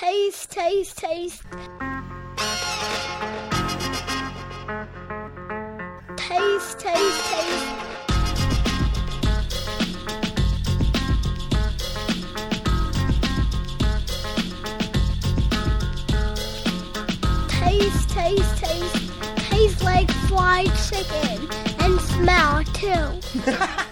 [0.00, 1.42] Taste, taste, taste.
[6.16, 7.66] Taste, taste, taste.
[17.48, 19.12] Taste, taste, taste.
[19.50, 21.48] Taste like fried chicken.
[21.80, 23.82] And smell too.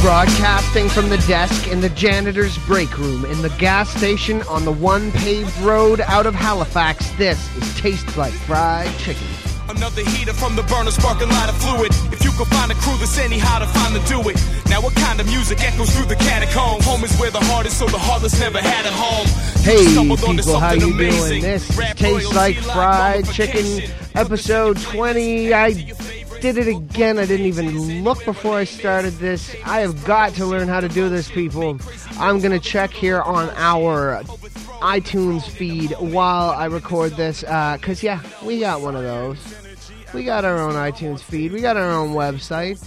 [0.00, 4.72] Broadcasting from the desk in the janitor's break room in the gas station on the
[4.72, 9.26] one paved road out of Halifax, this is Taste Like Fried Chicken.
[9.68, 11.92] Another heater from the burner sparking light of fluid.
[12.14, 14.42] If you could find a crew that's anyhow to find to do it.
[14.70, 16.80] Now what kind of music echoes through the catacomb?
[16.80, 19.26] Home is where the heart is, so the heartless never had a home.
[19.62, 21.28] Hey people, how you amazing.
[21.28, 21.42] doing?
[21.42, 23.82] This is Rap Taste Like Fried Chicken,
[24.14, 25.52] episode 20.
[25.52, 25.68] I
[26.40, 27.18] did it again.
[27.18, 29.54] I didn't even look before I started this.
[29.64, 31.78] I have got to learn how to do this, people.
[32.18, 34.22] I'm going to check here on our
[34.80, 39.38] iTunes feed while I record this, uh, because, yeah, we got one of those.
[40.14, 41.52] We got our own iTunes feed.
[41.52, 42.78] We got our own website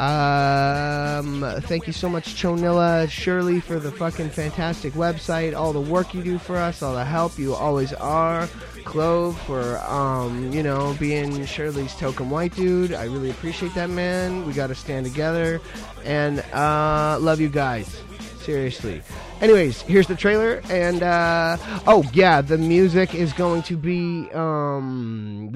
[0.00, 6.14] Um, thank you so much, Chonilla, Shirley, for the fucking fantastic website, all the work
[6.14, 8.48] you do for us, all the help you always are.
[8.86, 12.94] Clove for, um, you know, being Shirley's token white dude.
[12.94, 14.46] I really appreciate that, man.
[14.46, 15.60] We got to stand together.
[16.02, 18.00] And uh, love you guys.
[18.38, 19.02] Seriously.
[19.42, 20.62] Anyways, here's the trailer.
[20.70, 25.50] And, uh, oh, yeah, the music is going to be, um,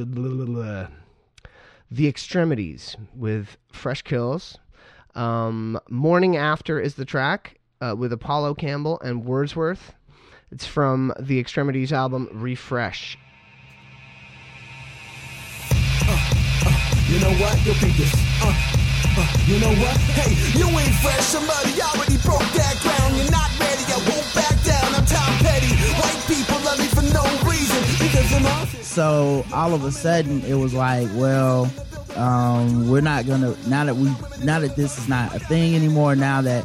[1.90, 4.56] The Extremities with Fresh Kils.
[5.14, 9.92] Um, Morning After is the track uh, with Apollo Campbell and Wordsworth.
[10.50, 13.16] It's from the Extremities album Refresh.
[17.08, 17.54] You know what?
[17.64, 18.12] You'll beat this.
[18.42, 18.50] Uh,
[19.16, 19.96] uh, you know what?
[20.18, 21.20] Hey, you ain't fresh.
[21.20, 23.16] Somebody already broke that ground.
[23.16, 23.84] You're not ready.
[23.86, 24.94] I won't back down.
[24.94, 25.70] I'm Tom Petty.
[25.94, 28.83] White people love me for no reason because I'm off.
[28.94, 31.68] So all of a sudden, it was like, well,
[32.14, 34.04] um, we're not gonna now that we
[34.44, 36.14] now that this is not a thing anymore.
[36.14, 36.64] Now that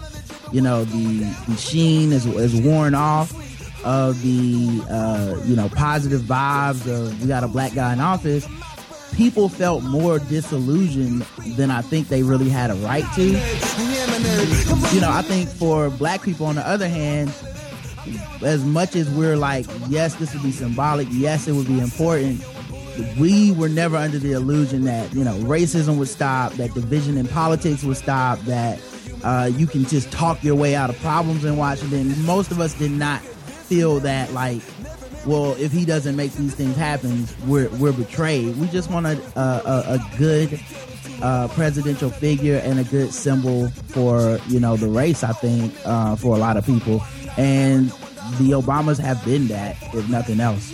[0.52, 1.26] you know the
[1.58, 3.34] sheen is is worn off
[3.84, 8.48] of the uh, you know positive vibes of we got a black guy in office.
[9.16, 11.24] People felt more disillusioned
[11.58, 13.24] than I think they really had a right to.
[14.94, 17.34] You know, I think for black people, on the other hand,
[18.42, 22.44] as much as we're like, yes, this would be symbolic, yes, it would be important,
[23.18, 27.28] we were never under the illusion that, you know, racism would stop, that division in
[27.28, 28.80] politics would stop, that
[29.24, 32.14] uh, you can just talk your way out of problems in Washington.
[32.26, 34.62] Most of us did not feel that, like,
[35.26, 38.56] well, if he doesn't make these things happen, we're, we're betrayed.
[38.58, 40.60] We just want a, a, a, good
[41.22, 45.24] uh, presidential figure and a good symbol for you know the race.
[45.24, 47.04] I think uh, for a lot of people,
[47.40, 47.90] and
[48.38, 50.74] the Obamas have been that, if nothing else.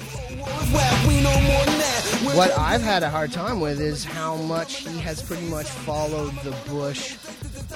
[0.74, 2.22] Well, we know more than that.
[2.26, 5.68] We're What I've had a hard time with is how much he has pretty much
[5.68, 7.18] followed the Bush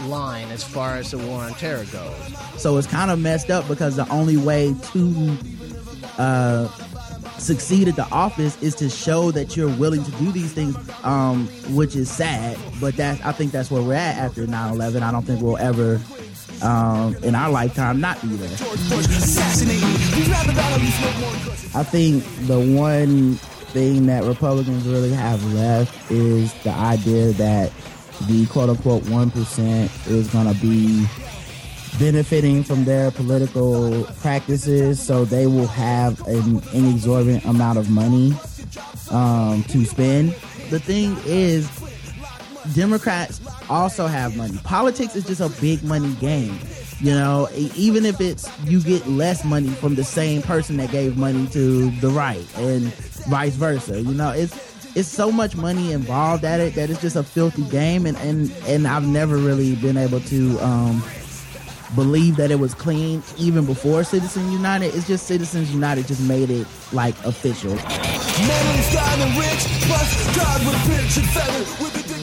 [0.02, 2.16] line as far as the war on terror goes.
[2.58, 5.38] So it's kind of messed up because the only way to
[6.18, 6.68] uh,
[7.38, 11.48] succeed at the office is to show that you're willing to do these things, um,
[11.76, 12.58] which is sad.
[12.82, 15.04] But that I think that's where we're at after 9/11.
[15.04, 16.02] I don't think we'll ever,
[16.62, 18.50] um, in our lifetime, not be there.
[21.76, 23.34] I think the one
[23.74, 27.72] thing that Republicans really have left is the idea that
[28.28, 31.06] the quote unquote 1% is going to be
[32.00, 38.34] benefiting from their political practices, so they will have an inexorbitant amount of money
[39.12, 40.32] um, to spend.
[40.70, 41.70] The thing is,
[42.76, 44.58] Democrats also have money.
[44.64, 46.58] Politics is just a big money game.
[47.00, 51.18] You know, even if it's you get less money from the same person that gave
[51.18, 52.94] money to the right and
[53.28, 54.02] vice versa.
[54.02, 54.54] You know, it's
[54.96, 58.52] it's so much money involved at it that it's just a filthy game and and,
[58.68, 61.04] and I've never really been able to um
[61.96, 64.94] believe that it was clean even before Citizens United.
[64.94, 67.78] It's just Citizens United just made it like official.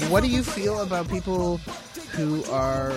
[0.08, 1.58] What do you feel about people
[2.12, 2.92] who are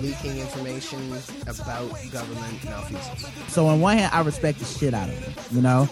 [0.00, 1.12] leaking information
[1.46, 3.52] about government malfeasance?
[3.52, 5.88] So on one hand, I respect the shit out of them, you know.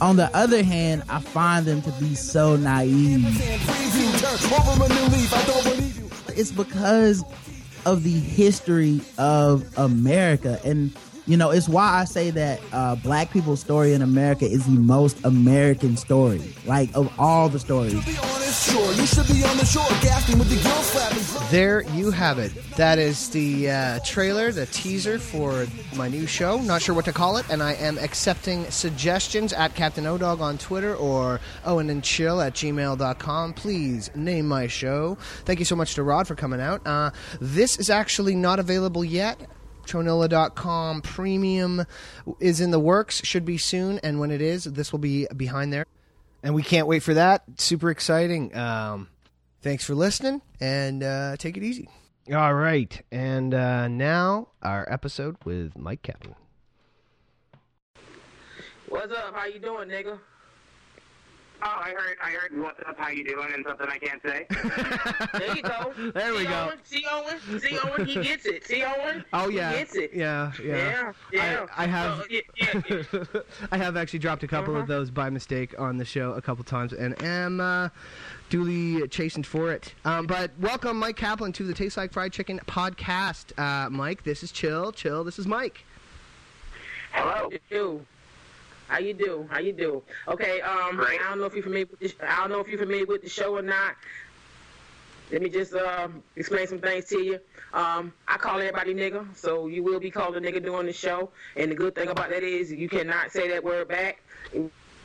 [0.00, 3.24] On the other hand, I find them to be so naive.
[6.36, 7.22] It's because
[7.86, 10.96] of the history of America, and
[11.26, 14.78] you know, it's why I say that uh, Black people's story in America is the
[14.78, 17.94] most American story, like of all the stories.
[21.50, 22.52] There you have it.
[22.76, 25.66] That is the uh, trailer, the teaser for
[25.96, 26.58] my new show.
[26.58, 30.58] Not sure what to call it, and I am accepting suggestions at Captain Odog on
[30.58, 33.54] Twitter or Owen and Chill at gmail.com.
[33.54, 35.16] Please name my show.
[35.44, 36.86] Thank you so much to Rod for coming out.
[36.86, 37.10] Uh,
[37.40, 39.38] this is actually not available yet.
[39.86, 41.84] Tronilla.com premium
[42.40, 45.72] is in the works, should be soon, and when it is, this will be behind
[45.72, 45.86] there.
[46.42, 47.44] And we can't wait for that.
[47.56, 48.54] Super exciting.
[48.56, 49.08] Um,
[49.62, 51.88] thanks for listening, and uh, take it easy.
[52.32, 56.36] All right, and uh, now our episode with Mike Kaplan.
[58.88, 59.34] What's up?
[59.34, 60.18] How you doing, nigga?
[61.66, 62.60] Oh, I heard, I heard.
[62.60, 62.98] What's up?
[62.98, 63.48] How you doing?
[63.54, 64.46] And something I can't say.
[65.38, 65.94] There you go.
[66.14, 66.68] There we See go.
[66.68, 66.78] Owen?
[66.84, 67.60] See Owen?
[67.60, 68.04] See Owen?
[68.06, 68.66] He gets it.
[68.66, 69.24] See Owen?
[69.32, 70.10] Oh He yeah, gets it.
[70.12, 71.12] yeah, yeah.
[71.32, 71.66] Yeah, yeah.
[71.74, 73.40] I, I have, So, yeah, yeah, yeah.
[73.72, 74.86] I have actually dropped a couple of Uh-huh.
[74.88, 77.88] those by mistake on the show a couple times, and am uh,
[78.50, 79.94] duly chastened for it.
[80.04, 83.58] Um, but welcome, Mike Kaplan, to the Taste Like Fried Chicken podcast.
[83.58, 84.92] Uh, Mike, this is Chill.
[84.92, 85.24] Chill.
[85.24, 85.84] This is Mike.
[87.12, 87.50] Hello.
[87.70, 88.04] You.
[88.88, 89.46] How you do?
[89.50, 90.02] How you do?
[90.28, 90.60] Okay.
[90.60, 91.20] Um, Great.
[91.20, 92.14] I don't know if you're familiar with this.
[92.26, 93.96] I don't know if you're familiar with the show or not.
[95.32, 97.40] Let me just uh, explain some things to you.
[97.72, 101.30] Um, I call everybody nigga, so you will be called a nigga during the show.
[101.56, 104.22] And the good thing about that is you cannot say that word back,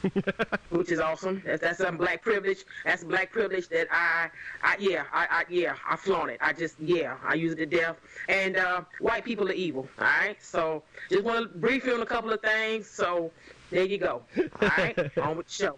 [0.69, 1.41] which is awesome.
[1.45, 2.65] That's that's some black privilege.
[2.85, 4.29] That's black privilege that I,
[4.63, 6.39] I yeah, I, I yeah, I flaunt it.
[6.41, 7.97] I just yeah, I use it to death.
[8.27, 9.87] And uh, white people are evil.
[9.99, 10.37] All right.
[10.41, 12.87] So just want to brief you on a couple of things.
[12.89, 13.31] So
[13.71, 14.23] there you go.
[14.37, 15.17] All right.
[15.17, 15.77] on with the show.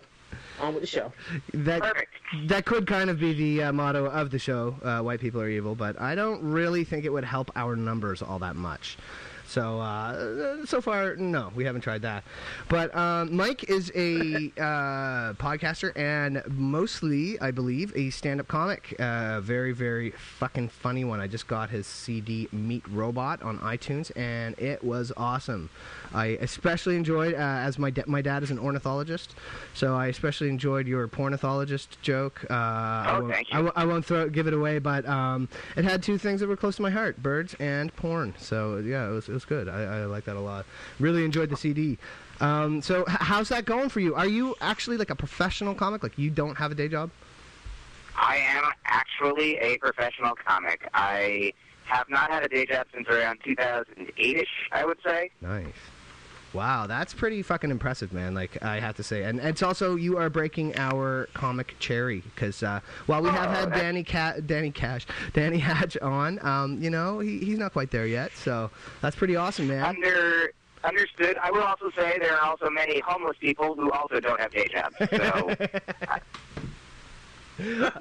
[0.60, 1.12] On with the show.
[1.54, 2.14] That Perfect.
[2.46, 4.76] that could kind of be the uh, motto of the show.
[4.84, 8.22] Uh, White people are evil, but I don't really think it would help our numbers
[8.22, 8.98] all that much.
[9.52, 12.24] So uh, so far, no, we haven't tried that.
[12.70, 18.96] But um, Mike is a uh, podcaster and mostly, I believe, a stand-up comic.
[18.98, 21.20] Uh, very very fucking funny one.
[21.20, 25.70] I just got his CD Meet Robot on iTunes, and it was awesome.
[26.14, 29.36] I especially enjoyed uh, as my da- my dad is an ornithologist,
[29.74, 32.46] so I especially enjoyed your pornithologist joke.
[32.50, 33.54] Uh, I Oh, won't, thank you.
[33.54, 36.48] I w- I won't throw give it away, but um, it had two things that
[36.48, 38.34] were close to my heart: birds and porn.
[38.38, 39.68] So yeah, it was it was good.
[39.70, 40.66] I, I like that a lot.
[41.00, 41.98] Really enjoyed the CD.
[42.40, 44.16] Um, so h- how's that going for you?
[44.16, 46.04] Are you actually like a professional comic?
[46.04, 47.10] Like you don't have a day job?
[48.16, 50.88] I am actually a professional comic.
[50.94, 51.54] I
[51.86, 55.32] have not had a day job since around 2008ish, I would say.
[55.42, 55.66] Nice.
[56.54, 58.34] Wow, that's pretty fucking impressive, man.
[58.34, 62.62] Like I have to say, and it's also you are breaking our comic cherry because
[62.62, 66.82] uh, while we have Oh, had that- Danny Ca- Danny Cash, Danny Hatch on, um,
[66.84, 68.32] you know, he, he's not quite there yet.
[68.36, 68.70] So
[69.02, 69.84] that's pretty awesome, man.
[69.86, 70.52] Under
[70.84, 71.38] understood.
[71.42, 74.68] I will also say there are also many homeless people who also don't have day
[74.68, 74.96] jobs.
[75.10, 75.56] So.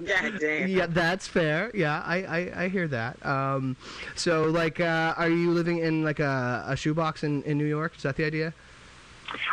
[0.01, 1.71] yeah, that's fair.
[1.75, 3.25] Yeah, I, I, I hear that.
[3.25, 3.77] Um,
[4.15, 7.95] so like, uh, are you living in like a, a shoebox in, in New York?
[7.97, 8.53] Is that the idea?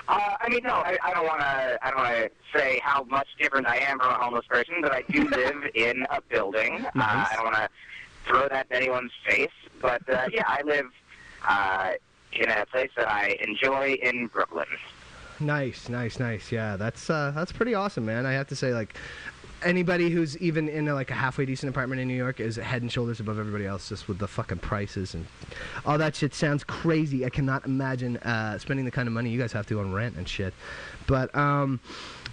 [0.08, 1.78] Uh, I mean, no, I, I don't want to.
[1.86, 4.92] I don't want to say how much different I am from a homeless person, but
[4.92, 6.86] I do live in a building.
[6.86, 7.70] Uh, I don't want to
[8.26, 9.52] throw that in anyone's face.
[9.82, 10.88] But uh, yeah, I live
[11.48, 11.92] uh,
[12.34, 14.66] in a place that I enjoy in Brooklyn.
[15.40, 16.52] Nice, nice, nice.
[16.52, 18.26] Yeah, that's uh, that's pretty awesome, man.
[18.26, 18.96] I have to say, like,
[19.64, 22.82] anybody who's even in a, like a halfway decent apartment in New York is head
[22.82, 25.26] and shoulders above everybody else, just with the fucking prices and
[25.86, 26.34] all that shit.
[26.34, 27.26] Sounds crazy.
[27.26, 30.16] I cannot imagine uh, spending the kind of money you guys have to on rent
[30.16, 30.54] and shit.
[31.08, 31.80] But um,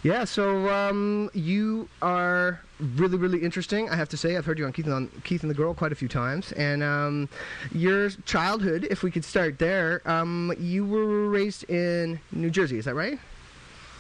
[0.03, 3.89] yeah, so um, you are really, really interesting.
[3.89, 5.73] I have to say, I've heard you on Keith and, on Keith and the Girl
[5.73, 7.29] quite a few times, and um,
[7.73, 12.85] your childhood, if we could start there, um, you were raised in New Jersey, is
[12.85, 13.19] that right?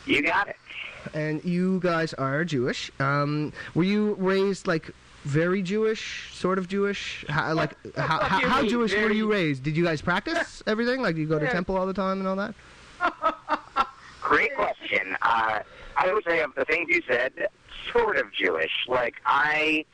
[0.05, 0.57] You got it.
[1.13, 2.91] And you guys are Jewish.
[3.01, 4.91] Um, were you raised like
[5.25, 7.25] very Jewish, sort of Jewish?
[7.29, 9.63] How, like how, fuck how, you how mean, Jewish were you raised?
[9.63, 11.03] Did you guys practice everything?
[11.03, 11.53] Like, do you go to Yeah.
[11.53, 12.55] temple all the time and all that?
[14.21, 15.17] Great question.
[15.23, 15.61] Uh,
[15.97, 17.49] I would say of the things you said,
[17.97, 18.73] sort of Jewish.
[18.89, 19.85] Like I,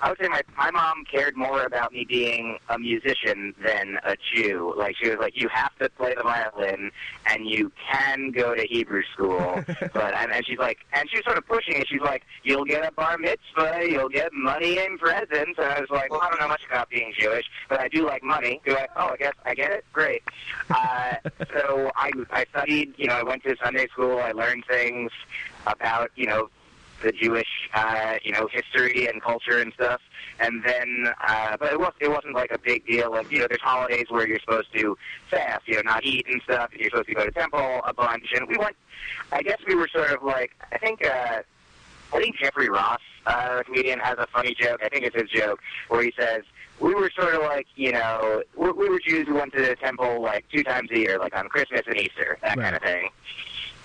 [0.00, 4.16] I would say my my mom cared more about me being a musician than a
[4.34, 4.74] Jew.
[4.76, 6.90] Like she was like, you have to play the violin,
[7.26, 9.62] and you can go to Hebrew school.
[9.66, 11.88] but and, and she's like, and she was sort of pushing it.
[11.88, 15.58] She's like, you'll get a bar mitzvah, you'll get money and presents.
[15.58, 18.06] And I was like, well, I don't know much about being Jewish, but I do
[18.06, 18.60] like money.
[18.64, 18.86] Do I?
[18.96, 19.84] Oh, I guess I get it.
[19.92, 20.22] Great.
[20.70, 21.14] Uh,
[21.52, 22.94] so I I studied.
[22.96, 24.18] You know, I went to Sunday school.
[24.18, 25.10] I learned things
[25.66, 26.48] about you know
[27.02, 30.00] the Jewish uh, you know history and culture and stuff.
[30.40, 33.10] And then, uh, but it was it wasn't like a big deal.
[33.10, 34.96] Like you know, there's holidays where you're supposed to
[35.30, 36.70] fast, you know, not eat and stuff.
[36.72, 38.32] And you're supposed to go to temple a bunch.
[38.34, 38.76] And we went.
[39.32, 41.04] I guess we were sort of like I think.
[41.06, 41.42] uh
[42.10, 44.80] I think Jeffrey Ross, uh, comedian, has a funny joke.
[44.82, 46.42] I think it's his joke where he says,
[46.80, 49.76] "We were sort of like, you know, we, we were Jews who went to the
[49.76, 52.64] temple like two times a year, like on Christmas and Easter, that Right.
[52.64, 53.10] kind of thing."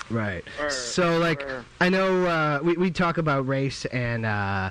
[0.09, 0.43] Right.
[0.69, 1.47] So, like,
[1.79, 4.69] I know uh, we, we talk about race, and uh,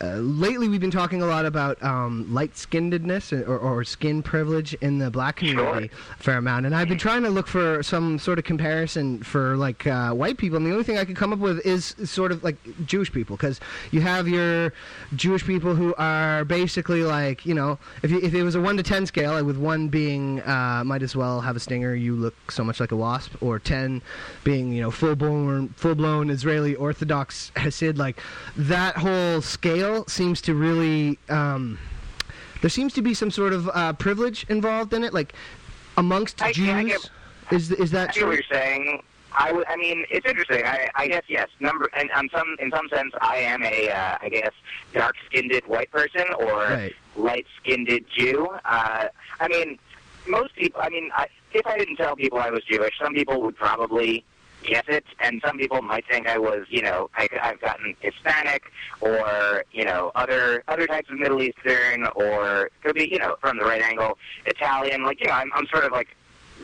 [0.00, 4.74] uh, lately we've been talking a lot about um, light skinnedness or, or skin privilege
[4.74, 6.66] in the black community a fair amount.
[6.66, 10.36] And I've been trying to look for some sort of comparison for, like, uh, white
[10.36, 13.10] people, and the only thing I could come up with is sort of like Jewish
[13.10, 13.60] people, because
[13.90, 14.72] you have your
[15.16, 18.76] Jewish people who are basically like, you know, if, you, if it was a 1
[18.76, 22.50] to 10 scale, with 1 being uh, might as well have a stinger, you look
[22.50, 24.02] so much like a wasp, or 10
[24.44, 28.20] being you know full blown full blown Israeli Orthodox Hasid like
[28.56, 31.78] that whole scale seems to really um,
[32.60, 35.32] there seems to be some sort of uh, privilege involved in it like
[35.96, 37.10] amongst I- Jews I get-
[37.52, 39.02] is is I that see what you're saying.
[39.36, 40.64] I, w- I mean, it's interesting.
[40.64, 41.48] I, I guess yes.
[41.58, 44.52] Number and on some in some sense, I am a uh, I guess
[44.92, 46.94] dark-skinned white person or Right.
[47.16, 48.46] light-skinned Jew.
[48.64, 49.08] Uh,
[49.40, 49.76] I mean,
[50.28, 50.80] most people.
[50.80, 54.24] I mean, I, if I didn't tell people I was Jewish, some people would probably
[54.64, 58.64] guess it, and some people might think I was, you know, I, I've gotten Hispanic
[59.00, 63.58] or you know other other types of Middle Eastern or could be you know from
[63.58, 65.02] the right angle Italian.
[65.04, 66.08] Like you know, I'm, I'm sort of like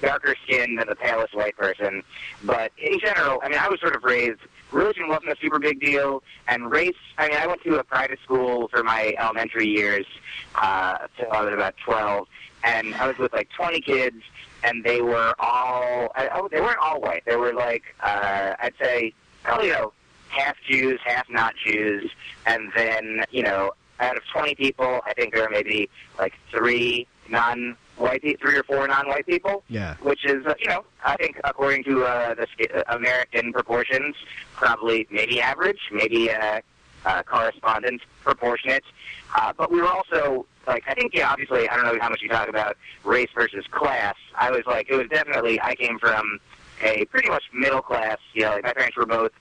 [0.00, 2.02] darker skinned than the palest white person.
[2.44, 4.40] But in general, I mean, I was sort of raised.
[4.72, 6.94] Religion wasn't a super big deal, and race.
[7.18, 10.06] I mean, I went to a private school for my elementary years
[10.54, 12.28] uh, till I was about twelve,
[12.62, 14.22] and I was with like twenty kids,
[14.64, 16.08] and they were all.
[16.34, 17.22] Oh, they weren't all white.
[17.26, 19.12] They were like, uh, I'd say,
[19.42, 19.92] probably you know,
[20.28, 22.10] half Jews, half not Jews,
[22.46, 25.88] and then you know, out of twenty people, I think there were maybe
[26.18, 30.84] like three non-white, pe- three or four non-white people yeah which is, uh, you know,
[31.04, 34.16] I think according to uh, the uh, American proportions,
[34.54, 36.60] probably maybe average, maybe uh,
[37.04, 38.84] uh, correspondence proportionate.
[39.34, 42.22] Uh, but we were also, like, I think, yeah, obviously, I don't know how much
[42.22, 44.16] you talk about race versus class.
[44.34, 46.38] I was like, it was definitely, I came from
[46.82, 49.32] a pretty much middle class, you know, like my parents were both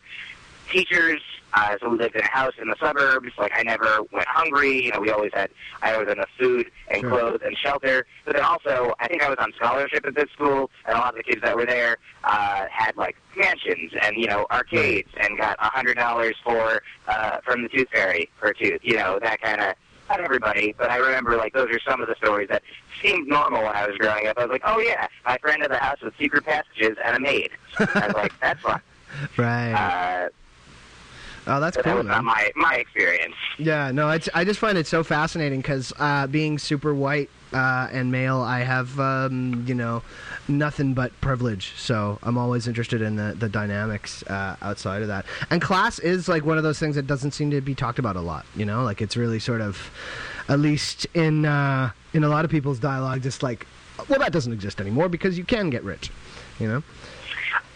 [0.69, 1.21] teachers,
[1.53, 3.29] uh, so we lived in a house in the suburbs.
[3.37, 4.83] Like I never went hungry.
[4.85, 5.49] You know, we always had
[5.81, 7.09] I always had enough food and Sure.
[7.09, 8.05] clothes and shelter.
[8.25, 11.09] But then also, I think I was on scholarship at this school, and a lot
[11.09, 15.37] of the kids that were there uh, had like mansions and you know arcades and
[15.37, 18.81] got a hundred dollars for uh, from the Tooth Fairy for a tooth.
[18.83, 19.75] You know that kind of.
[20.09, 22.63] Not everybody, but I remember like those are some of the stories that
[22.99, 24.39] seemed normal when I was growing up.
[24.39, 27.19] I was like, oh yeah, my friend had the house with secret passages and a
[27.19, 27.51] maid.
[27.77, 28.81] I was like, that's fun.
[29.37, 30.29] right Uh,
[31.49, 32.23] oh that's but that cool was man.
[32.23, 33.35] not my my experience.
[33.57, 37.89] Yeah, no, it's, I just find it so fascinating because uh, being super white uh,
[37.91, 40.03] and male, I have um, you know
[40.47, 41.73] nothing but privilege.
[41.75, 45.25] So I'm always interested in the the dynamics uh, outside of that.
[45.49, 48.15] And class is like one of those things that doesn't seem to be talked about
[48.15, 48.45] a lot.
[48.55, 49.91] You know, like it's really sort of,
[50.47, 53.65] at least in uh, in a lot of people's dialogue, just like,
[54.07, 56.11] well, that doesn't exist anymore because you can get rich.
[56.59, 56.83] You know.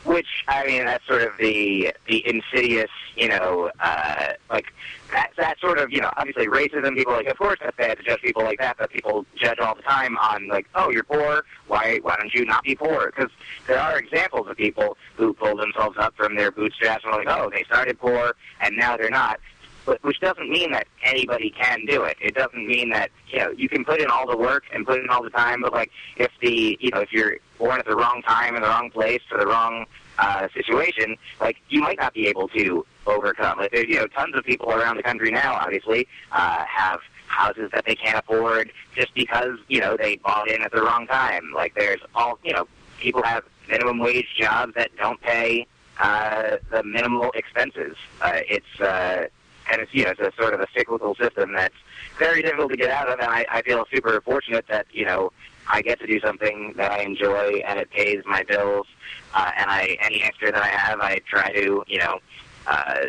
[0.06, 4.74] Which I mean, that's sort of the the insidious you know, uh, like
[5.12, 6.96] that that sort of you know obviously racism.
[6.96, 9.76] People like, of course that's bad to judge people like that, but people judge all
[9.76, 11.44] the time on like, oh, you're poor.
[11.68, 13.12] Why why don't you not be poor?
[13.16, 13.32] Because
[13.68, 17.38] there are examples of people who pull themselves up from their bootstraps and are like,
[17.38, 19.40] oh, they started poor and now they're not.
[19.86, 22.16] But, which doesn't mean that anybody can do it.
[22.22, 25.00] It doesn't mean that you know you can put in all the work and put
[25.00, 27.96] in all the time, but like if the you know if you're born at the
[27.96, 29.86] wrong time in the wrong place for the wrong
[30.20, 33.58] uh, situation, like you might not be able to overcome.
[33.58, 37.72] Like there's you know tons of people around the country now, obviously, uh, have houses
[37.74, 41.52] that they can't afford just because you know they bought in at the wrong time.
[41.56, 42.68] Like there's all you know
[43.00, 45.66] people have minimum wage jobs that don't pay
[46.00, 47.96] uh, the minimal expenses.
[48.22, 49.28] Uh, it's uh,
[49.72, 51.76] and it's you know it's a sort of a cyclical system that's
[52.20, 55.32] very difficult to get out of, and I, I feel super fortunate that you know
[55.70, 58.88] I get to do something that I enjoy and it pays my bills,
[59.34, 62.20] uh, and I any extra that I have I try to you know
[62.68, 63.02] uh,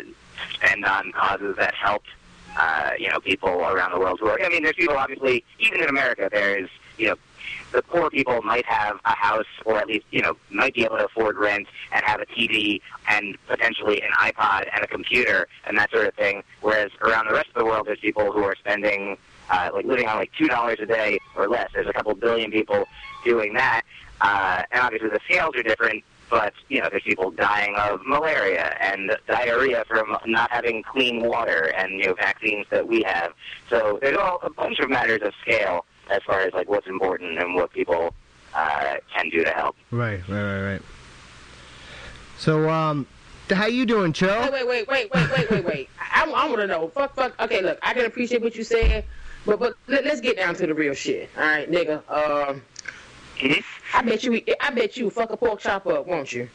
[0.53, 2.03] spend on causes that help
[2.57, 5.81] uh, you know people around the world who are I mean there's people obviously even
[5.81, 7.15] in America there's you know
[7.71, 10.97] the poor people might have a house or at least, you know, might be able
[10.97, 15.77] to afford rent and have a TV and potentially an iPod and a computer and
[15.77, 16.43] that sort of thing.
[16.61, 19.17] Whereas around the rest of the world, there's people who are spending,
[19.49, 21.69] uh, like living on like $2 a day or less.
[21.73, 22.85] There's a couple billion people
[23.23, 23.83] doing that.
[24.21, 28.75] Uh, and obviously the scales are different, but, you know, there's people dying of malaria
[28.79, 33.33] and diarrhea from not having clean water and, you know, vaccines that we have.
[33.69, 37.39] So there's all a bunch of matters of scale as far as like what's important
[37.39, 38.13] and what people
[38.53, 39.75] uh, can do to help.
[39.91, 40.81] Right, right, right, right.
[42.37, 43.05] So, um,
[43.49, 44.41] how you doing, Chill?
[44.41, 45.89] Wait, wait, wait, wait, wait, wait, wait, wait.
[45.99, 46.89] I, I want to know.
[46.89, 47.39] Fuck, fuck.
[47.39, 49.05] Okay, look, I can appreciate what you said,
[49.45, 51.29] but but let, us get down to the real shit.
[51.37, 52.01] All right, nigga.
[52.09, 52.61] Um,
[53.93, 54.33] I bet you.
[54.33, 56.49] Eat, I bet you fuck a pork chop up, won't you?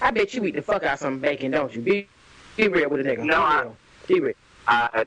[0.00, 1.80] I bet you eat the fuck out some bacon, don't you?
[1.80, 2.08] Be
[2.56, 3.18] be real with a nigga.
[3.18, 3.66] No, be I.
[4.06, 4.34] Be real.
[4.66, 5.04] Uh,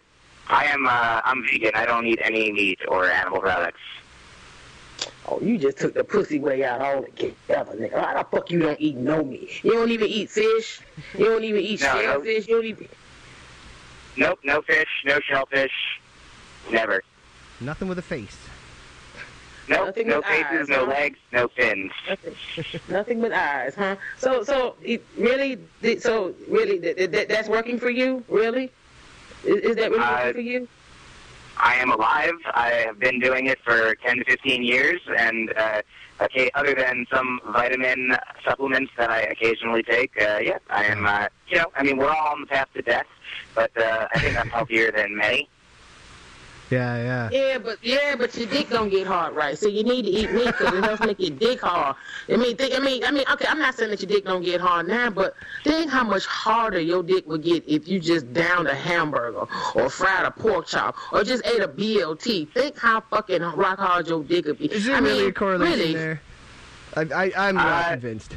[0.47, 0.87] I am.
[0.87, 1.71] Uh, I'm vegan.
[1.75, 3.79] I don't eat any meat or animal products.
[5.27, 7.93] Oh, you just took the pussy way out all together, nigga.
[7.93, 9.63] How the fuck you don't eat no meat?
[9.63, 10.81] You don't even eat fish.
[11.17, 12.01] You don't even eat No, no.
[12.01, 12.47] shellfish.
[12.47, 12.87] You don't even.
[14.17, 14.39] Nope.
[14.43, 14.89] No fish.
[15.05, 15.71] No shellfish.
[16.71, 17.01] Never.
[17.61, 18.37] Nothing with a face.
[19.69, 19.85] Nope.
[19.87, 20.45] Nothing no with faces.
[20.51, 20.91] eyes, no huh?
[20.91, 21.19] legs.
[21.31, 21.91] No fins.
[22.09, 22.35] Nothing,
[22.89, 23.95] nothing but eyes, huh?
[24.17, 25.59] So, so it really,
[25.99, 28.71] so really, th- th- th- that's working for you, really?
[29.45, 30.67] Is, is that really Uh, working for you?
[31.57, 32.33] I am alive.
[32.53, 35.81] I have been doing it for 10 to 15 years, and uh,
[36.21, 41.05] okay, other than some vitamin supplements that I occasionally take, uh, yeah, I am.
[41.05, 43.05] Uh, you know, I mean, we're all on the path to death,
[43.53, 45.47] but uh, I think I'm healthier than many.
[46.71, 47.29] Yeah, yeah.
[47.31, 49.57] Yeah, but yeah, but your dick don't get hard, right?
[49.57, 51.97] So you need to eat meat because it helps make your dick hard.
[52.29, 54.41] I mean, think, I mean, I mean, okay, I'm not saying that your dick don't
[54.43, 58.31] get hard now, but think how much harder your dick would get if you just
[58.33, 62.49] downed a hamburger or fried a pork chop or just ate a BLT.
[62.53, 64.71] Think how fucking rock hard your dick would be.
[64.71, 66.21] Is there I really mean, a correlation really, there?
[66.95, 68.35] I, I, I'm not Uh, convinced.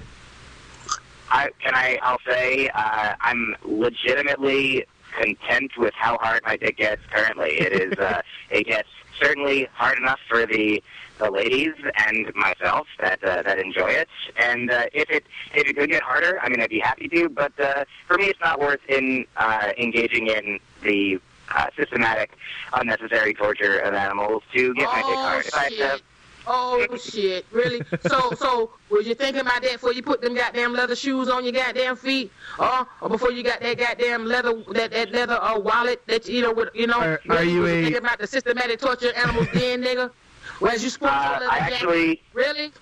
[1.31, 4.85] I can I I'll say uh, I'm legitimately
[5.19, 7.61] content with how hard my dick gets currently.
[7.61, 8.89] It is uh, it gets
[9.21, 10.83] certainly hard enough for the
[11.19, 11.75] the ladies
[12.09, 14.09] and myself that uh, that enjoy it.
[14.37, 15.25] And uh, if it
[15.55, 17.29] if it could get harder, I mean I'd be happy to.
[17.29, 21.21] But uh, for me, it's not worth in uh, engaging in the
[21.55, 22.33] uh, systematic,
[22.73, 25.47] unnecessary torture of animals to get my dick Oh hard.
[25.47, 26.03] If I have to-.
[26.47, 27.81] Oh shit, really?
[28.01, 31.43] So, so was you thinking about that before you put them goddamn leather shoes on
[31.45, 35.59] your goddamn feet, or, or before you got that goddamn leather that that leather uh,
[35.59, 37.01] wallet that you know with you know?
[37.01, 40.11] Are- are you was a- thinking about the systematic torture of animals then, nigga?
[40.59, 41.73] Whereas you sports Uh, leather I jacket?
[41.75, 42.73] actually really?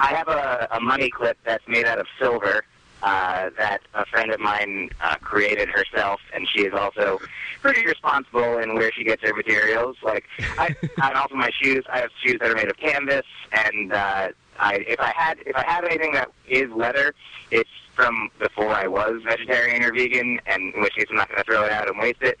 [0.00, 2.64] I have a, a money clip that's made out of silver
[3.02, 7.18] uh, that a friend of mine uh, created herself, and she is also
[7.60, 9.96] pretty responsible in where she gets her materials.
[10.02, 10.24] Like,
[10.58, 11.84] I, and also my shoes.
[11.90, 14.28] I have shoes that are made of canvas, and uh,
[14.58, 17.14] I, if I had if I have anything that is leather,
[17.50, 21.38] it's from before I was vegetarian or vegan, and in which case I'm not going
[21.38, 22.38] to throw it out and waste it.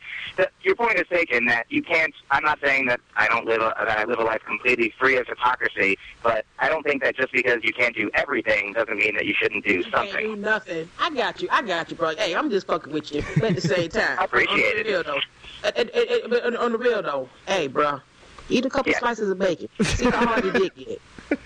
[0.62, 2.14] Your point is taken that you can't.
[2.30, 5.16] I'm not saying that I don't live a, that I live a life completely free
[5.16, 9.14] of hypocrisy, but I don't think that just because you can't do everything doesn't mean
[9.16, 10.40] that you shouldn't do You can't do something.
[10.40, 10.90] nothing.
[11.00, 11.48] I got you.
[11.50, 12.14] I got you, bro.
[12.16, 13.22] Hey, I'm just fucking with you.
[13.40, 14.86] But at the same time, I appreciate on it.
[14.86, 15.20] real though,
[15.64, 18.00] Uh, uh, uh, uh, on, the real though, hey, bro,
[18.48, 18.98] eat a couple Yeah.
[19.00, 19.68] slices of bacon.
[19.82, 21.02] See how hard your dick get.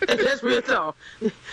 [0.06, 0.96] That's real talk.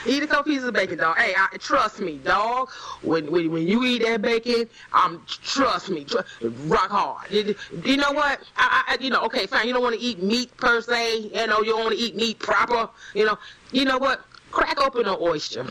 [0.06, 1.18] Eat a couple pieces of bacon, dog.
[1.18, 2.70] Hey, I, trust me, dog.
[3.02, 7.32] When, when when you eat that bacon, um, trust me, tr- rock hard.
[7.32, 8.40] You, you know what?
[8.58, 9.68] I, I, you know, okay, fine.
[9.68, 11.32] You don't want to eat meat per se.
[11.34, 12.90] You know, you don't want to eat meat proper.
[13.14, 13.38] You know,
[13.72, 14.22] you know what?
[14.52, 15.66] Crack open an oyster.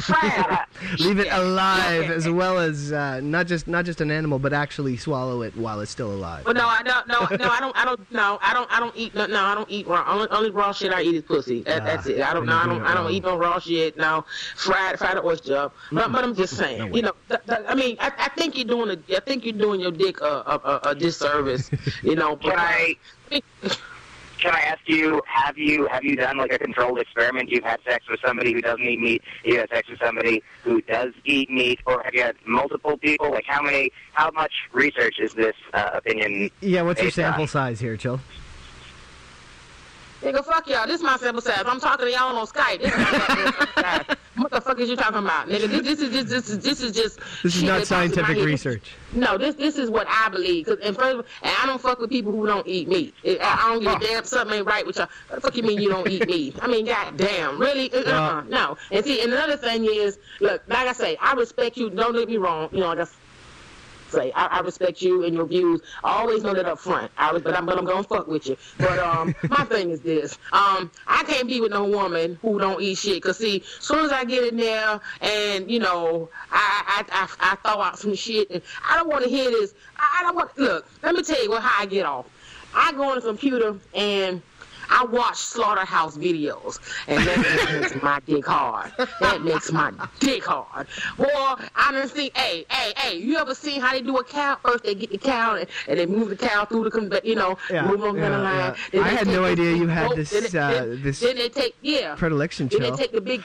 [0.00, 0.66] Fried.
[1.00, 4.96] Leave it alive as well as uh, not just not just an animal, but actually
[4.96, 6.44] swallow it while it's still alive.
[6.44, 7.08] But no, I don't.
[7.08, 7.76] No, no, I don't.
[7.76, 8.12] I don't.
[8.12, 8.70] No, I don't.
[8.70, 9.14] I don't eat.
[9.14, 10.04] No, no I don't eat raw.
[10.06, 11.62] Only, only raw shit I eat is pussy.
[11.62, 12.20] That, Ah, that's it.
[12.20, 12.46] I don't.
[12.46, 12.82] then No, I don't.
[12.82, 13.96] I don't eat no raw shit.
[13.96, 14.24] No,
[14.56, 15.56] fried, fried oyster.
[15.56, 15.74] Up.
[15.90, 16.94] But, but I'm just saying.
[16.94, 17.12] you know.
[17.28, 19.16] Th- th- I mean, I, I think you're doing a.
[19.16, 21.70] I think you're doing your dick a, a, a, a disservice.
[22.02, 22.36] You know.
[22.36, 22.96] Can I
[24.44, 27.48] can I ask you, have you have you done like a controlled experiment?
[27.48, 29.22] You've had sex with somebody who doesn't eat meat.
[29.42, 33.30] You had sex with somebody who does eat meat, or have you had multiple people?
[33.30, 33.90] Like how many?
[34.12, 36.50] How much research is this uh, opinion?
[36.60, 37.24] Yeah, what's your based on?
[37.24, 38.20] sample size here, Chill?
[40.24, 40.86] Nigga, fuck y'all.
[40.86, 41.62] This is my simple size.
[41.66, 42.80] I'm talking to y'all on Skype.
[42.80, 44.16] This is my sample size.
[44.36, 45.68] What the fuck is you talking about, nigga?
[45.68, 47.20] This, this is just this is this is just.
[47.42, 48.94] This is not that pops in my scientific research.
[49.12, 50.64] No, this this is what I believe.
[50.64, 53.14] Cause and first, and I don't fuck with people who don't eat meat.
[53.24, 55.08] I, I don't give a damn something ain't right with y'all.
[55.28, 56.56] What the fuck you mean you don't eat meat?
[56.62, 57.92] I mean, goddamn, really?
[57.92, 58.78] Uh, uh, no.
[58.90, 61.90] And see, and another thing is, look, like I say, I respect you.
[61.90, 62.70] Don't get me wrong.
[62.72, 63.04] You know, I
[64.14, 65.80] say, I, I respect you and your views.
[66.02, 67.10] I always know that up front.
[67.16, 68.56] I was, but I'm, but I'm gonna fuck with you.
[68.78, 72.80] But um, my thing is this: um, I can't be with no woman who don't
[72.80, 73.22] eat shit.
[73.22, 77.52] Cause see, as soon as I get in there and you know, I I I,
[77.52, 79.74] I throw out some shit, and I don't want to hear this.
[79.98, 80.56] I, I don't want.
[80.58, 82.26] Look, let me tell you what how I get off.
[82.74, 84.42] I go on the computer and.
[84.90, 88.92] I watch slaughterhouse videos, and that makes my dick hard.
[89.20, 90.86] That makes my dick hard.
[91.16, 91.26] Boy,
[91.74, 94.56] I done seen, hey, hey, hey, you ever seen how they do a cow?
[94.62, 97.56] First they get the cow and, and they move the cow through the, you know,
[97.70, 98.74] Yeah, move them yeah, the line.
[98.92, 99.00] yeah.
[99.02, 102.14] I had no idea you had this, then uh, then- this Then they take, yeah.
[102.16, 103.42] Predilection, Then they take the big,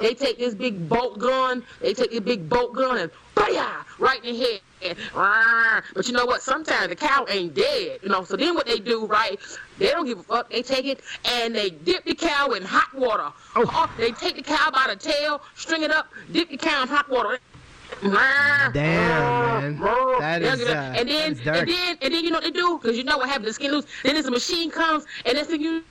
[0.00, 1.62] they take this big bolt gun.
[1.80, 4.60] They take the big bolt gun and booyah, right in the head.
[4.80, 5.82] Rawr.
[5.94, 6.42] But you know what?
[6.42, 8.00] Sometimes the cow ain't dead.
[8.02, 8.24] You know.
[8.24, 9.38] So then what they do, right?
[9.78, 10.50] They don't give a fuck.
[10.50, 13.30] They take it and they dip the cow in hot water.
[13.56, 13.92] Oh.
[13.96, 17.08] They take the cow by the tail, string it up, dip the cow in hot
[17.08, 17.38] water.
[18.00, 18.72] Rawr.
[18.72, 19.78] Damn, man.
[19.78, 20.20] Rawr.
[20.20, 22.78] That is, uh, and then is and then and then you know what they do
[22.80, 23.46] because you know what happens.
[23.46, 23.86] The skin loose.
[24.02, 25.82] Then this machine comes and this thing you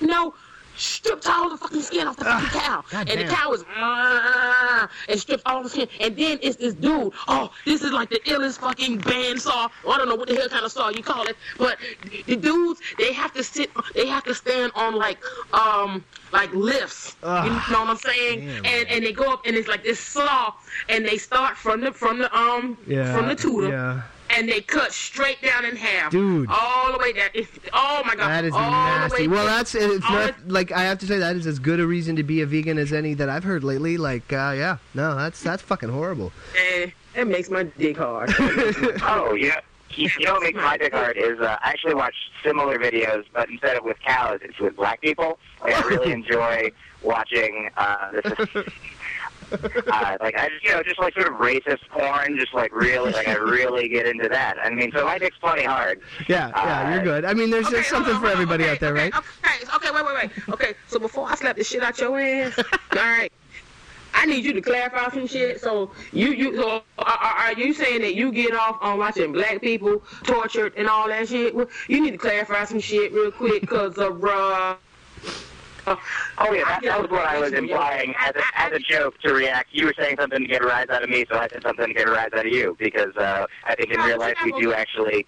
[0.00, 0.34] know
[0.80, 2.84] strips all the fucking skin off the fucking cow.
[2.90, 3.28] God and damn.
[3.28, 5.88] the cow is "Ah," and stripped all the skin.
[6.00, 7.12] And then it's this dude.
[7.28, 9.70] Oh, this is like the illest fucking bandsaw.
[9.84, 11.78] Well, I don't know what the hell kind of saw you call it, but
[12.26, 13.70] the dudes they have to sit.
[13.94, 15.18] They have to stand on like
[15.52, 17.16] um like lifts.
[17.22, 17.44] Ugh.
[17.44, 18.46] You know what I'm saying?
[18.46, 18.64] Damn.
[18.66, 20.52] and and they go up and it's like this saw,
[20.88, 24.02] and they start from the from the um Yeah, from the tutor yeah.
[24.36, 26.10] And they cut straight down in half.
[26.12, 26.48] Dude.
[26.50, 27.28] All the way down.
[27.34, 28.28] It's, oh my god.
[28.28, 29.28] That is all The nasty.
[29.28, 31.80] way Well, that's it's all not like I have to say that is as good
[31.80, 33.96] a reason to be a vegan as any that I've heard lately.
[33.96, 36.32] Like, uh, yeah, no, that's that's fucking horrible.
[36.80, 38.32] And it makes my dick hard.
[39.02, 39.60] Oh, yeah.
[39.96, 42.14] You know what makes my dick hard is uh, I actually watch
[42.44, 45.38] similar videos, but instead of with cows, it's with black people.
[45.62, 46.70] Like I really enjoy
[47.02, 48.64] watching uh, this.
[49.52, 53.12] uh, like I just you know just like sort of racist porn, just like really
[53.12, 54.56] like I really get into that.
[54.62, 56.00] I mean, so my dick's plenty hard.
[56.28, 57.24] Yeah, yeah, you're good.
[57.24, 59.16] I mean, there's, there's hold something on, for everybody okay, out there, okay, right?
[59.16, 60.48] Okay, okay, wait, wait, wait.
[60.48, 62.58] Okay, so before I slap the shit out your ass,
[62.92, 63.32] all right.
[64.12, 65.60] I need you to clarify some shit.
[65.60, 69.32] So you you so are, are are you saying that you get off on watching
[69.32, 71.54] black people tortured and all that shit?
[71.54, 74.72] Well, you need to clarify some shit real quick, cause uh, bruh.
[74.72, 74.76] Uh,
[76.38, 79.32] Oh yeah, that, that was what I was implying as a, as a joke to
[79.32, 79.68] react.
[79.72, 81.86] You were saying something to get a rise out of me, so I said something
[81.86, 84.52] to get a rise out of you because uh, I think in real life we
[84.60, 85.26] do actually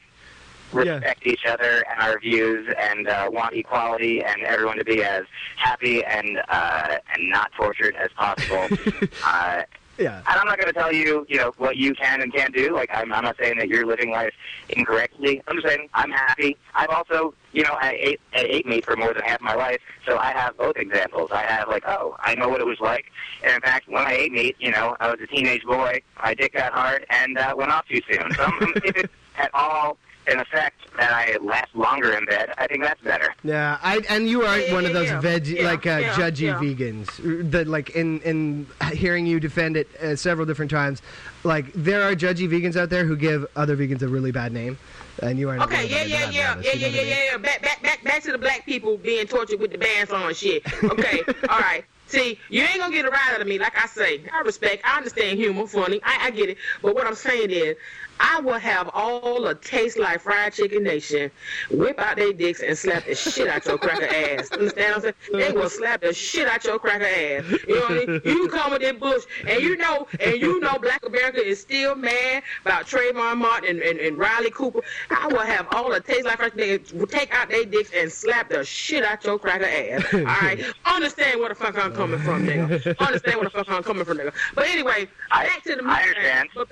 [0.73, 5.25] respect each other and our views and uh, want equality and everyone to be as
[5.57, 8.69] happy and uh, and not tortured as possible.
[9.25, 9.63] uh,
[9.99, 10.19] Yeah.
[10.19, 12.75] and I'm not going to tell you, you know, what you can and can't do.
[12.75, 14.33] Like, I'm, I'm not saying that you're living life
[14.71, 15.43] incorrectly.
[15.47, 16.57] I'm just saying I'm happy.
[16.75, 19.81] I've also, you know, I ate, I ate meat for more than half my life,
[20.07, 21.31] so I have both examples.
[21.33, 23.07] I have, like, oh, I know what it was like.
[23.43, 26.35] And in fact, when I ate meat, you know, I was a teenage boy, my
[26.35, 28.33] dick got hard, and uh, went off too soon.
[28.35, 32.53] So I'm, if it's at all an effect that I last longer in bed.
[32.59, 33.35] I think that's better.
[33.43, 35.21] Yeah, I and you are yeah, one yeah, of those yeah.
[35.21, 40.17] veg like uh, judgy vegans uh, that like in in hearing you defend it uh,
[40.17, 41.03] several different times,
[41.45, 44.79] like there are judgy vegans out there who give other vegans a really bad name.
[45.23, 45.87] And you are okay.
[45.87, 47.37] Yeah, yeah, yeah, yeah, yeah, yeah, yeah, yeah.
[47.37, 50.63] Back, back, back, back to the black people being tortured with the bands on shit.
[50.83, 51.85] Okay, all right.
[52.13, 54.23] See, you ain't gonna get a ride out of me, like I say.
[54.33, 56.59] I respect, I understand humor, funny, I, I get it.
[56.83, 57.77] But what I'm saying is,
[58.21, 61.31] I will have all the taste like fried chicken nation
[61.71, 64.51] whip out their dicks and slap the shit out your cracker ass.
[64.53, 65.15] Understand what I'm saying?
[65.33, 67.45] They will slap the shit out your cracker ass.
[67.67, 68.21] You know what I mean?
[68.25, 71.95] You come with that bush, and you know, and you know, Black America is still
[71.95, 74.81] mad about Trayvon Martin and, and, and Riley Cooper.
[75.11, 77.07] I will have all the taste like fried chicken.
[77.07, 80.05] Take out their dicks and slap the shit out your cracker ass.
[80.15, 82.97] All right, understand where the fuck I'm coming from, nigga.
[82.99, 84.33] understand where the fuck I'm coming from, nigga.
[84.55, 86.49] But anyway, I- back to the I understand.
[86.55, 86.69] But,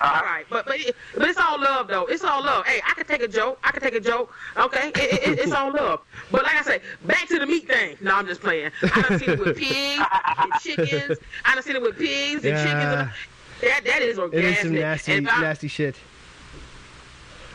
[0.00, 2.06] all right, but but, it, but it's all love though.
[2.06, 2.66] It's all love.
[2.66, 3.58] Hey, I can take a joke.
[3.64, 4.32] I can take a joke.
[4.56, 6.00] Okay, it, it, it- it's all love.
[6.30, 7.96] But like I say, back to the meat thing.
[8.00, 8.70] No, I'm just playing.
[8.82, 10.02] I done seen it with pigs
[10.38, 11.18] and chickens.
[11.44, 12.64] I done seen it with pigs and Yeah.
[12.64, 13.14] chickens.
[13.60, 14.34] That that is orgasmic.
[14.34, 15.96] It is some nasty, And I- nasty shit.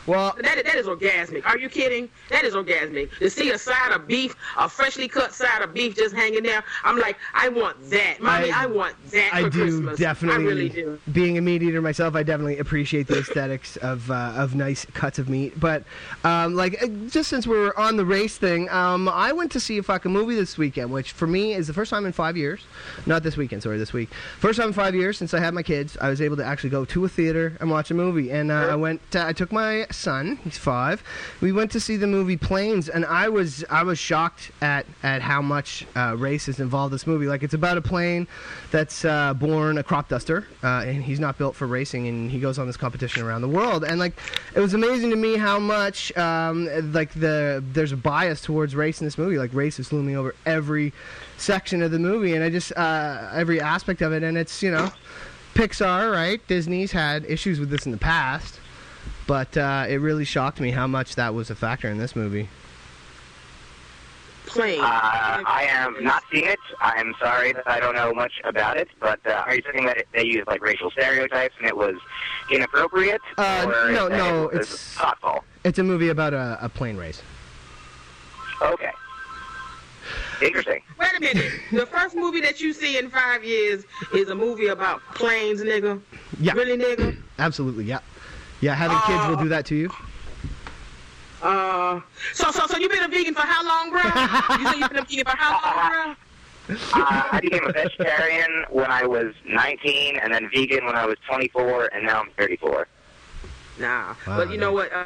[0.06, 1.46] Well, That, that is orgasmic.
[1.46, 2.08] Are you kidding?
[2.30, 3.10] That is orgasmic.
[3.18, 6.62] To see a side of beef, a freshly cut side of beef just hanging there,
[6.84, 8.20] I'm like, I want that.
[8.20, 9.98] Mommy, I, I- want that I for do Christmas.
[9.98, 10.44] definitely.
[10.44, 10.98] I really do.
[11.12, 15.18] Being a meat eater myself, I definitely appreciate the aesthetics of uh, of nice cuts
[15.18, 15.58] of meat.
[15.60, 15.84] But
[16.24, 19.78] um, like, uh, just since we're on the race thing, um, I went to see
[19.78, 22.62] a fucking movie this weekend, which for me is the first time in five years.
[23.06, 24.10] Not this weekend, sorry, this week.
[24.38, 25.96] First time in five years since I had my kids.
[26.00, 28.30] I was able to actually go to a theater and watch a movie.
[28.32, 29.00] And uh, I went.
[29.14, 30.36] Uh, I took my son.
[30.44, 31.02] He's five.
[31.40, 35.22] We went to see the movie Planes, and I was I was shocked at at
[35.22, 37.26] how much uh, race is involved in this movie.
[37.26, 38.26] Like it's about a plane
[38.70, 42.40] that's uh, born a crop duster, uh, and he's not built for racing, and he
[42.40, 43.84] goes on this competition around the world.
[43.84, 44.14] And like,
[44.54, 49.00] it was amazing to me how much um, like the there's a bias towards race
[49.00, 49.38] in this movie.
[49.38, 50.92] Like race is looming over every
[51.36, 54.22] section of the movie, and I just uh, every aspect of it.
[54.22, 54.90] And it's you know,
[55.54, 56.46] Pixar, right?
[56.48, 58.58] Disney's had issues with this in the past,
[59.26, 62.48] but uh, it really shocked me how much that was a factor in this movie.
[64.46, 64.78] Plain.
[64.80, 66.58] Uh, I am not seeing it.
[66.80, 68.88] I am sorry that I don't know much about it.
[69.00, 71.96] But uh, are you saying that it, they used like racial stereotypes and it was
[72.50, 73.22] inappropriate?
[73.38, 75.44] Uh, or no, that no, it was it's- thoughtful.
[75.64, 77.22] It's a movie about a, a plane race.
[78.60, 78.90] Okay.
[80.42, 80.82] Interesting.
[81.00, 81.52] Wait a minute.
[81.72, 86.00] The first movie that you see in five years is a movie about planes, nigga.
[86.38, 86.52] Yeah.
[86.52, 87.16] Really, nigga?
[87.38, 88.00] Absolutely, yeah.
[88.60, 89.90] Yeah, having kids will do that to you.
[91.42, 92.00] Uh,
[92.32, 94.00] so so so you've been a vegan for how long, bro?
[94.58, 96.14] you say you been a vegan for how long, bro?
[96.94, 101.16] Uh, I became a vegetarian when I was 19, and then vegan when I was
[101.28, 102.88] 24, and now I'm 34.
[103.78, 104.90] Nah, Wow, but you know what?
[104.92, 105.04] Uh,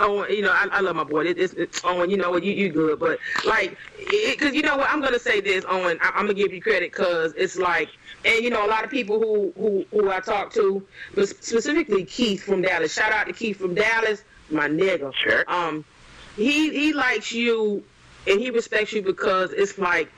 [0.00, 1.24] Oh, you know, I, I love my boy.
[1.24, 2.08] It, it's, it's Owen.
[2.08, 2.44] You know what?
[2.44, 4.88] You you good, but like, because you know what?
[4.90, 5.98] I'm gonna say this, Owen.
[6.00, 7.88] I, I'm gonna give you credit because it's like,
[8.24, 12.04] and you know, a lot of people who who who I talk to, but specifically
[12.04, 12.92] Keith from Dallas.
[12.92, 15.14] Shout out to Keith from Dallas, my nigga.
[15.14, 15.44] Sure.
[15.48, 15.84] Um,
[16.36, 17.82] he he likes you,
[18.26, 20.10] and he respects you because it's like,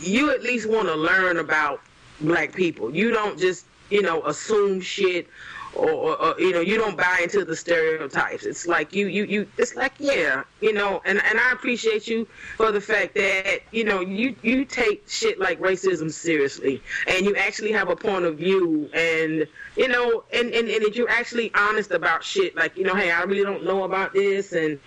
[0.00, 1.80] you at least want to learn about
[2.20, 2.94] black people.
[2.94, 5.28] You don't just you know assume shit
[5.76, 9.24] or, or, or you know you don't buy into the stereotypes it's like you you
[9.24, 12.24] you it's like yeah you know and and i appreciate you
[12.56, 17.34] for the fact that you know you you take shit like racism seriously and you
[17.36, 21.50] actually have a point of view and you know and and, and that you're actually
[21.54, 24.78] honest about shit like you know hey i really don't know about this and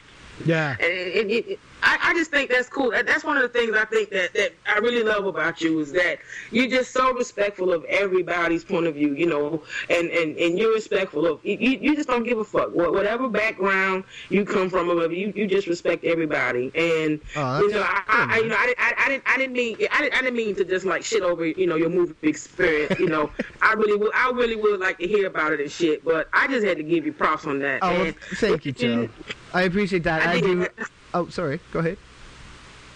[0.45, 0.75] Yeah.
[0.79, 2.89] and, and, and, I, I just think that's cool.
[2.91, 5.91] That's one of the things I think that, that I really love about you is
[5.93, 6.17] that
[6.51, 10.73] you're just so respectful of everybody's point of view, you know, and, and, and you're
[10.73, 12.73] respectful of, you, you just don't give a fuck.
[12.73, 16.71] Wha- Whatever background you come from, you, you just respect everybody.
[16.73, 19.37] And, Oh, you know, I, I, I, you know, I, didn't- I, I, didn't, I
[19.37, 21.89] didn't mean, I didn't, I didn't mean to just like shit over, you know, your
[21.89, 23.29] movie experience, you know.
[23.61, 26.47] I really would, I really would like to hear about it and shit, but I
[26.47, 27.79] just had to give you props on that.
[27.83, 29.09] Oh, well, And- thank you, Joe.
[29.53, 30.25] I appreciate that.
[30.25, 30.67] I I do.
[31.17, 31.59] Oh, sorry.
[31.73, 31.97] Go ahead.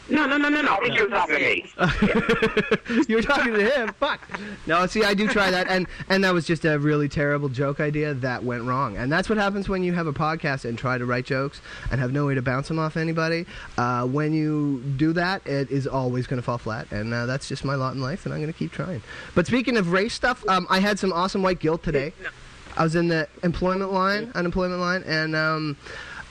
[0.07, 0.79] No, no, no, no, no.
[0.83, 3.05] You were talking to me.
[3.07, 3.93] you were talking to him.
[3.99, 4.21] Fuck.
[4.67, 7.79] No, see, I do try that, and and that was just a really terrible joke
[7.79, 10.99] idea that went wrong, and that's what happens when you have a podcast and try
[10.99, 13.47] to write jokes and have no way to bounce them off anybody.
[13.77, 17.47] Uh, when you do that, it is always going to fall flat, and uh, that's
[17.47, 19.01] just my lot in life, and I'm going to keep trying.
[19.33, 22.13] But speaking of race stuff, um, I had some awesome white guilt today.
[22.75, 25.77] I was in the employment line, unemployment line, and um,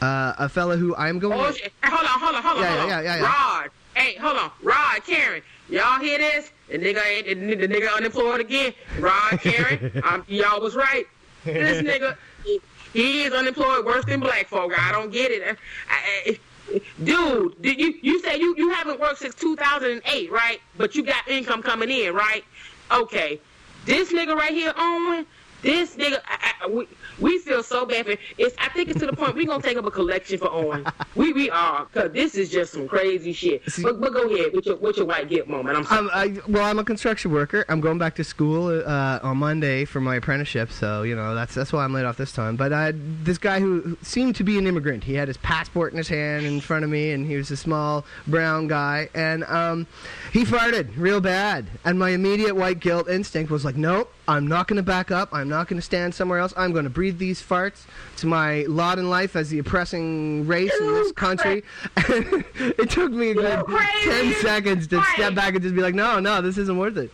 [0.01, 1.39] uh, a fella who I'm going.
[1.39, 1.73] Oh, shit.
[1.85, 2.63] Hold on, hold on, hold on.
[2.63, 3.05] Yeah, hold yeah, on.
[3.05, 3.59] yeah, yeah, yeah.
[3.59, 3.71] Rod.
[3.95, 4.51] Hey, hold on.
[4.63, 5.43] Rod, Karen.
[5.69, 6.51] Y'all hear this?
[6.69, 8.73] The nigga ain't the, the nigga unemployed again.
[8.99, 10.03] Rod, Karen.
[10.05, 11.07] um, y'all was right.
[11.45, 12.61] This nigga, he,
[12.93, 14.73] he is unemployed worse than black folk.
[14.79, 15.57] I don't get it.
[15.89, 16.39] I,
[16.71, 20.61] I, dude, did you you say you you haven't worked since 2008, right?
[20.77, 22.45] But you got income coming in, right?
[22.91, 23.41] Okay.
[23.87, 25.27] This nigga right here, Owen.
[25.63, 26.89] This nigga, I, I, we,
[27.21, 28.55] we feel so bad for it's.
[28.59, 30.87] I think it's to the point we're gonna take up a collection for Owen.
[31.15, 33.63] We we are, cause this is just some crazy shit.
[33.83, 35.77] But, but go ahead with your with your white guilt moment.
[35.77, 36.01] I'm sorry.
[36.01, 37.65] Um, I, well, I'm a construction worker.
[37.69, 41.55] I'm going back to school uh, on Monday for my apprenticeship, so you know that's
[41.55, 42.57] that's why I'm laid off this time.
[42.57, 45.93] But uh, this guy who who seemed to be an immigrant, he had his passport
[45.93, 49.45] in his hand in front of me, and he was a small brown guy, and
[49.45, 49.87] um,
[50.33, 51.67] he farted real bad.
[51.85, 55.31] And my immediate white guilt instinct was like, nope, I'm not going to back up.
[55.33, 56.55] I'm not going to stand somewhere else.
[56.57, 57.85] I'm going to breathe these farts.
[58.19, 61.65] to my lot in life as the oppressing race in this country.
[61.97, 63.65] it took me a good
[64.05, 65.07] 10 seconds to Mike.
[65.15, 67.11] step back and just be like, no, no, this isn't worth it.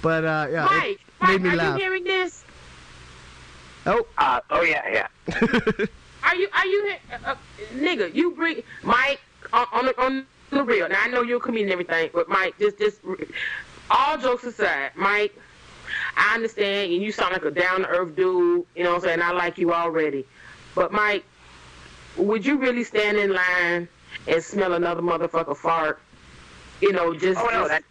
[0.00, 1.78] But uh, yeah, Mike, it Mike, made me are laugh.
[1.78, 2.44] you hearing this?
[3.86, 5.06] Oh, Uh, oh yeah, yeah.
[6.22, 7.34] Are you are you uh, uh,
[7.74, 8.14] nigga?
[8.14, 9.20] You bring Mike
[9.54, 10.86] on on the, on the real.
[10.86, 13.00] Now I know you're a comedian and everything, but Mike, just just
[13.90, 15.34] all jokes aside, Mike.
[16.16, 18.66] I understand, and you sound like a down to earth dude.
[18.74, 19.22] You know what I'm saying?
[19.22, 20.24] I like you already,
[20.74, 21.24] but Mike,
[22.16, 23.88] would you really stand in line
[24.26, 26.00] and smell another motherfucker fart?
[26.80, 27.84] You know, just Oh no, just- that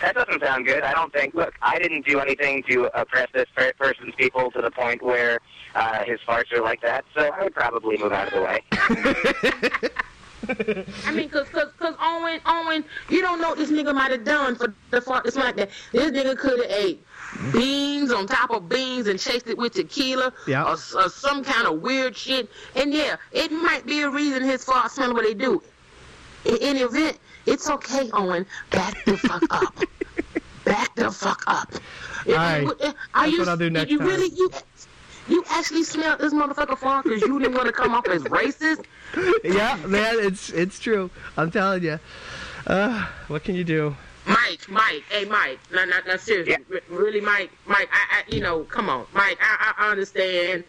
[0.00, 0.82] that doesn't sound good.
[0.84, 1.34] I don't think.
[1.34, 5.40] Look, I didn't do anything to oppress this per- person's people to the point where
[5.74, 7.04] uh, his farts are like that.
[7.14, 9.90] So I would probably move out of the way.
[11.06, 14.24] I mean, cause, cause, cause Owen, Owen, you don't know what this nigga might have
[14.24, 15.70] done for the fart It's like that.
[15.92, 17.04] This nigga could have ate
[17.52, 20.64] beans on top of beans and chased it with tequila Yeah.
[20.64, 22.48] or, or some kind of weird shit.
[22.76, 25.62] And yeah, it might be a reason his farts smell what they do.
[26.44, 28.46] In any event, it's okay, Owen.
[28.70, 29.78] Back the fuck up.
[30.64, 31.72] Back the fuck up.
[32.26, 32.66] All right.
[32.80, 34.06] Eh, are That's you, what I'll do next you time.
[34.06, 34.50] really, you,
[35.28, 38.84] you actually smelled this motherfucker fart because you didn't want to come off as racist?
[39.44, 41.10] yeah, man, it's it's true.
[41.36, 41.98] I'm telling you.
[42.66, 43.94] Uh, what can you do?
[44.26, 46.76] Mike, Mike, hey, Mike, no, no, no, seriously, Yeah.
[46.76, 50.64] r- really, Mike, Mike, I, I, you know, come on, Mike, I, I understand,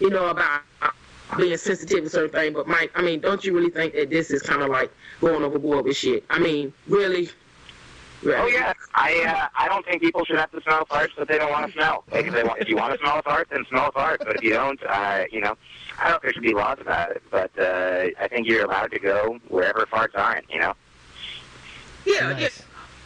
[0.00, 0.90] you know, about uh,
[1.36, 4.30] being sensitive to certain things, but Mike, I mean, don't you really think that this
[4.30, 6.24] is kind of like going overboard with shit?
[6.30, 7.30] I mean, really?
[8.22, 8.40] Really?
[8.40, 11.38] Oh yeah, I uh, I don't think people should have to smell farts that they
[11.38, 12.04] don't want to smell.
[12.10, 14.20] Like if they want, if you want to smell a fart, then smell a fart.
[14.24, 15.56] But if you don't, uh, you know,
[15.98, 17.22] I don't know if there should be laws about it.
[17.30, 20.50] But uh, I think you're allowed to go wherever farts aren't.
[20.50, 20.74] You know.
[22.06, 22.48] Yeah, yeah.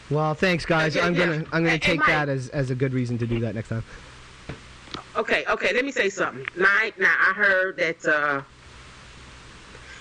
[0.09, 0.95] Well, thanks, guys.
[0.95, 1.25] Okay, I'm yeah.
[1.25, 2.07] gonna I'm gonna Hey, hey, take Mike.
[2.07, 3.83] that as as a good reason to do that next time.
[5.15, 6.45] Okay, okay, let me say something.
[6.57, 8.41] Now, now I heard that uh,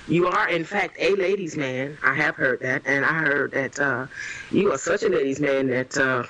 [0.06, 1.96] you are, in fact, a ladies' man.
[2.02, 4.06] I have heard that, and I heard that uh,
[4.50, 6.24] you are such a ladies' man that uh,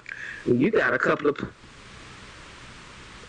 [0.46, 1.38] you got a couple of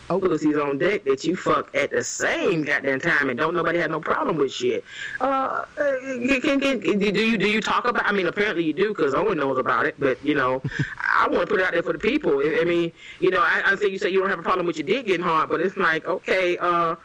[0.07, 3.89] pussies on deck that you fuck at the same goddamn time, and don't nobody have
[3.89, 4.83] no problem with shit.
[5.19, 8.05] Uh, can, can, can, do you do you talk about?
[8.05, 9.95] I mean, apparently you do, because Owen knows about it.
[9.99, 10.61] But you know,
[10.99, 12.39] I want to put it out there for the people.
[12.39, 14.67] I, I mean, you know, I, I think you say you don't have a problem
[14.67, 16.95] with your dick getting hard, but it's like, okay, uh,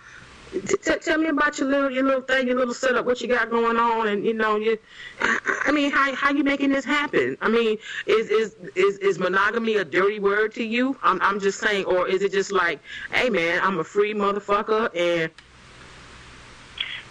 [0.52, 3.50] t- tell me about your little your little thing, your little setup, what you got
[3.50, 4.78] going on, and you know, you.
[5.20, 7.36] I, mean, how how you making this happen?
[7.40, 10.96] I mean, is is is is monogamy a dirty word to you?
[11.02, 12.80] I'm I'm just saying, or is it just like,
[13.12, 15.30] hey man, I'm a free motherfucker, and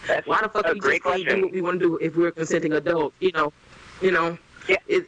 [0.08, 2.74] That's why the fuck we just do what we want to do if we're consenting
[2.74, 3.16] adults?
[3.20, 3.54] You know,
[4.02, 4.38] you know.
[4.68, 4.78] Yeah.
[4.88, 5.08] It,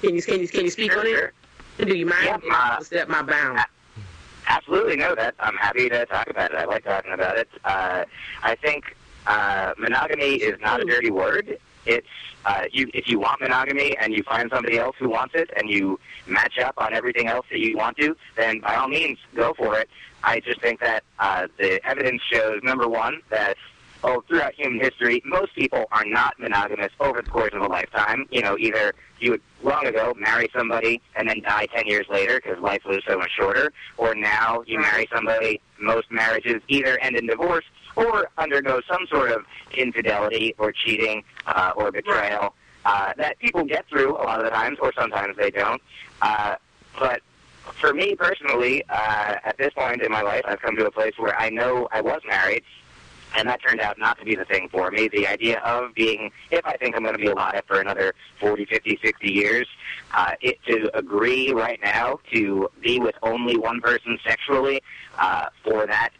[0.00, 1.32] can you can you can you speak Sure, on sure.
[1.78, 1.84] it?
[1.86, 2.42] Do you mind?
[2.44, 3.62] Yeah, uh, step my bounds.
[4.48, 5.14] Absolutely, no.
[5.14, 6.56] That I'm happy to talk about it.
[6.56, 7.48] I like talking about it.
[7.64, 8.04] Uh,
[8.42, 11.58] I think uh, monogamy is not a dirty word.
[11.84, 12.08] It's
[12.46, 12.90] uh, you.
[12.94, 16.58] If you want monogamy and you find somebody else who wants it, and you match
[16.58, 19.88] up on everything else that you want to, then by all means go for it.
[20.24, 23.56] I just think that uh, the evidence shows number one that
[24.04, 28.26] oh, throughout human history, most people are not monogamous over the course of a lifetime.
[28.30, 32.40] You know, either you would long ago marry somebody and then die 10 years later
[32.42, 37.16] because life was so much shorter, or now you marry somebody, most marriages either end
[37.16, 37.64] in divorce
[37.96, 39.44] or undergo some sort of
[39.76, 44.50] infidelity or cheating uh, or betrayal uh, that people get through a lot of the
[44.50, 45.82] times, or sometimes they don't.
[46.22, 46.54] Uh,
[46.98, 47.20] but
[47.74, 51.12] for me personally, uh, at this point in my life, I've come to a place
[51.18, 52.62] where I know I was married,
[53.36, 55.08] and that turned out not to be the thing for me.
[55.08, 58.64] The idea of being, if I think I'm going to be alive for another 40,
[58.64, 59.66] 50, 60 years,
[60.12, 64.82] uh, it to agree right now to be with only one person sexually
[65.18, 66.10] uh, for that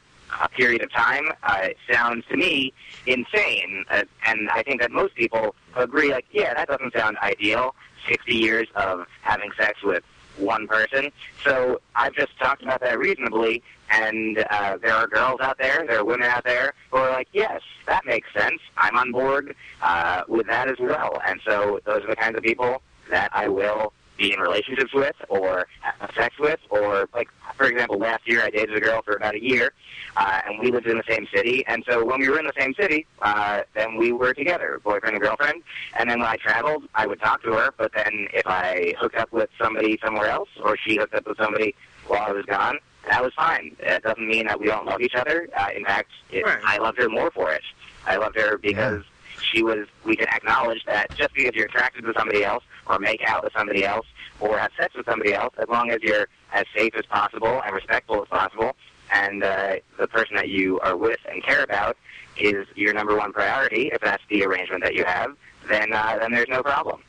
[0.40, 2.72] uh, period of time uh, sounds to me
[3.06, 3.84] insane.
[3.90, 7.74] Uh, and I think that most people agree, like, yeah, that doesn't sound ideal.
[8.08, 10.02] 60 years of having sex with
[10.38, 11.10] one person.
[11.44, 15.98] So I've just talked about that reasonably, and uh, there are girls out there, there
[15.98, 18.60] are women out there who are like, yes, that makes sense.
[18.76, 21.20] I'm on board uh, with that as well.
[21.26, 25.14] And so those are the kinds of people that I will be in relationships with
[25.28, 29.14] or have sex with or like for example last year I dated a girl for
[29.14, 29.72] about a year
[30.16, 32.52] uh, and we lived in the same city and so when we were in the
[32.58, 35.62] same city uh, then we were together boyfriend and girlfriend
[35.98, 39.16] and then when I traveled I would talk to her but then if I hooked
[39.16, 41.74] up with somebody somewhere else or she hooked up with somebody
[42.08, 42.78] while I was gone
[43.08, 43.74] that was fine.
[43.80, 45.48] That doesn't mean that we don't love each other.
[45.56, 46.58] Uh, in fact it, Right.
[46.62, 47.62] I loved her more for it.
[48.06, 49.02] I loved her because
[49.42, 49.86] she was.
[50.04, 53.52] We can acknowledge that just because you're attracted to somebody else, or make out with
[53.52, 54.06] somebody else,
[54.40, 57.74] or have sex with somebody else, as long as you're as safe as possible and
[57.74, 58.76] respectful as possible,
[59.12, 61.96] and uh, the person that you are with and care about
[62.38, 63.90] is your number one priority.
[63.92, 65.36] If that's the arrangement that you have,
[65.68, 67.02] then uh, then there's no problem.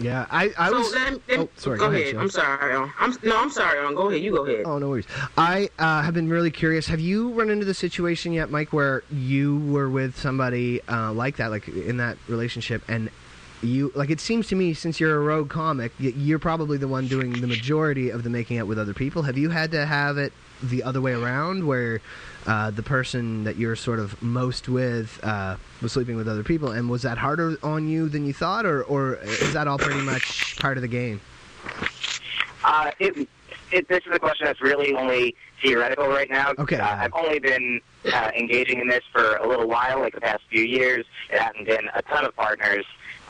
[0.00, 0.92] Yeah, I, I so was.
[0.92, 1.78] then, then oh, sorry.
[1.78, 2.12] go, Go, ahead.
[2.12, 2.20] Joe.
[2.20, 2.74] I'm sorry.
[2.74, 3.78] um, I'm no, I'm sorry.
[3.80, 4.22] um, Go ahead.
[4.22, 4.62] You go ahead.
[4.64, 5.06] Oh, no worries.
[5.36, 6.86] I uh, have been really curious.
[6.86, 11.36] Have you run into the situation yet, Mike, where you were with somebody uh, like
[11.36, 13.10] that, like in that relationship, and
[13.62, 17.08] you like it seems to me since you're a rogue comic, you're probably the one
[17.08, 19.22] doing the majority of the making out with other people.
[19.22, 20.32] Have you had to have it
[20.62, 22.00] the other way around, where
[22.46, 26.70] uh, the person that you're sort of most with uh, was sleeping with other people,
[26.70, 30.00] and was that harder on you than you thought, or or is that all pretty
[30.00, 31.20] much part of the game?
[32.64, 33.28] Uh, it,
[33.70, 36.52] it, this is a question that's really only theoretical right now.
[36.58, 36.76] Okay.
[36.76, 37.80] Uh, I've only been
[38.12, 41.04] uh, engaging in this for a little while, like the past few years.
[41.30, 42.84] It hasn't been a ton of partners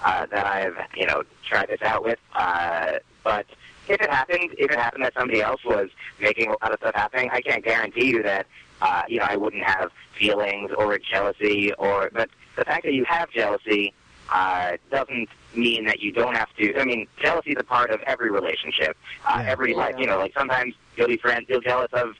[0.04, 2.18] uh, that I've, you know, tried this out with.
[2.34, 3.46] Uh, but
[3.88, 6.94] if it happened, if it happened that somebody else was making a lot of stuff
[6.94, 8.46] happening, I can't guarantee you that,
[8.80, 13.04] uh, you know, I wouldn't have feelings or jealousy or, but the fact that you
[13.04, 13.94] have jealousy
[14.32, 16.78] uh, doesn't mean that you don't have to.
[16.78, 18.96] I mean, jealousy is a part of every relationship.
[19.26, 19.50] Uh, Yeah.
[19.50, 22.14] Every like, you know, like sometimes you'll be friends, you'll jealous of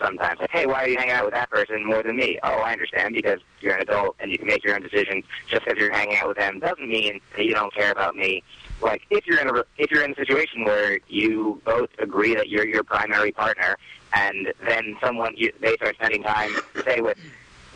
[0.00, 0.40] sometimes.
[0.40, 2.38] Like, hey, why are you hanging out with that person more than me?
[2.42, 5.24] Oh, I understand because you're an adult and you can make your own decisions.
[5.48, 8.42] Just because you're hanging out with them doesn't mean that you don't care about me.
[8.80, 12.48] Like, if you're in a if you're in a situation where you both agree that
[12.48, 13.76] you're your primary partner,
[14.14, 16.52] and then someone you, they start spending time,
[16.84, 17.18] say with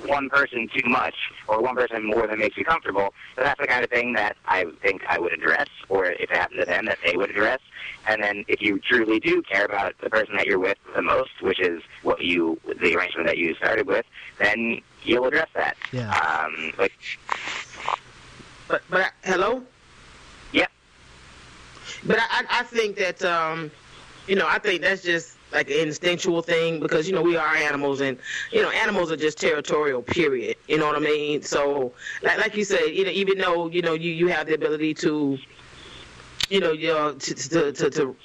[0.07, 1.15] one person too much
[1.49, 4.37] or one person more than makes you comfortable, then that's the kind of thing that
[4.47, 7.61] I think I would address, or if it happened to them, that they would address.
[8.07, 11.31] And then if you truly do care about the person that you're with the most,
[11.43, 14.05] which is what you, the arrangement that you started with,
[14.41, 15.77] then you'll address that.
[15.93, 16.11] Yeah.
[16.13, 16.93] Um, like,
[18.69, 19.63] But but hello.
[20.53, 20.67] Yeah.
[22.05, 23.71] But I I I think that um,
[24.27, 27.55] you know, I think that's just like an instinctual thing because you know we are
[27.55, 28.19] animals and
[28.53, 30.03] you know animals are just territorial.
[30.03, 30.57] Period.
[30.69, 31.43] You know what I mean?
[31.43, 34.55] So like like you said, you know, even though you know you you have the
[34.55, 35.39] ability to
[36.53, 38.17] you know, you know, to, to, to, to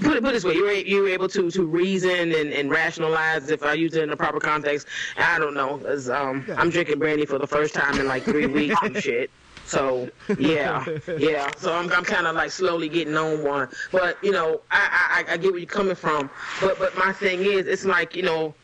[0.00, 3.50] put it put it this way, you're you're able to to reason and, and rationalize.
[3.50, 5.80] If I use it in the proper context, I don't know.
[6.12, 9.30] um, I'm drinking brandy for the first time in like three weeks and shit.
[9.72, 10.84] So yeah,
[11.18, 11.50] yeah.
[11.56, 13.68] So I'm I'm kind of like slowly getting on one.
[13.90, 16.28] But you know, I, I I get where you're coming from.
[16.60, 18.54] But but my thing is, it's like you know,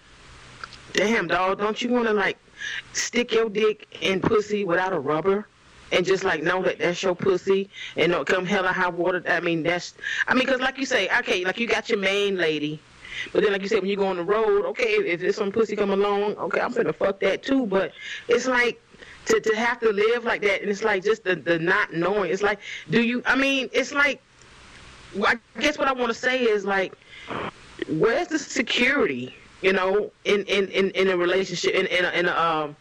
[0.93, 2.37] damn dog, don't you want to like
[2.93, 5.47] stick your dick in pussy without a rubber?
[5.91, 9.23] and just like know that that's your pussy and don't come hella high water.
[9.27, 9.95] I mean, that's,
[10.27, 12.79] I mean, because like you say, okay, like you got your main lady,
[13.33, 15.51] but then like you said, when you go on the road, okay, if there's some
[15.51, 17.65] pussy come along, okay, I'm gonna fuck that too.
[17.65, 17.93] But
[18.29, 18.83] it's like
[19.29, 22.31] to to have to live like that, and it's like just the the not knowing.
[22.31, 22.59] It's like,
[22.91, 23.23] do you?
[23.27, 24.21] I mean, it's like,
[25.23, 26.95] I guess what I want to say is like,
[27.89, 29.35] where's the security?
[29.63, 32.77] You know, in in in, in a relationship, in in a, in a um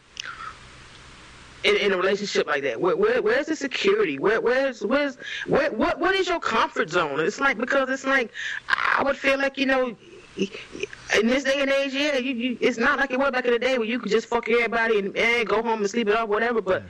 [1.63, 2.79] in, in a relationship like that?
[2.79, 4.19] Where, where where's the security?
[4.19, 5.17] Where where's where's
[5.47, 7.19] where what what is your comfort zone?
[7.19, 8.31] It's like because it's like
[8.69, 9.95] I would feel like you know.
[10.37, 13.51] In this day and age, yeah, you, you, it's not like it was back in
[13.51, 16.15] the day where you could just fuck everybody and, and go home and sleep it
[16.15, 16.61] off, whatever.
[16.61, 16.83] But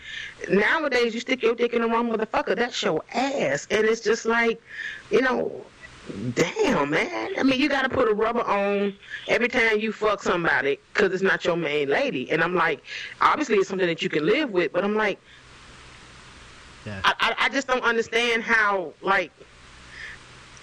[0.50, 4.26] nowadays, you stick your dick in the wrong motherfucker, that's your ass, and it's just
[4.26, 4.60] like,
[5.12, 5.66] you know,
[6.34, 7.32] damn, man.
[7.38, 8.96] I mean, you got to put a rubber on
[9.28, 12.30] every time you fuck somebody because it's not your main lady.
[12.32, 12.84] And I'm like,
[13.22, 15.20] obviously, it's something that you can live with, but I'm like,
[16.86, 17.02] Yeah.
[17.04, 19.32] I, I, I just don't understand how, like,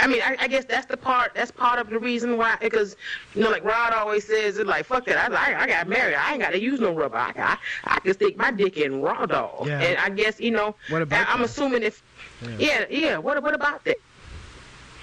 [0.00, 1.32] I mean, I, I guess that's the part.
[1.34, 2.56] That's part of the reason why.
[2.60, 2.96] Because
[3.34, 5.32] you know, like Rod always says, it's like fuck that.
[5.32, 6.14] I, I, I got married.
[6.14, 7.16] I ain't got to use no rubber.
[7.16, 9.66] I, I, I can stick my dick in raw dog.
[9.66, 9.80] Yeah.
[9.80, 10.74] And I guess you know.
[10.88, 12.02] What about I, I'm assuming if.
[12.58, 13.18] Yeah, yeah.
[13.18, 13.96] What what about that?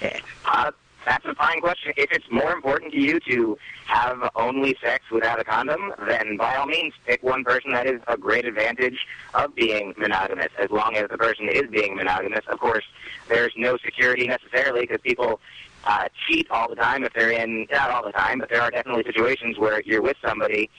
[0.00, 0.20] Yeah.
[0.44, 0.72] Uh,
[1.04, 1.92] that's a fine question.
[1.96, 6.56] If it's more important to you to have only sex without a condom, then by
[6.56, 10.48] all means pick one person that is a great advantage of being monogamous.
[10.58, 12.84] As long as the person is being monogamous, of course,
[13.28, 15.40] there's no security necessarily because people
[15.84, 18.70] uh, cheat all the time if they're in, not all the time, but there are
[18.70, 20.70] definitely situations where you're with somebody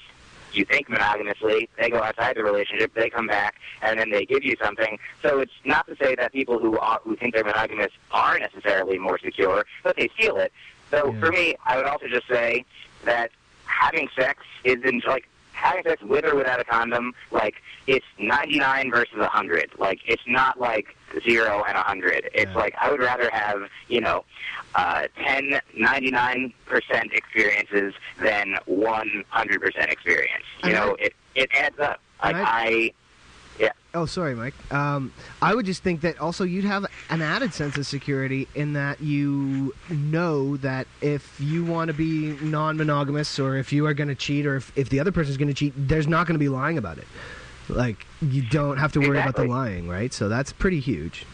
[0.56, 4.44] you think monogamously, they go outside the relationship, they come back, and then they give
[4.44, 4.98] you something.
[5.22, 8.98] So it's not to say that people who are, who think they're monogamous are necessarily
[9.00, 10.52] more secure, but they feel it.
[10.92, 11.20] So Yeah.
[11.20, 12.66] for me, I would also just say
[13.06, 13.32] that
[13.66, 17.14] having sex isn't like having sex with or without a condom.
[17.32, 17.56] Like
[17.88, 19.72] it's 99 versus a 100.
[19.78, 22.30] Like it's not like zero and a 100.
[22.34, 22.58] It's Yeah.
[22.58, 24.24] like I would rather have you know
[24.76, 26.54] uh, 10, 99%
[27.14, 30.44] experiences than 100% experience.
[30.64, 32.00] You And know, it, it adds up.
[32.24, 32.92] Like and I,
[33.60, 33.72] Yeah.
[33.94, 34.56] Oh, sorry, Mike.
[34.74, 38.74] Um, I would just think that also you'd have an added sense of security in
[38.74, 44.08] that you know that if you want to be non-monogamous or if you are going
[44.08, 46.34] to cheat or if, if the other person is going to cheat, there's not going
[46.34, 47.06] to be lying about it.
[47.70, 50.14] Like you don't have to worry about the lying, right?
[50.14, 51.26] So that's pretty huge.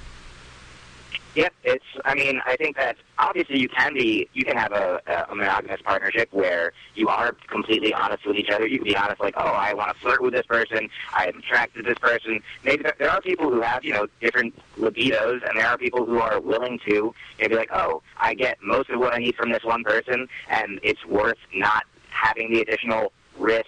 [1.35, 1.85] Yep, it's.
[2.05, 4.99] I mean, I think that obviously you can be, you can have a,
[5.29, 8.67] a monogamous partnership where you are completely honest with each other.
[8.67, 10.89] You can be honest, like, oh, I want to flirt with this person.
[11.13, 12.41] I'm attracted to this person.
[12.63, 16.05] Maybe there, there are people who have, you know, different libidos, and there are people
[16.05, 19.19] who are willing to you know, be like, oh, I get most of what I
[19.19, 23.65] need from this one person, and it's worth not having the additional risk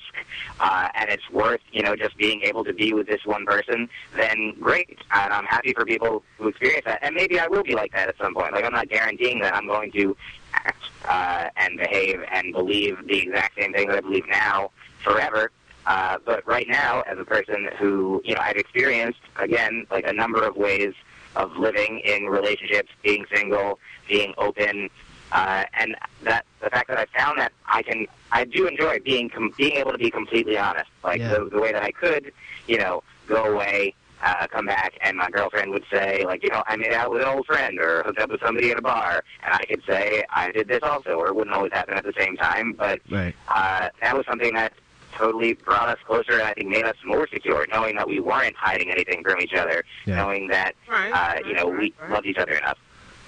[0.60, 3.90] uh, and it's worth you know just being able to be with this one person
[4.16, 5.00] then great.
[5.12, 7.00] And i'm happy for people who experience that.
[7.02, 8.54] And maybe i will be like that at some point.
[8.54, 10.16] Like i'm not guaranteeing that i'm going to
[10.54, 14.72] act uh, and behave and believe the exact same thing that i believe now
[15.04, 15.52] forever.
[15.88, 20.14] Uh, but right now as a person who you know i've experienced again like a
[20.14, 20.94] number of ways
[21.36, 24.90] of living in relationships being single being open
[25.32, 29.30] uh, and that the fact that I found that I can, I do enjoy being
[29.30, 31.30] com- being able to be completely honest, like Yeah.
[31.30, 32.32] the, the way that I could,
[32.68, 36.64] you know, go away, uh, come back, and my girlfriend would say, like, you know,
[36.68, 39.24] I made out with an old friend or hooked up with somebody at a bar,
[39.44, 42.14] and I could say I did this also, or it wouldn't always happen at the
[42.18, 43.34] same time, but Right.
[43.48, 44.74] uh, that was something that
[45.14, 48.56] totally brought us closer and I think made us more secure, knowing that we weren't
[48.56, 50.18] hiding anything from each other, Yeah.
[50.18, 52.12] knowing that, Right, uh, you know, we right.
[52.12, 52.78] loved each other enough.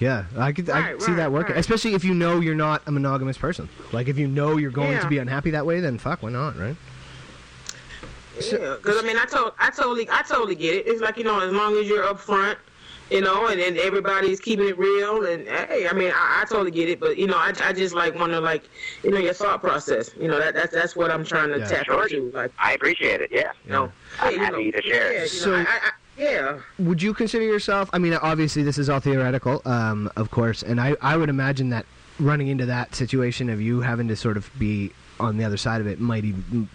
[0.00, 1.60] Yeah, I could I Right, could see that working, right.
[1.60, 3.68] especially if you know you're not a monogamous person.
[3.92, 5.00] Like if you know you're going Yeah.
[5.00, 6.76] to be unhappy that way, then fuck, why not, right?
[8.50, 10.86] Yeah, because I mean, I told, I totally, I totally get it.
[10.88, 12.56] It's like you know, as long as you're upfront,
[13.08, 16.72] you know, and then everybody's keeping it real, and hey, I mean, I, I totally
[16.72, 16.98] get it.
[16.98, 18.64] But you know, I, I just like want to like,
[19.04, 20.10] you know, your thought process.
[20.20, 21.66] You know, that that's that's what I'm trying to Yeah.
[21.68, 22.02] tap Sure.
[22.02, 22.32] into.
[22.34, 23.52] Like, I appreciate it, yeah.
[23.64, 25.12] you know, I'm hey, you happy know, to share.
[25.12, 26.60] Yeah, you So- know, I, I, I, yeah.
[26.78, 27.90] Would you consider yourself?
[27.92, 31.70] I mean, obviously this is all theoretical, um, of course, and I I would imagine
[31.70, 31.86] that
[32.18, 35.80] running into that situation of you having to sort of be on the other side
[35.80, 36.68] of it might even.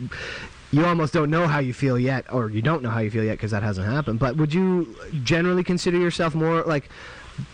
[0.71, 3.23] You almost don't know how you feel yet, or you don't know how you feel
[3.23, 4.19] yet because that hasn't happened.
[4.19, 6.89] But would you generally consider yourself more like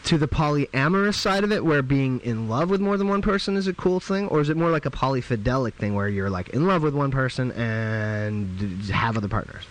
[0.03, 3.55] to the polyamorous side of it, where being in love with more than one person
[3.55, 6.49] is a cool thing, or is it more like a polyfidelic thing where you're like
[6.49, 9.63] in love with one person and have other partners?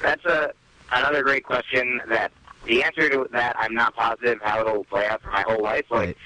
[0.00, 0.52] That's a
[0.92, 2.00] another great question.
[2.08, 2.32] That
[2.66, 5.86] the answer to that, I'm not positive how it'll play out for my whole life.
[5.90, 6.16] Like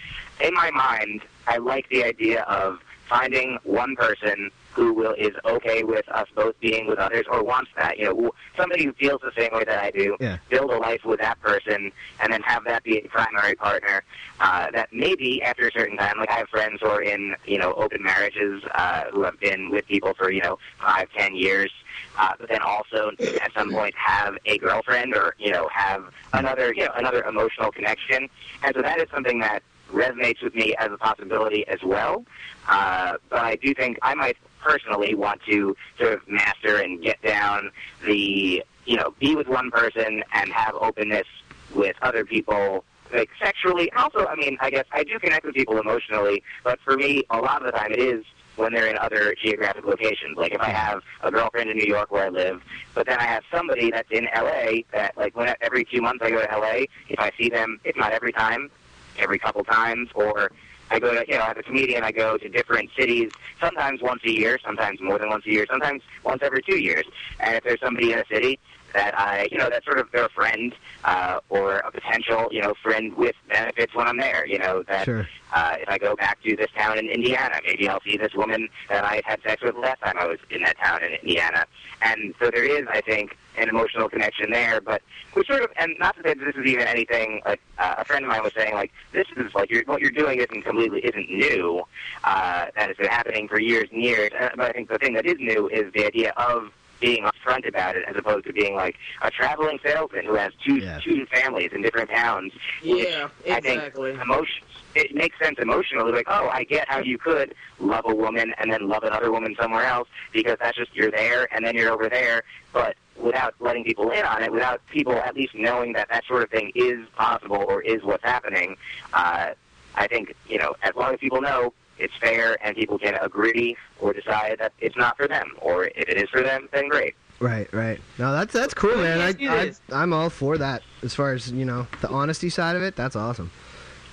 [0.40, 5.84] in my mind, I like the idea of finding one person who will is okay
[5.84, 7.98] with us both being with others or wants that.
[7.98, 10.16] You know, somebody who feels the same way that I do.
[10.20, 10.36] Yeah.
[10.50, 11.90] Build a life with that person,
[12.20, 14.02] and then have that be a primary partner.
[14.38, 17.58] Uh, that maybe after a certain time, like I have friends who are in you
[17.58, 21.72] know open marriages uh, who have been with people for you know five, ten years
[22.16, 23.10] uh, but then also
[23.40, 27.70] at some point have a girlfriend or you know have another you know another emotional
[27.70, 28.28] connection,
[28.62, 29.62] and so that is something that
[29.92, 32.24] resonates with me as a possibility as well.
[32.68, 37.20] Uh, but I do think I might personally want to sort of master and get
[37.22, 37.70] down
[38.04, 41.26] the you know be with one person and have openness
[41.74, 43.90] with other people like sexually.
[43.92, 47.38] Also, I mean, I guess I do connect with people emotionally, but for me, a
[47.38, 48.24] lot of the time it is
[48.56, 50.36] when they're in other geographic locations.
[50.36, 50.76] Like if I hmm.
[50.76, 52.62] have a girlfriend in New York where I live,
[52.94, 56.30] but then I have somebody that's in LA that like when every two months I
[56.30, 58.70] go to LA, if I see them, if not every time,
[59.18, 60.50] every couple times, or
[60.90, 64.22] I go to, you know, as a comedian, I go to different cities, sometimes once
[64.24, 67.04] a year, sometimes more than once a year, sometimes once every two years.
[67.40, 68.60] And if there's somebody in a city
[68.96, 70.74] that I, you know, that's sort of their friend
[71.04, 75.04] uh, or a potential, you know, friend with benefits when I'm there, you know, that
[75.04, 75.28] Sure.
[75.54, 78.68] uh, if I go back to this town in Indiana, maybe I'll see this woman
[78.88, 81.66] that I had sex with last time I was in that town in Indiana.
[82.00, 84.80] And so there is, I think, an emotional connection there.
[84.80, 85.02] But
[85.34, 87.42] we sort of, and not to say that this is even anything.
[87.44, 90.10] Like uh, a friend of mine was saying, like this is like you're, what you're
[90.10, 91.82] doing isn't completely isn't new.
[92.24, 94.30] Uh, that has been happening for years and years.
[94.38, 97.66] Uh, but I think the thing that is new is the idea of being upfront
[97.68, 100.98] about it, as opposed to being like a traveling salesman who has two Yeah.
[101.00, 102.52] two families in different towns.
[102.82, 104.10] which Yeah, I think exactly.
[104.12, 104.64] emotions.
[104.94, 108.72] It makes sense emotionally, like, oh, I get how you could love a woman and
[108.72, 112.08] then love another woman somewhere else because that's just you're there and then you're over
[112.08, 116.24] there, but without letting people in on it, without people at least knowing that that
[116.24, 118.76] sort of thing is possible or is what's happening.
[119.12, 119.50] Uh,
[119.96, 123.76] I think you know, as long as people know it's fair and people can agree
[124.00, 127.14] or decide that it's not for them, or if it is for them, then great.
[127.38, 128.00] Right, right.
[128.18, 129.20] No, that's that's cool, man.
[129.20, 130.82] I, I, i'm all for that.
[131.02, 133.50] As far as you know, the honesty side of it, that's awesome.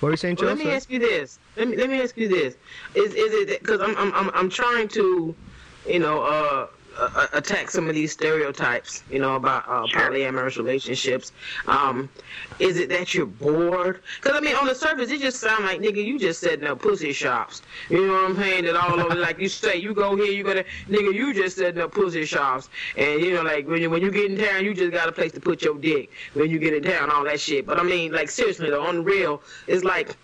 [0.00, 1.38] What were you saying, Well, let me ask you this.
[1.56, 2.56] Let me let me ask you this.
[2.94, 5.34] Is is it because I'm I'm I'm I'm trying to,
[5.88, 6.66] you know, uh,
[6.98, 11.32] uh, attack some of these stereotypes, you know, about uh, polyamorous relationships.
[11.66, 12.08] Um,
[12.58, 14.02] is it that you're bored?
[14.20, 16.80] Because I mean, on the surface, it just sounds like nigga, you just setting up
[16.80, 17.62] pussy shops.
[17.88, 18.64] You know what I'm saying?
[18.64, 21.56] That all over, like you say, you go here, you go there, nigga, you just
[21.56, 24.64] setting up pussy shops, and you know, like when you when you get in town,
[24.64, 27.24] you just got a place to put your dick when you get in town, all
[27.24, 27.66] that shit.
[27.66, 30.16] But I mean, like seriously, the unreal is like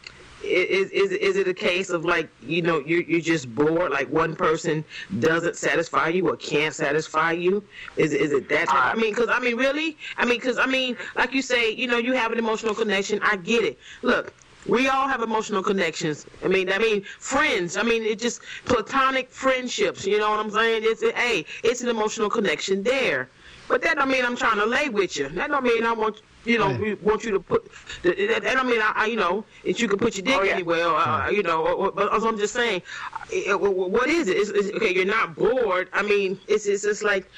[0.42, 4.08] is is is it a case of like you know you you're just bored like
[4.10, 4.84] one person
[5.18, 7.62] doesn't satisfy you or can't satisfy you
[7.96, 8.96] is is it that type?
[8.96, 11.86] I mean because I mean really I mean because I mean like you say you
[11.86, 14.32] know you have an emotional connection I get it look
[14.66, 16.26] we all have emotional connections.
[16.44, 17.78] I mean, I mean, friends.
[17.78, 20.04] I mean, it just platonic friendships.
[20.04, 20.82] You know what I'm saying?
[20.84, 23.30] It's a, hey, it's an emotional connection there.
[23.68, 25.28] But that don't mean I'm trying to lay with you.
[25.30, 27.70] That don't mean I want you know we want you to put.
[28.02, 30.36] That, that that don't mean I, I you know that you can put your dick
[30.38, 30.52] Oh, yeah.
[30.52, 30.86] anywhere.
[30.86, 32.82] Uh, you know, or, or, but I'm just saying,
[33.50, 34.36] uh, what is it?
[34.36, 35.88] It's, it's, okay, you're not bored.
[35.92, 37.30] I mean, it's it's just like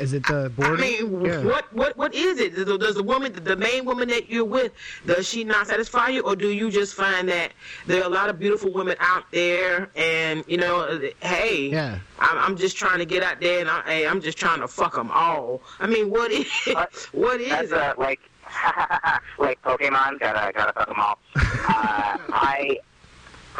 [0.00, 1.42] Is it the I mean, Yeah.
[1.44, 2.54] what what what is it?
[2.56, 4.72] Does, does the woman, the main woman that you're with,
[5.06, 7.52] does she not satisfy you, or do you just find that
[7.86, 11.98] there are a lot of beautiful women out there, and you know, uh, hey, Yeah.
[12.18, 14.68] I'm, I'm just trying to get out there, and I, hey, I'm just trying to
[14.68, 15.62] fuck them all.
[15.78, 17.78] I mean, what is Uh, what is That's it?
[17.78, 18.20] uh, like
[19.38, 20.18] like Pokemon.
[20.18, 21.18] Gotta gotta fuck them all.
[21.36, 22.78] Uh, I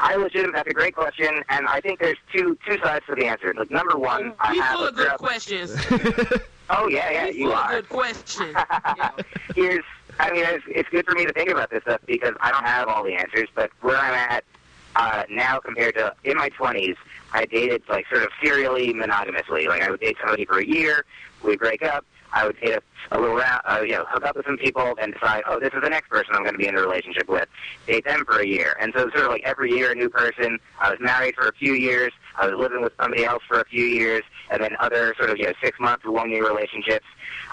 [0.00, 3.26] I legitimately that's a great question, and I think there's two two sides to the
[3.26, 3.52] answer.
[3.56, 5.72] Like number one, I You have full a of good questions.
[6.72, 7.70] Oh yeah, yeah, You you full of are.
[7.80, 8.56] good questions.
[9.56, 9.82] Here's,
[10.20, 12.64] I mean, it's, it's good for me to think about this stuff because I don't
[12.64, 13.48] have all the answers.
[13.56, 14.44] But where I'm at
[14.94, 16.94] uh, now compared to in my 20s,
[17.32, 19.66] I dated like sort of serially monogamously.
[19.66, 21.04] Like I would date somebody for a year,
[21.42, 22.04] we'd break up.
[22.32, 22.78] I would date
[23.10, 25.72] a, little round, uh, you know, hook up with some people and decide, oh, this
[25.74, 27.48] is the next person I'm going to be in a relationship with.
[27.86, 30.58] Date them for a year, and so sort of like every year a new person.
[30.80, 32.12] I was married for a few years.
[32.36, 35.38] I was living with somebody else for a few years, and then other sort of
[35.38, 37.06] you know six month to one year relationships.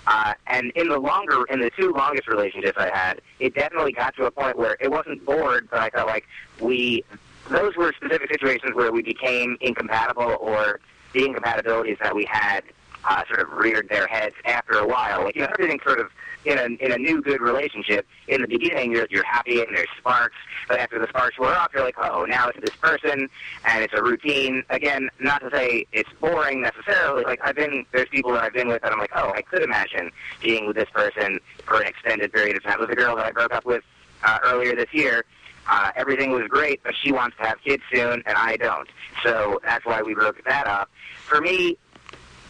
[0.06, 4.16] Uh, and in the longer, in the two longest relationships I had, it definitely got
[4.16, 6.26] to a point where it wasn't bored, but I felt like
[6.62, 7.04] we,
[7.50, 10.80] those were specific situations where we became incompatible or
[11.12, 12.64] the incompatibilities that we had
[13.08, 15.24] uh, sort of reared their heads after a while.
[15.24, 16.12] Like, you know, everything sort of
[16.46, 19.88] in a, in a new good relationship, in the beginning you're, you're happy and there's
[19.98, 20.36] sparks,
[20.68, 23.30] but after the sparks wear off, you're like, oh, now it's this person
[23.66, 24.64] and it's a routine.
[24.70, 27.24] Again, not to say it's boring necessarily.
[27.24, 29.64] Like I've been, there's people that I've been with that I'm like, oh, I could
[29.64, 32.80] imagine being with this person for an extended period of time.
[32.80, 33.84] With a girl that I broke up with
[34.24, 35.24] uh, earlier this year,
[35.70, 38.88] uh, everything was great, but she wants to have kids soon and I don't.
[39.24, 40.90] So that's why we broke that up.
[41.26, 41.78] For me,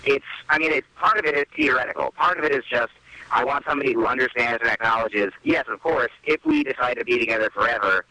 [0.03, 2.11] it's I mean it's part of it is theoretical.
[2.17, 2.91] Part of it is just
[3.31, 7.19] I want somebody who understands and acknowledges, yes, of course, if we decide to be
[7.19, 8.05] together forever,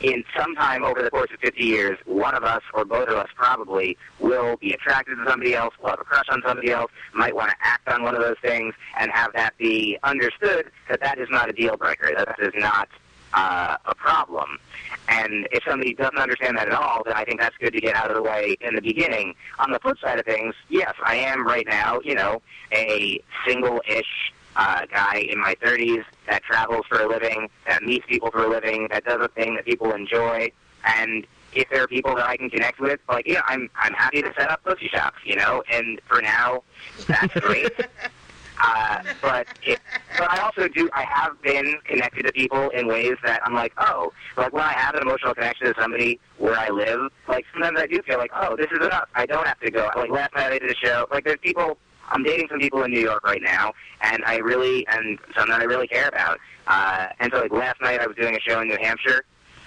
[0.00, 3.16] in some time over the course of 50 years, one of us or both of
[3.16, 6.90] us probably will be attracted to somebody else, will have a crush on somebody else,
[7.14, 11.00] might want to act on one of those things, and have that be understood that
[11.00, 12.88] that is not a deal breaker, that that is not
[13.34, 14.58] uh, a problem.
[15.08, 17.94] And if somebody doesn't understand that at all, then I think that's good to get
[17.94, 19.34] out of the way in the beginning.
[19.58, 22.40] On the flip side of things, yes, I am right now, you know,
[22.72, 28.30] a single-ish uh, guy in my 30s that travels for a living, that meets people
[28.30, 30.50] for a living, that does a thing that people enjoy.
[30.84, 34.22] And if there are people that I can connect with, like, yeah, I'm I'm happy
[34.22, 35.62] to set up pussy shops, you know.
[35.70, 36.62] And for now,
[37.06, 37.70] that's great.
[38.64, 39.78] Uh, but it,
[40.16, 40.88] but I also do.
[40.94, 44.72] I have been connected to people in ways that I'm like, oh, like when I
[44.72, 48.30] have an emotional connection to somebody where I live, like sometimes I do feel like,
[48.34, 49.08] oh, this is enough.
[49.14, 49.90] I don't have to go.
[49.94, 51.06] Like last night I did a show.
[51.10, 51.76] Like there's people.
[52.10, 55.60] I'm dating some people in New York right now, and I really and some that
[55.60, 56.38] I really care about.
[56.66, 59.24] Uh, and so like last night I was doing a show in New Hampshire,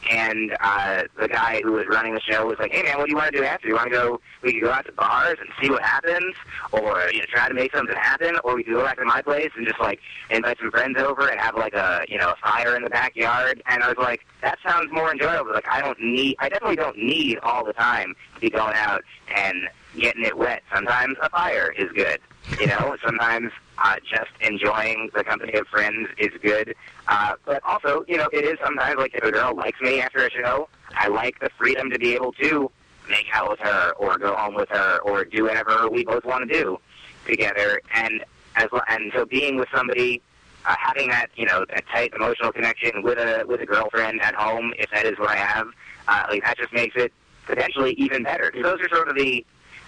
[0.10, 3.12] and uh, the guy who was running the show was like, "Hey man, what do
[3.12, 3.68] you want to do after?
[3.68, 4.22] You want to go?
[4.42, 6.36] We could go out to bars and see what happens,
[6.72, 9.22] or you know, try to make something happen, or we could go back to my
[9.22, 12.36] place and just like invite some friends over and have like a you know a
[12.36, 15.54] fire in the backyard." And I was like, "That sounds more enjoyable.
[15.54, 19.04] Like I don't need, I definitely don't need all the time to be going out
[19.36, 19.68] and
[19.98, 20.64] getting it wet.
[20.74, 22.20] Sometimes a fire is good,
[22.58, 22.96] you know.
[23.06, 26.76] Sometimes uh, just enjoying the company of friends is good."
[27.08, 30.26] Uh, but also, you know, it is sometimes like if a girl likes me after
[30.26, 32.70] a show, I like the freedom to be able to
[33.10, 36.50] make out with her or go home with her or do whatever we both want
[36.50, 36.78] to do
[37.26, 37.80] together.
[37.94, 38.24] And
[38.56, 40.22] as and so being with somebody,
[40.66, 44.36] uh, having that you know that tight emotional connection with a with a girlfriend at
[44.36, 45.68] home, if that is what I have,
[46.08, 47.14] uh, like that just makes it
[47.46, 48.52] potentially even better.
[48.52, 49.46] 'Cause those are sort of the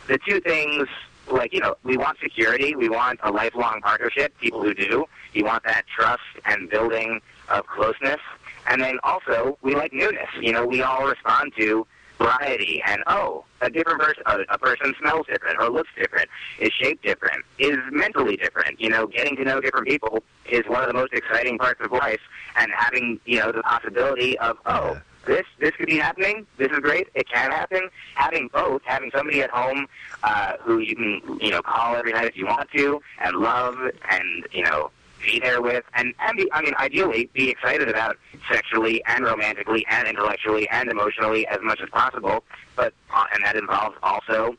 [0.07, 0.88] the two things.
[1.30, 4.38] Like you know, we want security, we want a lifelong partnership.
[4.40, 8.20] People who do, you want that trust and building of closeness,
[8.68, 10.30] and then also we like newness.
[10.42, 11.86] You know, we all respond to
[12.20, 17.04] variety and oh, a different person, a, person smells different or looks different, is shaped
[17.04, 18.80] different, is mentally different.
[18.80, 21.92] You know, getting to know different people is one of the most exciting parts of
[21.92, 22.20] life,
[22.58, 24.94] and having you know the possibility of oh.
[24.94, 25.00] Yeah.
[25.26, 26.47] This this could be happening.
[26.57, 27.07] This is great.
[27.13, 27.89] It can happen.
[28.15, 29.88] Having both, having somebody at home
[30.24, 33.78] uh, who you can you know call every night if you want to, and love,
[34.09, 34.91] and you know
[35.24, 38.17] be there with, and and be, I mean ideally be excited about
[38.51, 42.43] sexually and romantically and intellectually and emotionally as much as possible.
[42.76, 44.55] But uh, and that involves also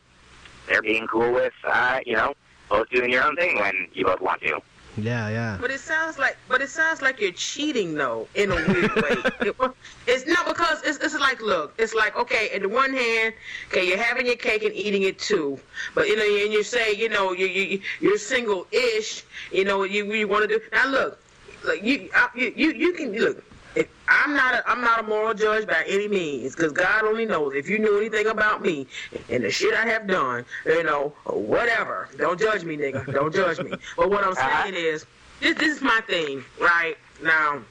[0.69, 2.35] they're being cool with uh, you know
[2.69, 4.61] both doing your own thing when you both want to.
[4.97, 5.59] Yeah, yeah.
[5.61, 9.17] But it sounds like, but it sounds like you're cheating though, in a weird way.
[9.41, 9.57] It-
[10.07, 13.35] it's not because it's, it's like, look, it's like, okay, in the one hand,
[13.69, 15.59] okay, you're having your cake and eating it too,
[15.95, 20.13] but you know, and you say, you know, you you you're single-ish, you know, you
[20.13, 20.61] you want to do.
[20.73, 21.19] Now look,
[21.65, 23.43] look, you you you you can look.
[23.75, 27.25] If, I'm not a, I'm not a moral judge by any means, because God only
[27.25, 27.55] knows.
[27.55, 28.87] If you knew anything about me
[29.29, 33.13] and the shit I have done, you know, whatever, don't judge me, nigga.
[33.13, 33.73] Don't judge me.
[33.97, 35.07] But what I'm saying is,
[35.41, 36.97] this, this is my thing, right?
[37.23, 37.63] Now,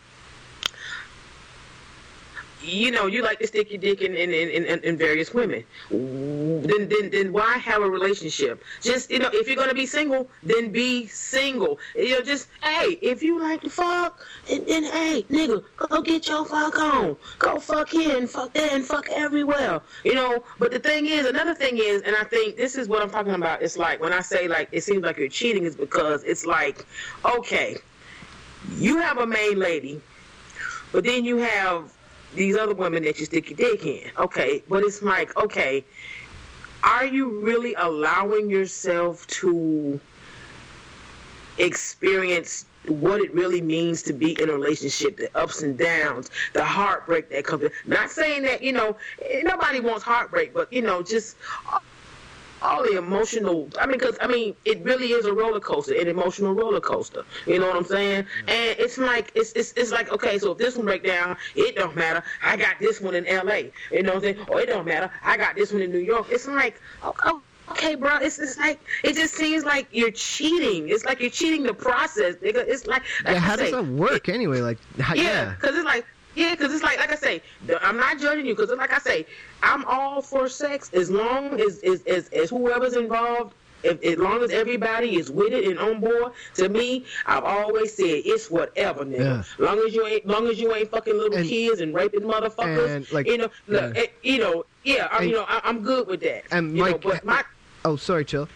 [2.62, 5.64] you know, you like to stick your dick in in, in, in, various women.
[5.90, 8.64] Then, then then why have a relationship?
[8.82, 11.80] Just you know, if you're gonna be single, then be single.
[11.96, 16.28] You know, just hey, if you like to fuck, then, then hey, nigga, go get
[16.28, 17.16] your fuck on.
[17.38, 19.82] Go fuck here and fuck there and fuck everywhere.
[20.04, 23.02] You know, but the thing is, another thing is, and I think this is what
[23.02, 23.62] I'm talking about.
[23.62, 26.86] It's like when I say like it seems like you're cheating, is because it's like,
[27.24, 27.78] okay,
[28.76, 30.02] you have a main lady,
[30.92, 31.94] but then you have
[32.36, 34.12] these other women that you stick your dick in.
[34.18, 35.84] Okay, but it's like, okay,
[36.84, 40.00] are you really allowing yourself to
[41.58, 46.64] experience what it really means to be in a relationship, the ups and downs, the
[46.64, 47.64] heartbreak that comes.
[47.64, 47.72] In.
[47.86, 48.96] Not saying that you know
[49.44, 51.36] nobody wants heartbreak, but you know just
[52.62, 53.70] all the emotional.
[53.80, 57.24] I mean, because I mean, it really is a roller coaster, an emotional roller coaster.
[57.46, 58.26] You know what I'm saying?
[58.48, 61.76] And it's like it's it's it's like okay, so if this one break down, it
[61.76, 62.24] don't matter.
[62.44, 63.72] I got this one in L.A.
[63.92, 64.48] You know what I'm saying?
[64.50, 65.12] Or it don't matter.
[65.24, 66.28] I got this one in New York.
[66.30, 67.32] It's like okay.
[67.72, 70.90] Okay, bro, it's, it's like it just seems like you're cheating.
[70.90, 72.68] It's like you're cheating the process, nigga.
[72.68, 74.62] It's like, like Yeah, how does say, that work anyway?
[74.62, 75.54] Like, how, yeah, yeah.
[75.54, 76.04] because it's like,
[76.40, 77.42] yeah, because it's like, like I say,
[77.82, 79.26] I'm not judging you because, like I say,
[79.62, 83.54] I'm all for sex as long as as, as, as whoever's involved.
[83.82, 87.94] If, as long as everybody is with it and on board, to me, I've always
[87.96, 89.46] said it's whatever, nigga.
[89.58, 92.90] Long as you ain't, long as you ain't fucking little And- kids and raping motherfuckers,
[92.90, 94.02] and, like, you know, look, yeah.
[94.02, 96.44] eh, you know, yeah, I, And- you know, I, I'm good with that.
[96.52, 97.44] and you know, Mike- but my,
[97.86, 98.50] Oh, sorry, chill.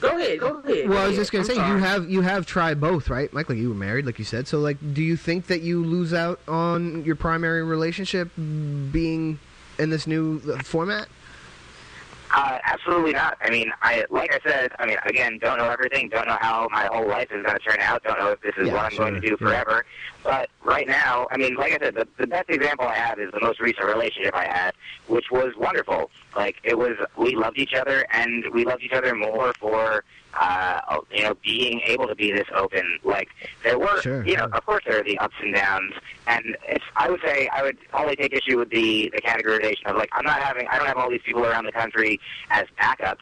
[0.00, 0.88] Go ahead, go ahead.
[0.88, 1.14] Well, go I was ahead.
[1.16, 3.48] just gonna I'm say you have you have tried both, right, Mike?
[3.48, 4.48] Like you were married, like you said.
[4.48, 9.38] So, like, do you think that you lose out on your primary relationship being
[9.78, 11.08] in this new uh, format?
[12.32, 13.36] Uh, absolutely not.
[13.40, 14.70] I mean, I like I said.
[14.78, 16.08] I mean, again, don't know everything.
[16.08, 18.04] Don't know how my whole life is going to turn out.
[18.04, 19.48] Don't know if this is Yeah, what I'm going to sure, do yeah.
[19.48, 19.84] forever.
[20.22, 23.30] But right now, I mean, like I said, the, the best example I have is
[23.32, 24.72] the most recent relationship I had,
[25.08, 26.10] which was wonderful.
[26.36, 30.04] Like it was, we loved each other, and we loved each other more for.
[30.40, 33.30] Uh, you know, being able to be this open, like
[33.64, 34.56] there were, Sure, you know, yeah.
[34.58, 35.92] of course there are the ups and downs,
[36.28, 36.84] and it's.
[36.94, 40.24] I would say I would only take issue with the the categorization of like I'm
[40.24, 43.16] not having, I don't have all these people around the country as backups.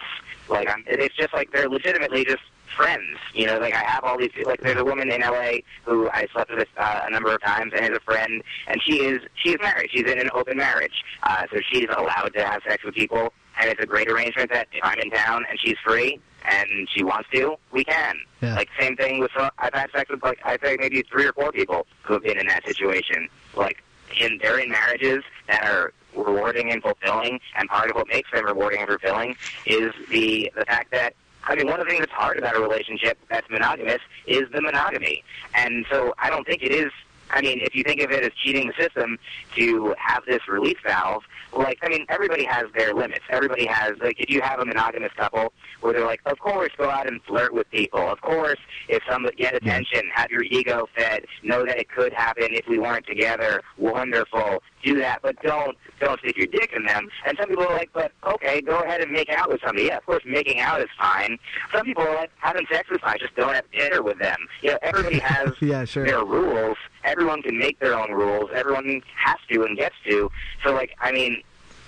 [0.50, 2.42] Like I'm, it's just like they're legitimately just
[2.76, 3.18] friends.
[3.34, 4.30] You know, like I have all these.
[4.44, 7.72] Like there's a woman in LA who I slept with uh, a number of times
[7.74, 9.90] and is a friend, and she is she is married.
[9.90, 13.70] She's in an open marriage, uh, so she's allowed to have sex with people, and
[13.70, 17.28] it's a great arrangement that if I'm in town and she's free and she wants
[17.32, 18.16] to, we can.
[18.40, 18.54] Yeah.
[18.54, 21.32] Like same thing with uh, I've had sex with like I'd say maybe three or
[21.32, 23.28] four people who have been in that situation.
[23.56, 23.82] Like
[24.20, 28.44] in they're in marriages that are rewarding and fulfilling, and part of what makes them
[28.44, 31.14] rewarding and fulfilling is the the fact that
[31.44, 34.60] I mean, one of the things that's hard about a relationship that's monogamous is the
[34.60, 35.24] monogamy.
[35.54, 36.92] And so I don't think it is,
[37.30, 39.18] I mean, if you think of it as cheating the system
[39.56, 41.24] to have this release valve,
[41.56, 43.24] like, I mean, everybody has their limits.
[43.30, 46.90] Everybody has, like, if you have a monogamous couple where they're like, of course, go
[46.90, 48.00] out and flirt with people.
[48.00, 48.58] Of course,
[48.88, 52.78] if somebody get attention, have your ego fed, know that it could happen if we
[52.78, 53.62] weren't together.
[53.78, 54.62] Wonderful.
[54.82, 57.08] Do that, but don't don't stick your dick in them.
[57.26, 59.86] And some people are like, but okay, go ahead and make out with somebody.
[59.86, 61.38] Yeah, of course, making out is fine.
[61.72, 63.18] Some people are like, having sex is fine.
[63.18, 64.36] Just don't have dinner with them.
[64.62, 66.06] You know, everybody has Yeah, sure.
[66.06, 66.76] their rules.
[67.04, 68.50] Everyone can make their own rules.
[68.54, 70.30] Everyone has to and gets to.
[70.64, 71.42] So, like, I mean,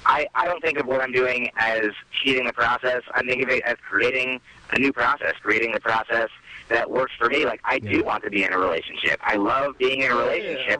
[0.07, 1.91] I, I don't think of what I'm doing as
[2.23, 3.03] cheating the process.
[3.15, 4.41] I think of it as creating
[4.73, 6.29] a new process, creating a process
[6.69, 7.45] that works for me.
[7.45, 9.21] Like, I do want to be in a relationship.
[9.23, 10.77] I love being in a oh, Yeah.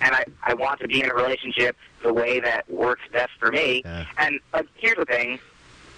[0.00, 3.50] And I I want to be in a relationship the way that works best for
[3.50, 3.82] me.
[3.84, 4.06] Yeah.
[4.18, 5.38] And uh, here's the thing.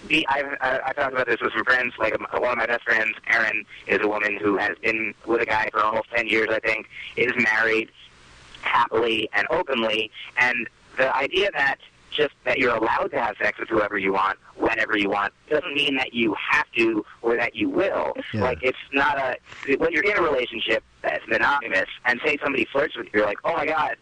[0.07, 1.93] The, I've, I, I talked about this with some friends.
[1.97, 5.45] Like one of my best friends, Erin, is a woman who has been with a
[5.45, 6.49] guy for almost ten years.
[6.51, 7.89] I think is married
[8.61, 10.11] happily and openly.
[10.37, 11.77] And the idea that
[12.15, 15.73] just that you're allowed to have sex with whoever you want, whenever you want, doesn't
[15.73, 18.13] mean that you have to or that you will.
[18.33, 18.41] Yeah.
[18.41, 19.37] Like it's not a
[19.77, 23.39] when you're in a relationship that's monogamous, and say somebody flirts with you, you're like,
[23.43, 23.97] oh my god,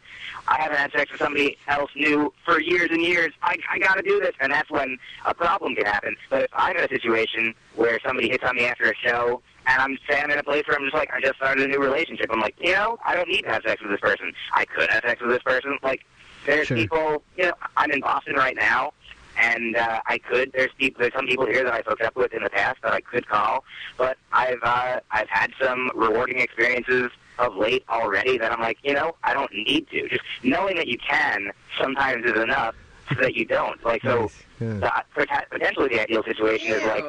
[0.48, 3.34] I haven't had sex with somebody else new for years and years.
[3.42, 6.16] I, I got to do this, and that's when a problem can happen.
[6.30, 9.82] But if I'm in a situation where somebody hits on me after a show, and
[9.82, 11.80] I'm saying I'm in a place where I'm just like, I just started a new
[11.80, 12.28] relationship.
[12.32, 14.34] I'm like, you know, I don't need to have sex with this person.
[14.54, 15.78] I could have sex with this person.
[15.84, 16.06] Like,
[16.46, 16.78] there's Sure.
[16.78, 18.94] people, you know, I'm in Boston right now,
[19.38, 20.52] and uh, I could.
[20.54, 21.02] There's people.
[21.02, 23.28] There's some people here that I've hooked up with in the past that I could
[23.28, 23.64] call,
[23.98, 28.94] but I've uh, I've had some rewarding experiences of late already that I'm like, you
[28.94, 30.08] know, I don't need to.
[30.10, 32.76] Just knowing that you can sometimes is enough
[33.10, 33.84] so that you don't.
[33.84, 34.44] Like so, Nice.
[34.60, 35.04] Yeah.
[35.16, 37.04] the, potentially the ideal situation is like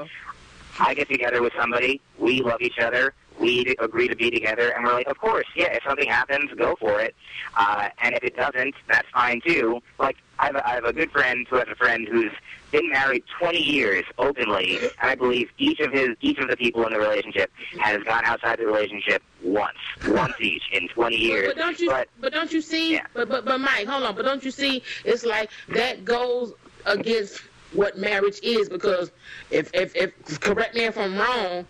[0.80, 3.12] I get together with somebody, we love each other,
[3.42, 6.76] we agree to be together, and we're like, of course, yeah, if something happens, go
[6.78, 7.14] for it.
[7.56, 9.82] Uh, and if it doesn't, that's fine too.
[9.98, 12.32] Like, I have, a, I have a good friend who has a friend who's
[12.70, 16.86] been married 20 years openly, and I believe each of his, each of the people
[16.86, 19.76] in the relationship has gone outside the relationship once,
[20.06, 21.48] once each in 20 years.
[21.48, 21.90] But don't you?
[21.90, 22.94] But But, don't you see?
[22.94, 23.06] Yeah.
[23.12, 24.14] But but but Mike, hold on.
[24.14, 24.82] But don't you see?
[25.04, 26.54] It's like that goes
[26.86, 29.10] against what marriage is because
[29.50, 31.66] if if if correct me if I'm wrong,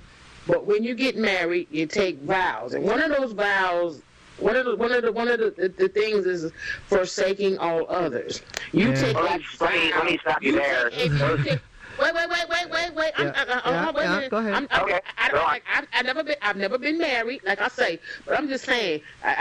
[0.47, 4.03] but when you get married, you take vows, and one of those vows.
[4.39, 6.51] One of the one of the one of the, the, the things is
[6.89, 8.43] forsaking all others.
[8.73, 8.95] You Yeah.
[8.95, 9.97] take Well, a that's- let me- vow.
[9.99, 10.91] let me stop you there.
[10.91, 11.61] take you take-
[12.01, 13.13] Wait, wait, wait, wait, wait, wait.
[13.19, 13.33] I'm, Yeah.
[13.37, 14.55] I, I, I, Yeah, wait yeah, go ahead.
[14.55, 15.51] I'm, I, Okay, I, I, go don't on.
[15.53, 15.63] like.
[15.73, 16.37] I've, I've never been.
[16.41, 18.01] I've never been married, like I say.
[18.25, 19.03] But I'm just saying.
[19.23, 19.35] I, I,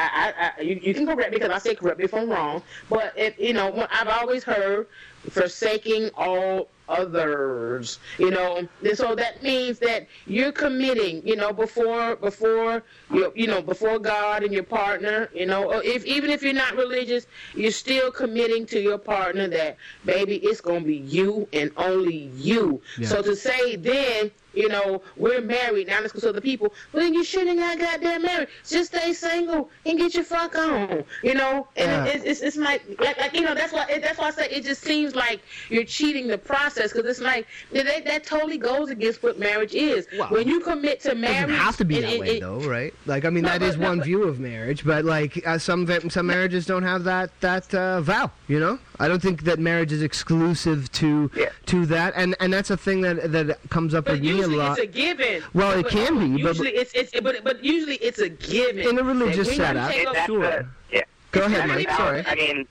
[0.47, 2.61] I, I you, you can correct me because I say correct me if I'm wrong.
[2.89, 4.87] But if you know, I've always heard
[5.29, 7.99] forsaking all others.
[8.17, 11.25] You know, and so that means that you're committing.
[11.27, 15.29] You know, before before you you know before God and your partner.
[15.33, 19.47] You know, or if even if you're not religious, you're still committing to your partner
[19.49, 22.81] that baby, it's gonna be you and only you.
[22.97, 23.07] Yeah.
[23.07, 26.01] So to say then you know, we're married now.
[26.01, 26.73] Let's go to other people.
[26.91, 28.49] Well, then you shouldn't have got goddamn married.
[28.67, 31.03] Just stay single and get your fuck on.
[31.23, 32.05] You know, and Yeah.
[32.05, 34.63] it, it's, it's like, like, like, you know, that's why that's why I say it
[34.65, 39.21] just seems like you're cheating the process because it's like that, that totally goes against
[39.23, 40.07] what marriage is.
[40.17, 42.38] Well, when you commit to It marriage, doesn't have to be and that it- way,
[42.38, 42.93] it- though, right?
[43.05, 45.41] Like, I mean, No, that but- is no, one but- view of marriage, but like,
[45.45, 48.32] uh, some some marriages don't have that that uh, vow.
[48.47, 51.49] You know, I don't think that marriage is exclusive to Yeah.
[51.67, 54.47] to that, and and that's a thing that that comes up But with me a
[54.47, 54.79] lot.
[54.79, 55.43] it's a given.
[55.53, 58.88] Well, it can be, but- usually it's it's but but usually it's a given.
[58.88, 60.65] In a religious That setup, take a- Sure.
[60.91, 61.01] yeah.
[61.32, 61.89] Go ahead, Mike.
[61.91, 62.23] Sorry.
[62.27, 62.67] I mean,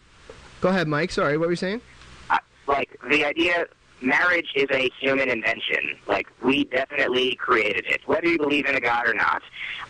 [0.61, 1.11] Go ahead, Mike.
[1.11, 1.81] Sorry, what were you saying?
[2.29, 3.67] I- like the idea
[4.01, 8.81] marriage is a human invention like we definitely created it whether you believe in a
[8.81, 9.43] god or not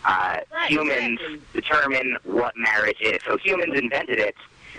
[0.05, 1.41] uh, Right, humans exactly.
[1.53, 4.35] determine what marriage is so humans invented it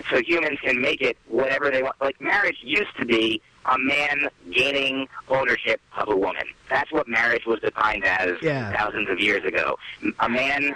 [0.09, 4.27] so humans can make it whatever they want like marriage used to be a man
[4.51, 8.75] gaining ownership of a woman that's what marriage was defined as Yeah.
[8.75, 9.77] thousands of years ago
[10.19, 10.75] a man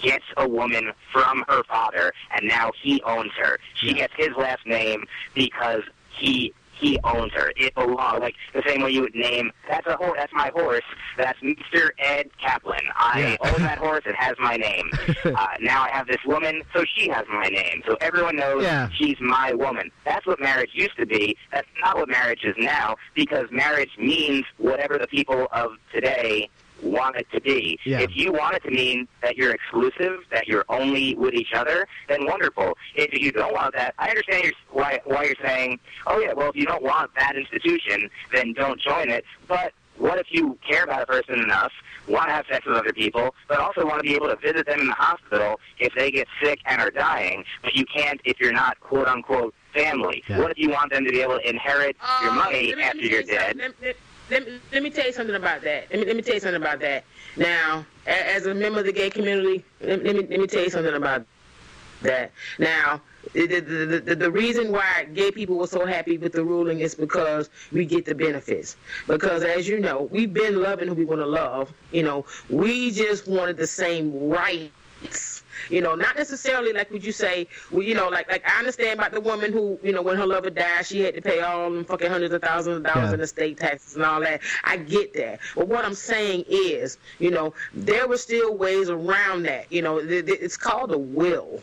[0.00, 3.58] gets a woman from her father, and now he owns her.
[3.72, 3.94] She Yeah.
[4.06, 7.52] gets his last name because he he owns her.
[7.56, 10.14] It belongs like the same way you would name that's a horse.
[10.16, 10.82] That's my horse.
[11.16, 11.90] That's Mr.
[11.98, 12.80] Ed Kaplan.
[12.96, 13.50] I Yeah.
[13.52, 14.02] own that horse.
[14.06, 14.90] It has my name.
[15.24, 17.82] uh, now I have this woman, so she has my name.
[17.86, 18.88] So everyone knows Yeah.
[18.94, 19.90] she's my woman.
[20.04, 21.36] That's what marriage used to be.
[21.52, 26.48] That's not what marriage is now because marriage means whatever the people of today
[26.82, 27.78] want it to be.
[27.84, 28.00] Yeah.
[28.00, 31.86] If you want it to mean that you're exclusive, that you're only with each other,
[32.08, 32.76] then wonderful.
[32.94, 36.50] If you don't want that, I understand your, why, why you're saying, oh yeah, well
[36.50, 39.24] if you don't want that institution, then don't join it.
[39.46, 41.72] But what if you care about a person enough,
[42.06, 44.64] want to have sex with other people, but also want to be able to visit
[44.66, 48.38] them in the hospital if they get sick and are dying, but you can't if
[48.40, 50.22] you're not quote unquote family?
[50.28, 50.38] Yeah.
[50.38, 53.22] What if you want them to be able to inherit your Uh, money after you're
[53.22, 53.58] dead?
[53.58, 53.74] something.
[53.82, 53.96] Let, let,
[54.30, 55.90] let, me- let me tell you something about that.
[55.90, 57.04] Let me, let me tell you something about that.
[57.36, 60.94] Now, as a member of the gay community, let, me let me tell you something
[60.94, 61.26] about
[62.02, 62.32] that.
[62.58, 63.02] Now,
[63.32, 66.94] the, the, the, the reason why gay people were so happy with the ruling is
[66.94, 68.76] because we get the benefits.
[69.06, 71.72] Because as you know, we've been loving who we want to love.
[71.92, 75.37] You know, we just wanted the same rights
[75.70, 78.98] You know, not necessarily like would you say, well, you know, like like I understand
[78.98, 81.70] about the woman who, you know, when her lover died, she had to pay all
[81.70, 83.14] them fucking hundreds of thousands of dollars Yeah.
[83.14, 84.40] in estate taxes and all that.
[84.64, 89.42] I get that, but what I'm saying is, you know, there were still ways around
[89.44, 89.70] that.
[89.70, 91.62] You know, th- th- it's called a will.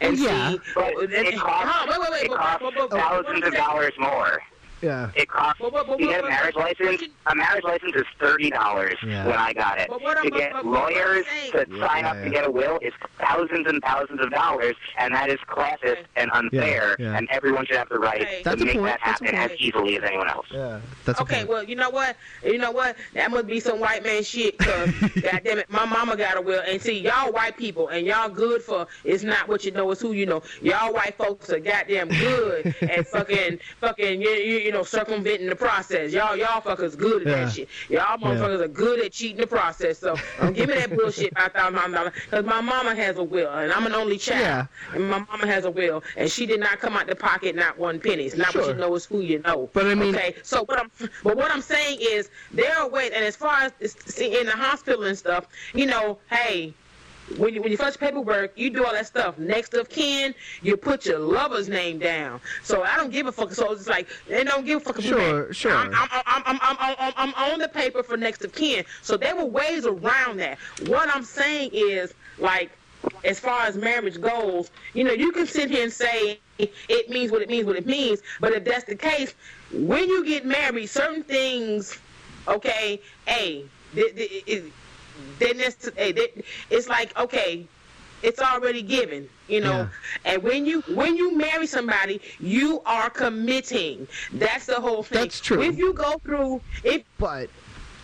[0.00, 0.52] And yeah.
[0.52, 2.90] see, But and- it and- costs, hold on, wait, wait, wait, it costs but- but-
[2.90, 4.42] but- thousands of dollars more.
[4.82, 5.10] Yeah.
[5.14, 7.02] It costs But- but- but- to get a marriage but- license.
[7.24, 9.26] but- A marriage license is thirty dollars Yeah.
[9.26, 9.88] when I got it.
[9.88, 12.24] But what I'm- to get but- but what I'm lawyers to Yeah, sign up yeah.
[12.24, 16.04] to get a will is thousands and thousands of dollars, and that is classist Okay.
[16.16, 16.96] and unfair.
[16.98, 17.16] Yeah, yeah.
[17.18, 18.38] And everyone should have the right Okay.
[18.38, 20.46] to That's make point, that happen as easily as anyone else.
[20.50, 20.80] Yeah.
[21.04, 21.44] That's Okay, okay.
[21.44, 22.16] well, you know what?
[22.44, 22.96] You know what?
[23.14, 24.58] That must be some white man shit.
[24.58, 24.90] Cause
[25.22, 28.62] goddamn it, my mama got a will, and see, y'all white people, and y'all good
[28.62, 30.42] for it's not what you know, it's who you know.
[30.60, 35.54] Y'all white folks are goddamn good at fucking, fucking, you, you, you know, circumventing the
[35.56, 36.12] process.
[36.12, 37.44] Y'all, y'all fuckers good at Yeah.
[37.44, 37.68] that shit.
[37.90, 39.98] Y'all motherfuckers are good at cheating the process.
[39.98, 43.50] So don't give me that bullshit about thousand dollars, cause my mama has a will,
[43.52, 44.66] and I'm an only child, Yeah.
[44.94, 47.78] and my mama has a will, and she did not come out the pocket not
[47.78, 48.24] one penny.
[48.24, 49.68] It's not what you know, it's who you know.
[49.74, 50.36] But I mean- okay.
[50.42, 50.90] So what I'm,
[51.22, 54.52] but what I'm saying is there are ways, and as far as see, in the
[54.52, 56.72] hospital and stuff, you know, hey.
[57.38, 59.38] When you when you fetch paperwork, you do all that stuff.
[59.38, 62.40] Next of kin, you put your lover's name down.
[62.62, 63.52] So I don't give a fuck.
[63.52, 65.00] So it's like they don't give a fuck.
[65.00, 65.72] Sure, sure.
[65.74, 68.84] I'm, I'm, I'm, I'm, I'm, I'm, I'm on the paper for next of kin.
[69.02, 70.58] So there were ways around that.
[70.86, 72.70] What I'm saying is like
[73.24, 77.32] as far as marriage goes, you know, you can sit here and say it means
[77.32, 78.20] what it means, what it means.
[78.40, 79.34] But if that's the case,
[79.72, 81.98] when you get married, certain things,
[82.46, 83.64] okay, a,
[83.94, 84.72] th- th- it-
[85.38, 86.12] then it's, eh,
[86.70, 87.66] it's like okay.
[88.22, 89.88] It's already given, you know.
[90.24, 94.06] And when you when you marry somebody, you are committing.
[94.32, 95.22] That's the whole thing.
[95.22, 95.60] That's true.
[95.60, 97.50] If you go through, if But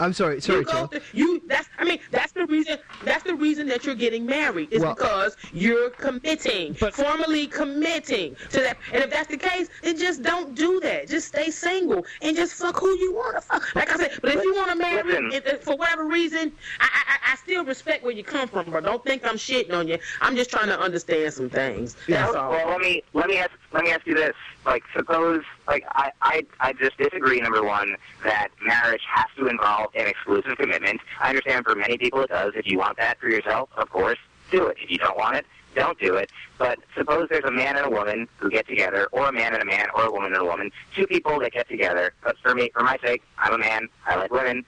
[0.01, 0.41] I'm sorry.
[0.41, 1.01] Sorry, you go Joe.
[1.13, 4.83] you that's I mean that's the reason that's the reason that you're getting married is
[4.83, 8.77] Well- because you're committing, But- formally committing to that.
[8.93, 11.09] And if that's the case, then just don't do that.
[11.09, 13.75] Just stay single and just fuck who you want to fuck.
[13.75, 16.85] Like I said, but if you want to marry if, if for whatever reason, I,
[16.93, 19.87] I I- I still respect where you come from, but don't think I'm shitting on
[19.87, 19.99] you.
[20.23, 21.95] I'm just trying to understand some things.
[22.09, 22.51] That's all.
[22.51, 24.35] Well, let me let me ask let me ask you this.
[24.67, 27.41] Like, suppose like I I I just disagree.
[27.41, 31.01] Number one, that marriage has to involve an exclusive commitment.
[31.21, 32.53] I understand for many people it does.
[32.55, 34.19] If you want that for yourself, of course,
[34.51, 34.77] do it.
[34.83, 36.31] If you don't want it, don't do it.
[36.59, 39.63] But suppose there's a man and a woman who get together, or a man and
[39.63, 40.71] a man, or a woman and a woman.
[40.95, 42.13] Two people that get together.
[42.23, 43.89] But for me, for my sake, I'm a man.
[44.07, 44.65] I like women.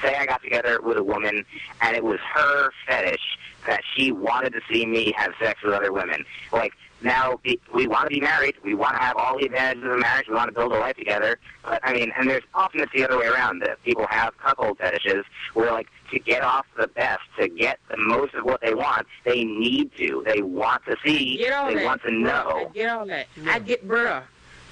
[0.00, 1.44] Say I got together with a woman,
[1.80, 5.92] and it was her fetish that she wanted to see me have sex with other
[5.92, 6.24] women.
[6.52, 7.40] Like now,
[7.72, 8.56] we want to be married.
[8.62, 10.28] We want to have all the advantages of marriage.
[10.28, 11.38] We want to build a life together.
[11.64, 14.78] But I mean, and there's often it's the other way around that people have cuckold
[14.78, 18.74] fetishes, where like to get off the best, to get the most of what they
[18.74, 20.22] want, they need to.
[20.26, 21.38] They want to see.
[21.38, 21.84] Get all they that.
[21.84, 22.66] want to know.
[22.68, 23.26] I get all that.
[23.46, 24.22] I get, bruh,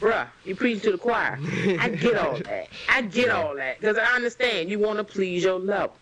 [0.00, 1.38] bruh, you preach to the choir.
[1.80, 2.68] I get all that.
[2.90, 5.92] I get all that because I understand you want to please your lover.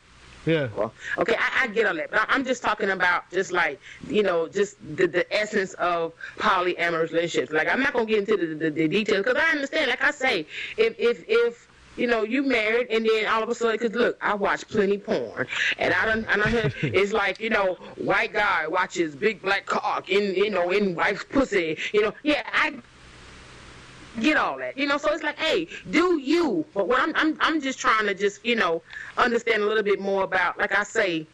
[0.46, 0.68] Yeah.
[0.76, 4.22] Well, okay, I, I get all that, but I'm just talking about just like you
[4.22, 7.52] know, just the, the essence of polyamorous relationships.
[7.52, 9.90] Like I'm not gonna get into the, the, the details because I understand.
[9.90, 13.54] Like I say, if if if you know, you married, and then all of a
[13.54, 15.46] sudden, because look, I watch plenty porn,
[15.78, 20.10] and I don't, I don't, it's like, you know, white guy watches big black cock
[20.10, 22.74] in, you know, in wife's pussy, you know, yeah, I
[24.20, 24.98] get all that, you know.
[24.98, 26.64] So it's like, hey, do you?
[26.74, 28.82] But what I'm, I'm, I'm just trying to just, you know,
[29.16, 31.26] understand a little bit more about, like I say,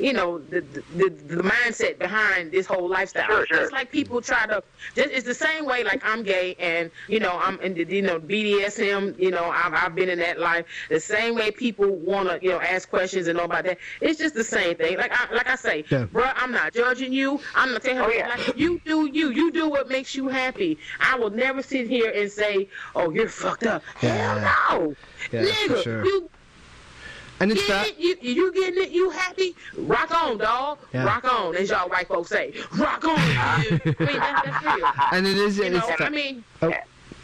[0.00, 3.26] you know, the the, the, the mindset behind this whole lifestyle.
[3.26, 3.62] Sure, sure.
[3.62, 4.62] It's like people try to.
[4.94, 5.84] Just, it's the same way.
[5.84, 9.18] Like I'm gay, and you know, I'm in the, you know BDSM.
[9.18, 10.66] You know, I've, I've been in that life.
[10.88, 13.78] The same way people want to, you know, ask questions and know about that.
[14.00, 14.96] It's just the same thing.
[14.96, 16.06] Like I, like I say, Yeah.
[16.06, 17.40] bruh, I'm not judging you.
[17.54, 18.18] I'm not telling Oh, you.
[18.18, 18.28] yeah.
[18.28, 19.30] Like, you do you.
[19.30, 20.78] You do what makes you happy.
[21.00, 24.48] I will never sit here and say, "Oh, you're fucked up." Yeah.
[24.48, 24.96] Hell no,
[25.32, 25.82] Yeah, for nigga.
[25.82, 26.04] sure.
[26.04, 26.30] You
[27.40, 27.86] And it's get that.
[27.88, 27.98] it?
[27.98, 28.90] You, you getting it?
[28.90, 29.56] You happy?
[29.76, 30.78] Rock on, dog.
[30.92, 31.04] Yeah.
[31.04, 32.52] Rock on, as y'all white folks say.
[32.78, 33.16] Rock on.
[33.16, 33.80] dude.
[33.98, 34.90] I mean, that's, that's real.
[35.12, 35.56] And it is.
[35.56, 36.72] You it's know, that- I mean, oh,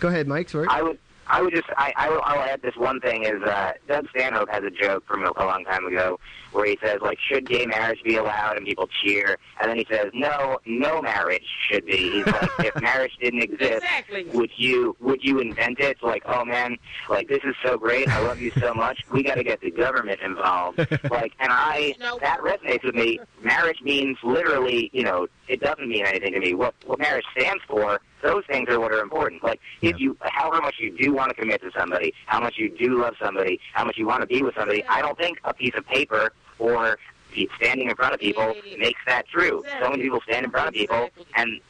[0.01, 0.49] go ahead, Mike.
[0.49, 0.67] Sorry.
[0.71, 0.99] I would,
[1.29, 4.49] I would just, I, I will, I'll add this one thing is, uh, Doug Stanhope
[4.51, 6.19] has a joke from a, long time ago
[6.53, 8.57] where he says like, should gay marriage be allowed?
[8.57, 12.11] And people cheer, and then he says, no, no marriage should be.
[12.13, 14.25] He's like, if marriage didn't exist, exactly.
[14.33, 15.87] would you, would you invent it?
[15.87, 16.77] It's like, oh man,
[17.09, 19.71] like this is so great, I love you so much, we got to get the
[19.71, 20.79] government involved.
[21.11, 23.21] like, and I, You know- that resonates with me.
[23.43, 26.55] Marriage means literally, you know, it doesn't mean anything to me.
[26.55, 29.43] What what marriage stands for, those things are what are important.
[29.43, 32.69] Like if you, however much you do want to commit to somebody, how much you
[32.69, 35.55] do love somebody, how much you want to be with somebody, I don't think a
[35.55, 36.99] piece of paper or
[37.33, 39.65] pe- standing in front of people makes that true.
[39.81, 41.61] So many people stand in front of people, and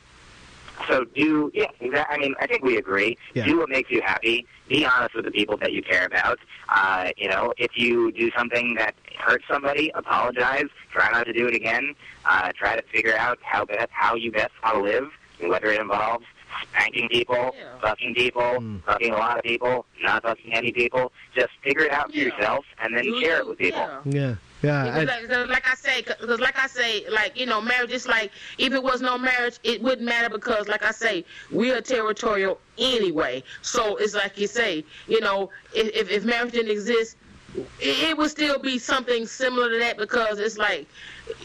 [0.89, 1.67] so do yeah.
[1.81, 2.17] Exactly.
[2.17, 3.17] I mean, I think we agree.
[3.35, 3.47] Yeah.
[3.47, 4.47] Do what makes you happy.
[4.69, 6.39] Be honest with the people that you care about.
[6.69, 10.67] Uh, you know, if you do something that hurts somebody, apologize.
[10.93, 11.95] Try not to do it again.
[12.25, 15.11] Uh, try to figure out how best how you best want to live,
[15.51, 16.27] whether it involves
[16.71, 17.65] spanking people, Yeah.
[17.81, 18.85] fucking people, Mm.
[18.85, 21.13] fucking a lot of people, not fucking any people.
[21.35, 22.25] Just figure it out for Yeah.
[22.25, 23.81] yourself and then You- share it with people.
[24.05, 24.35] Yeah.
[24.63, 24.85] Yeah, yeah.
[24.85, 27.93] Because I- like, 'cause like I say, because like I say, like you know, marriage
[27.93, 31.73] is like if it was no marriage, it wouldn't matter because, like I say, we
[31.73, 33.43] are territorial anyway.
[33.63, 37.17] So it's like you say, you know, if if, if marriage didn't exist,
[37.81, 40.87] it, it would still be something similar to that because it's like,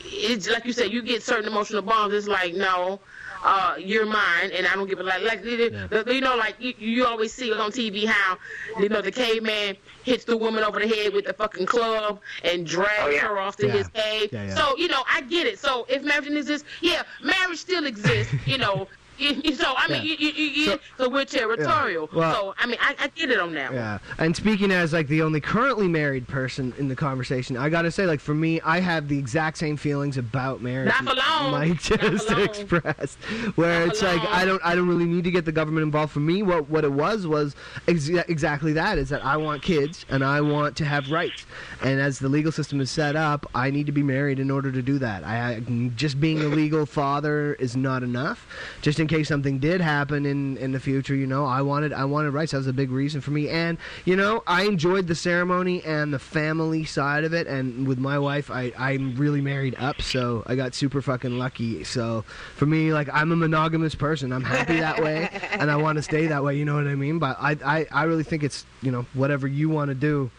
[0.05, 2.15] it's like you said, you get certain emotional bonds.
[2.15, 2.99] It's like no.
[3.43, 5.23] Uh, you're mine, and I don't give a like.
[5.23, 8.37] Like the, the, you know, like you, you always see on TV how
[8.79, 12.65] you know the caveman hits the woman over the head with the fucking club and
[12.67, 13.19] drags Oh, yeah.
[13.21, 13.73] her off to Yeah.
[13.73, 14.29] his cave.
[14.31, 14.55] Yeah, yeah.
[14.55, 15.57] So you know, I get it.
[15.59, 18.33] So if marriage didn't yeah, marriage still exists.
[18.45, 18.87] You know.
[19.61, 20.15] So I mean, Yeah.
[20.17, 22.09] you, you, you, So- so, we're territorial.
[22.13, 23.69] Well- so I mean, I, I get it on that.
[23.71, 23.75] one.
[23.75, 27.91] Yeah, and speaking as like the only currently married person in the conversation, I gotta
[27.91, 30.87] say, like for me, I have the exact same feelings about marriage.
[30.87, 31.51] Not for long.
[31.51, 33.17] Mike just expressed,
[33.55, 34.21] where Not it's like.
[34.25, 36.11] I don't, I don't really need to get the government involved.
[36.13, 37.55] For me, what what it was was
[37.87, 41.45] ex- exactly that: is that I want kids and I want to have rights,
[41.81, 44.71] and as the legal system is set up, I need to be married in order
[44.71, 45.23] to do that.
[45.23, 45.59] I, I
[45.95, 48.47] just being a legal father is not enough.
[48.81, 52.05] Just in case something did happen in in the future, you know, I wanted I
[52.05, 52.53] wanted rights.
[52.53, 56.13] That was a big reason for me, and you know, I enjoyed the ceremony and
[56.13, 57.45] the family side of it.
[57.45, 61.83] And with my wife, I I'm really married up, so I got super fucking lucky.
[61.83, 62.23] So
[62.55, 64.31] for me, like I'm a monogamous person.
[64.31, 66.57] I'm happy that way, and I want to stay that way.
[66.57, 67.19] You know what I mean?
[67.19, 70.31] But I I, I really think it's you know whatever you want to do.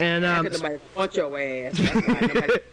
[0.00, 0.48] And um,
[0.96, 1.78] want your ass.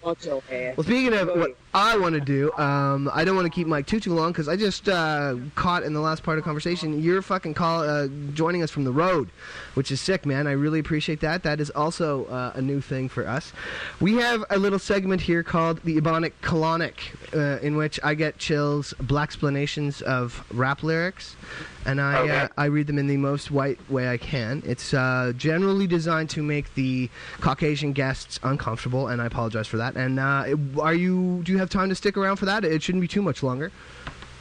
[0.01, 0.78] Want your ass.
[0.78, 1.55] well, speaking of what.
[1.74, 4.49] I want to do, um, I don't want to keep Mike too too long because
[4.49, 8.07] I just uh, caught in the last part of the conversation you're fucking call uh,
[8.34, 9.30] joining us from the road,
[9.74, 10.47] which is sick, man.
[10.47, 11.43] I really appreciate that.
[11.43, 13.53] That is also uh, a new thing for us.
[13.99, 16.93] We have a little segment here called the Ebonic Colonic,
[17.34, 21.38] uh, in which I get chills, black explanations of rap lyrics,
[21.86, 22.38] and I Okay.
[22.39, 24.61] uh, I read them in the most white way I can.
[24.65, 27.09] It's uh, generally designed to make the
[27.39, 29.95] Caucasian guests uncomfortable, and I apologize for that.
[29.95, 31.41] And uh, are you?
[31.43, 32.65] Do you have time to stick around for that?
[32.65, 33.72] It shouldn't be too much longer.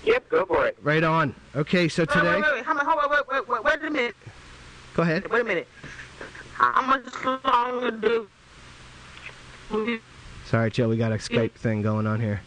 [0.02, 0.76] Yep, go for it.
[0.82, 1.34] Right on.
[1.54, 3.74] Okay, so Wait, wait, today, wait, wait, how mu- hold on, wait, wait, wait, wait
[3.88, 4.16] a minute.
[5.00, 5.30] Go ahead.
[5.30, 5.68] Wait a minute.
[6.54, 8.28] How much longer do
[9.72, 10.00] we
[10.44, 12.42] Sorry, Joe, we got a Skype thing going on here.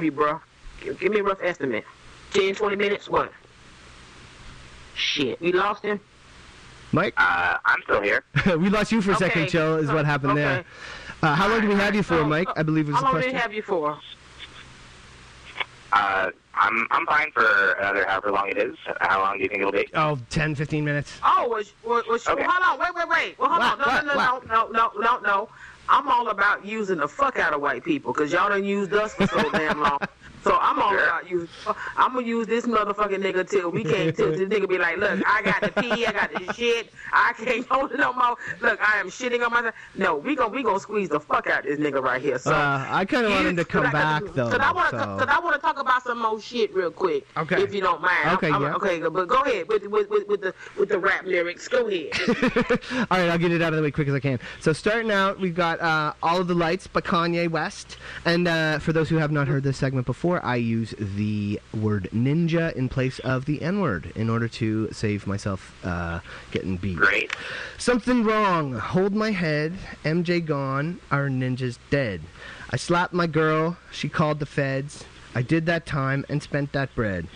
[0.00, 0.40] you, bro?
[0.80, 1.84] Give, give me a rough estimate.
[2.32, 3.08] 10, 20 minutes?
[3.08, 3.32] What?
[4.94, 6.00] Shit, we lost him.
[6.92, 8.24] Mike, Uh, I'm still here.
[8.56, 9.76] we lost you for a second, Joe.
[9.76, 10.64] Is what happened there.
[11.22, 12.48] Uh, how long do we have you for, Mike?
[12.56, 13.10] I believe was the question.
[13.10, 13.98] How long do we have you for?
[15.96, 18.76] Uh, I'm I'm fine for another however long it is.
[19.00, 19.88] How long do you think it'll be?
[19.94, 21.12] Oh, 10, 15 minutes.
[21.24, 22.42] Oh, was, was, was Okay.
[22.46, 23.38] hold on, wait, wait, wait.
[23.38, 25.48] Well, hold What, on, no, what, no, no, no, no, no, no, no.
[25.88, 29.14] I'm all about using the fuck out of white people because y'all done used us
[29.14, 29.98] for so damn long.
[30.46, 31.04] So I'm all Sure.
[31.04, 31.48] about using.
[31.96, 34.14] I'm gonna use this motherfucking nigga till we can't.
[34.16, 37.32] Till this nigga be like, look, I got the pee, I got the shit, I
[37.36, 38.36] can't hold it no more.
[38.60, 39.74] Look, I am shitting on myself.
[39.96, 42.38] No, we gonna we gonna squeeze the fuck out of this nigga right here.
[42.38, 44.48] So Uh, I kind of want him to come back, though.
[44.50, 46.92] Cause I want to, so- cause I want to talk about some more shit real
[46.92, 47.26] quick.
[47.36, 47.60] Okay.
[47.62, 48.30] If you don't mind.
[48.36, 48.74] Okay, I'm, yeah.
[48.76, 51.66] Okay, but go ahead with, with with with the with the rap lyrics.
[51.66, 52.10] Go ahead.
[53.10, 54.38] All right, I'll get it out of the way quick as I can.
[54.60, 58.78] So starting out, we've got uh, "All of the Lights" by Kanye West, and uh,
[58.78, 62.88] for those who have not heard this segment before, I use the word "ninja" in
[62.88, 66.20] place of the N-word in order to save myself uh,
[66.50, 66.96] getting beat.
[66.96, 67.32] Great.
[67.78, 68.74] Something wrong.
[68.74, 69.74] Hold my head.
[70.04, 71.00] MJ gone.
[71.10, 72.22] Our ninja's dead.
[72.70, 73.76] I slapped my girl.
[73.92, 75.04] She called the feds.
[75.34, 77.28] I did that time and spent that bread.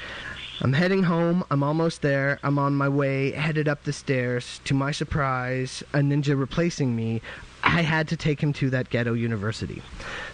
[0.62, 1.42] I'm heading home.
[1.50, 2.38] I'm almost there.
[2.42, 4.60] I'm on my way, headed up the stairs.
[4.64, 7.22] To my surprise, a ninja replacing me.
[7.62, 9.82] I had to take him to that ghetto university.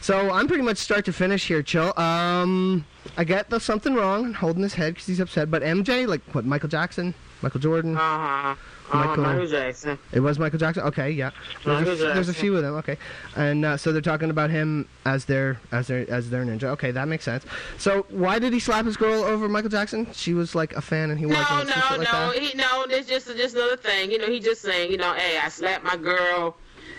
[0.00, 1.92] So I'm pretty much start to finish here, chill.
[1.98, 2.84] Um,
[3.16, 5.50] I get there's something wrong, holding his head because he's upset.
[5.50, 6.44] But MJ, like what?
[6.44, 7.96] Michael Jackson, Michael Jordan.
[7.96, 8.54] Uh huh.
[8.92, 9.98] Uh, Michael- Michael Jackson.
[10.12, 10.84] It was Michael Jackson.
[10.84, 11.30] Okay, yeah.
[11.64, 12.74] There's, a, there's a few of them.
[12.76, 12.96] Okay,
[13.34, 16.64] and uh, so they're talking about him as their as their as their ninja.
[16.64, 17.44] Okay, that makes sense.
[17.78, 20.06] So why did he slap his girl over Michael Jackson?
[20.12, 21.70] She was like a fan, and he No, wasn't.
[21.76, 22.30] no, no, like no.
[22.40, 22.86] He no.
[22.88, 24.12] There's just just another thing.
[24.12, 26.56] You know, he just saying, you know, hey, I slapped my girl.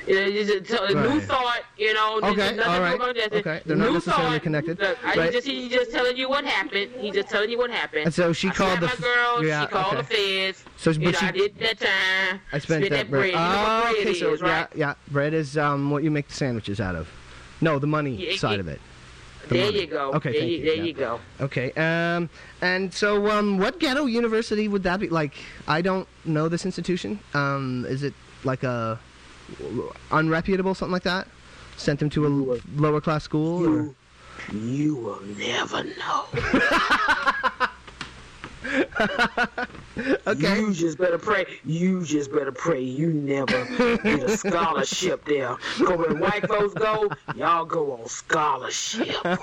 [0.08, 1.62] You know, it's a new thought.
[1.78, 2.98] You know, Okay, nothing all right.
[3.16, 3.34] That.
[3.34, 3.62] okay.
[3.66, 4.42] They're not New necessarily thought.
[4.44, 4.82] connected.
[4.82, 5.32] I, Right.
[5.34, 6.92] just he just telling you what happened.
[6.98, 8.06] He just telling you what happened.
[8.06, 9.46] And so she I called the my girl.
[9.46, 9.98] yeah, she called okay.
[9.98, 10.04] the
[10.54, 10.64] feds.
[10.78, 12.42] So, you but know, she- I did that time.
[12.54, 13.10] I spent Spit that bread.
[13.10, 13.28] bread.
[13.32, 14.50] You know Oh, bread okay, so is, right?
[14.74, 14.94] yeah, yeah.
[15.10, 17.10] Bread is um what you make the sandwiches out of.
[17.60, 18.60] No, the money Yeah, side yeah.
[18.60, 18.82] of it.
[19.50, 19.82] The There money.
[19.82, 20.12] you go.
[20.14, 20.84] Okay, there thank you, you, there yeah.
[20.84, 21.20] you go.
[21.42, 21.72] Okay.
[21.74, 22.30] Um,
[22.62, 25.10] and so, um, what ghetto university would that be?
[25.10, 25.34] Like,
[25.68, 27.20] I don't know this institution.
[27.34, 28.14] Um, is it
[28.44, 29.00] like a
[30.12, 31.28] unreputable, something like that?
[31.76, 33.66] Sent him to a l- lower class school?
[33.66, 33.96] Or?
[34.52, 36.26] You, you will never know.
[40.28, 40.60] Okay.
[40.60, 41.46] You just better pray.
[41.66, 42.82] You just better pray.
[42.82, 43.66] You never
[44.04, 45.56] get a scholarship there.
[45.78, 49.16] Cause when white folks go, y'all go on scholarship.
[49.26, 49.36] All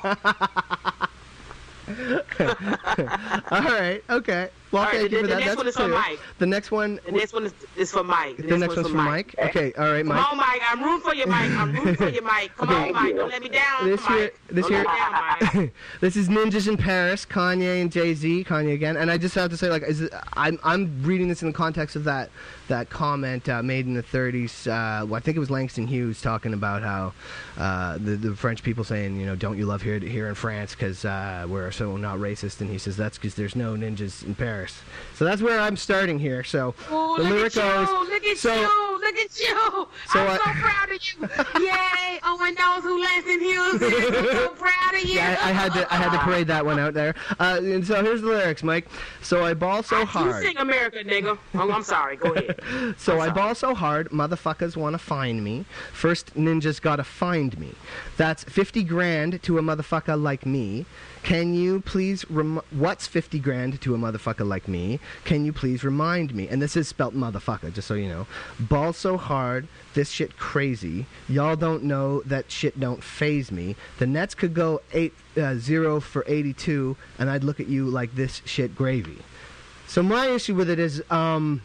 [3.51, 4.03] right.
[4.11, 4.49] Okay.
[4.75, 5.39] Well, All right, thank the- you for the that.
[5.41, 5.95] next That's one is for clear.
[5.95, 6.19] Mike.
[6.39, 7.01] The next one.
[7.07, 8.37] The next one is, is for Mike.
[8.39, 9.35] The next one's for Mike.
[9.39, 9.73] Okay.
[9.79, 10.33] All right, Come Mike.
[10.33, 10.61] on, Mike.
[10.69, 11.51] I'm rooting for you, Mike.
[11.53, 12.57] I'm rooting for you, Mike.
[12.57, 12.89] Come Okay.
[12.89, 13.15] on, Mike.
[13.17, 14.39] Don't let me down, This Mike.
[14.51, 15.71] this Don't down,
[16.01, 19.51] this is Ninjas in Paris, Kanye and Jay Z, Kanye again, and I just have
[19.51, 22.31] to say, like, is it, I'm I'm reading this in the context of that
[22.67, 24.67] that comment uh, made in the 30s.
[24.67, 27.13] Uh, well, I think it was Langston Hughes talking about how
[27.59, 30.75] uh, the the French people saying, you know, don't you love here here in France
[30.75, 34.35] because uh, we're so not racist, and he says that's because there's no ninjas in
[34.35, 34.64] Paris.
[35.15, 36.43] So that's where I'm starting here.
[36.45, 37.63] So Oh, the look lyric you!
[37.63, 38.41] goes.
[38.41, 38.94] So-!
[39.05, 39.89] Look at you!
[40.13, 41.65] So I'm I- so proud of you!
[41.67, 42.21] Yay!
[42.27, 44.17] Owen knows who Langston Hughes is.
[44.17, 45.15] I'm so proud of you.
[45.17, 47.15] Yeah, I, I had to I had to parade that one out there.
[47.39, 48.89] Uh, and so here's the lyrics, Mike.
[49.23, 50.43] So I ball so You hard.
[50.43, 51.39] sing America, nigga.
[51.55, 52.17] Oh, I'm sorry.
[52.17, 52.61] Go ahead.
[52.99, 55.65] So I ball so hard, motherfuckers want to find me.
[55.93, 57.75] First, ninjas gotta find me.
[58.17, 60.87] That's 50 grand to a motherfucker like me.
[61.23, 65.01] Can you please rem- what's 50 grand to a motherfucker like me?
[65.25, 66.49] Can you please remind me?
[66.49, 68.27] And this is spelt motherfucker, just so you know.
[68.61, 71.07] Ball so hard, this shit crazy.
[71.29, 73.77] Y'all don't know that shit don't phase me.
[73.99, 78.15] The Nets could go 8 uh, 0 for 82 and I'd look at you like
[78.15, 79.19] this shit gravy.
[79.87, 81.63] So my issue with it is um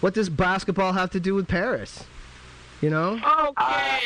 [0.00, 2.04] what does basketball have to do with Paris?
[2.80, 3.12] You know?
[3.12, 4.00] Okay.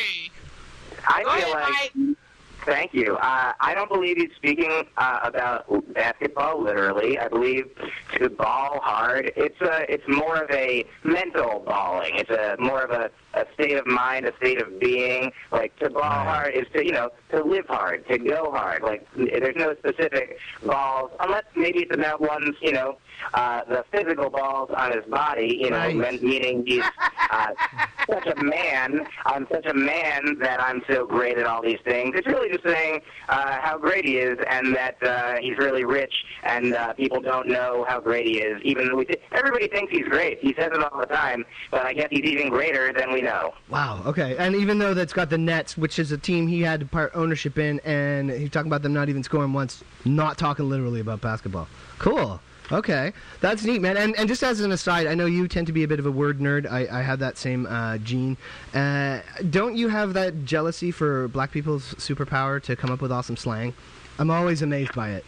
[1.09, 2.17] I Go feel ahead, like.
[2.67, 3.17] Thank you.
[3.17, 7.17] Uh, I don't believe he's speaking uh, about basketball literally.
[7.17, 7.71] I believe
[8.15, 9.33] to ball hard.
[9.37, 9.91] It's a.
[9.91, 12.17] It's more of a mental balling.
[12.17, 15.31] It's a more of a, a state of mind, a state of being.
[15.53, 18.83] Like to ball hard is to you know to live hard, to go hard.
[18.83, 22.99] Like there's no specific balls unless maybe it's about one's you know
[23.35, 25.59] uh, the physical balls on his body.
[25.61, 26.23] You know, Right.
[26.23, 26.85] meaning he's
[27.31, 27.49] uh,
[28.11, 29.07] such a man.
[29.27, 32.15] I'm such a man that I'm so great at all these things.
[32.17, 36.13] It's really just saying uh, how great he is, and that uh, he's really rich,
[36.45, 38.61] and uh, people don't know how great he is.
[38.63, 40.39] Even though we th- everybody thinks he's great.
[40.41, 43.55] He says it all the time, but I guess he's even greater than we know.
[43.69, 44.03] Wow.
[44.07, 44.37] Okay.
[44.39, 47.59] And even though that's got the Nets, which is a team he had part ownership
[47.59, 51.69] in, and he's talking about them not even scoring once, not talking literally about basketball.
[51.99, 52.41] Cool.
[52.73, 53.97] Okay, that's neat, man.
[53.97, 56.07] And and just as an aside, I know you tend to be a bit of
[56.07, 56.71] a word nerd.
[56.71, 58.37] I, I have that same uh, gene.
[58.75, 59.21] Uh,
[59.51, 63.73] don't you have that jealousy for black people's superpower to come up with awesome slang?
[64.19, 65.25] I'm always amazed by it.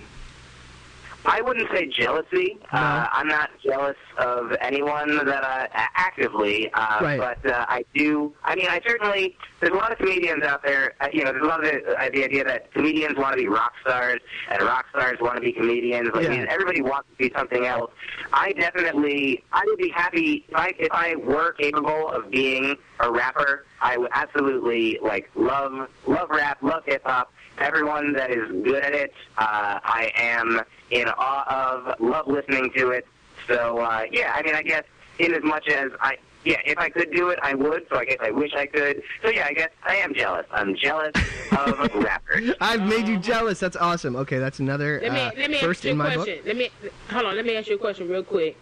[1.27, 2.59] I wouldn't say jealousy.
[2.73, 7.19] Uh, I'm not jealous of anyone that I actively, uh, Right.
[7.19, 8.33] but uh, I do.
[8.45, 9.37] I mean, I certainly.
[9.61, 10.95] There's a lot of comedians out there.
[11.01, 13.39] Uh, you know, there's a lot of the, uh, the idea that comedians want to
[13.43, 14.21] be rock stars
[14.51, 16.11] and rock stars want to be comedians.
[16.15, 16.47] Like Yeah.
[16.49, 17.91] everybody wants to be something else.
[18.33, 19.43] I definitely.
[19.53, 23.65] I would be happy if I if I were capable of being a rapper.
[23.81, 27.33] I would absolutely like love love rap, love hip hop.
[27.59, 30.61] Everyone that is good at it, uh, I am
[30.91, 32.01] in awe of.
[32.01, 33.07] Love listening to it.
[33.47, 34.85] So uh, yeah, I mean, I guess
[35.19, 36.19] in as much as I.
[36.45, 37.87] Yeah, if I could do it, I would.
[37.91, 39.03] So I guess I wish I could.
[39.23, 40.47] So yeah, I guess I am jealous.
[40.53, 41.13] I'm jealous
[41.51, 42.55] of rappers.
[42.61, 43.59] I've made you jealous.
[43.59, 44.15] That's awesome.
[44.15, 46.29] Okay, that's another Let me uh, let me first ask you in a my book.
[46.47, 46.71] Let me
[47.11, 47.37] hold on.
[47.37, 48.57] Let me ask you a question real quick.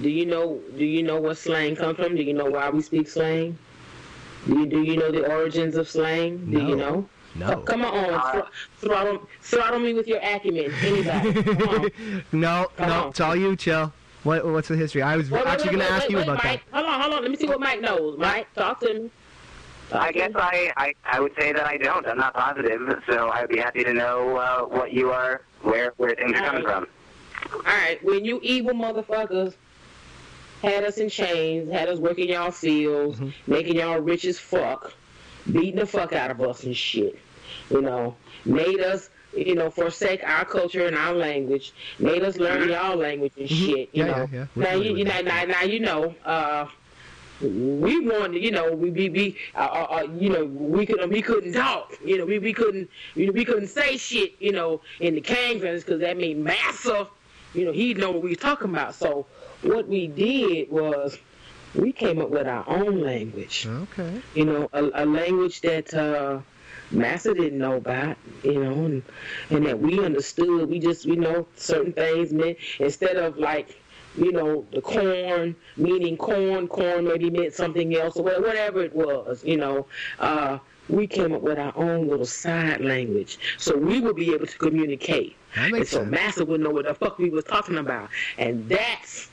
[0.00, 2.14] Do you know Do you know where slang comes from?
[2.14, 3.58] Do you know why we speak slang?
[4.46, 6.50] Do you Do you know the origins of slang?
[6.50, 7.08] Do you know?
[7.34, 7.52] No.
[7.52, 8.48] Oh, come on, thr-
[8.86, 10.72] throttle, throttle me with your acumen.
[10.82, 11.92] Anybody?
[12.32, 13.08] No, Come no, on.
[13.10, 13.54] it's all you.
[13.54, 13.92] Chill.
[14.24, 15.02] What, what's the history?
[15.02, 16.62] I was Wait, wait, actually going to ask wait, you wait, about Mike.
[16.72, 17.22] Hold on, hold on.
[17.22, 18.18] Let me see what Mike knows.
[18.18, 19.10] Mike, talk to me.
[19.90, 20.40] Talk I to guess me.
[20.40, 22.06] I, I I would say that I don't.
[22.06, 22.80] I'm not positive.
[23.08, 26.62] So I'd be happy to know uh, what you are, where where things are coming
[26.64, 26.86] from.
[27.54, 29.54] All right, when you evil motherfuckers
[30.62, 34.92] had us in chains, had us working y'all fields, making y'all rich as fuck,
[35.52, 37.18] beating the fuck out of us and shit,
[37.70, 42.68] you know, made us, you know, forsake our culture and our language, made us learn
[42.68, 44.28] y'all language and shit, you Yeah, know.
[44.32, 44.62] yeah, yeah.
[44.64, 45.24] Now you, you with know, that.
[45.24, 46.66] now, now you know, uh,
[47.40, 51.22] we wanted, you know, we we, we uh, uh, uh, you know, we could we
[51.22, 54.80] couldn't talk, you know, we we couldn't, you know, we couldn't say shit, you know,
[54.98, 57.06] in the Kangas because that mean massa,
[57.54, 58.94] you know, he'd know what we was talking about.
[58.96, 59.26] So
[59.62, 61.18] what we did was
[61.74, 64.20] we came up with our own language, Okay.
[64.34, 66.40] you know, a, a language that uh,
[66.90, 69.02] Master didn't know about, you know, and,
[69.50, 70.68] and that we understood.
[70.68, 73.80] We just, you know, certain things meant instead of like,
[74.16, 79.44] you know, the corn meaning corn, corn maybe meant something else or whatever it was,
[79.44, 79.86] you know.
[80.18, 80.58] Uh,
[80.88, 84.56] we came up with our own little side language, so we would be able to
[84.58, 85.36] communicate.
[85.54, 86.10] And so sense.
[86.10, 88.08] Master would know what the fuck we was talking about,
[88.38, 89.28] and that's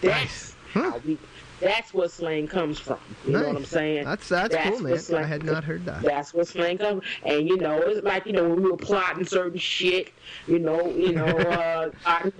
[0.00, 0.90] that's Huh.
[0.90, 1.18] how we.
[1.58, 2.98] That's where slang comes from.
[3.24, 4.04] You know what I'm saying?
[4.04, 5.14] That's that's, cool, where man.
[5.14, 6.02] I had not heard that.
[6.02, 7.02] That's where slang comes.
[7.24, 10.12] And you know, it's like you know when we were plotting certain shit.
[10.46, 11.88] You know, you know, uh,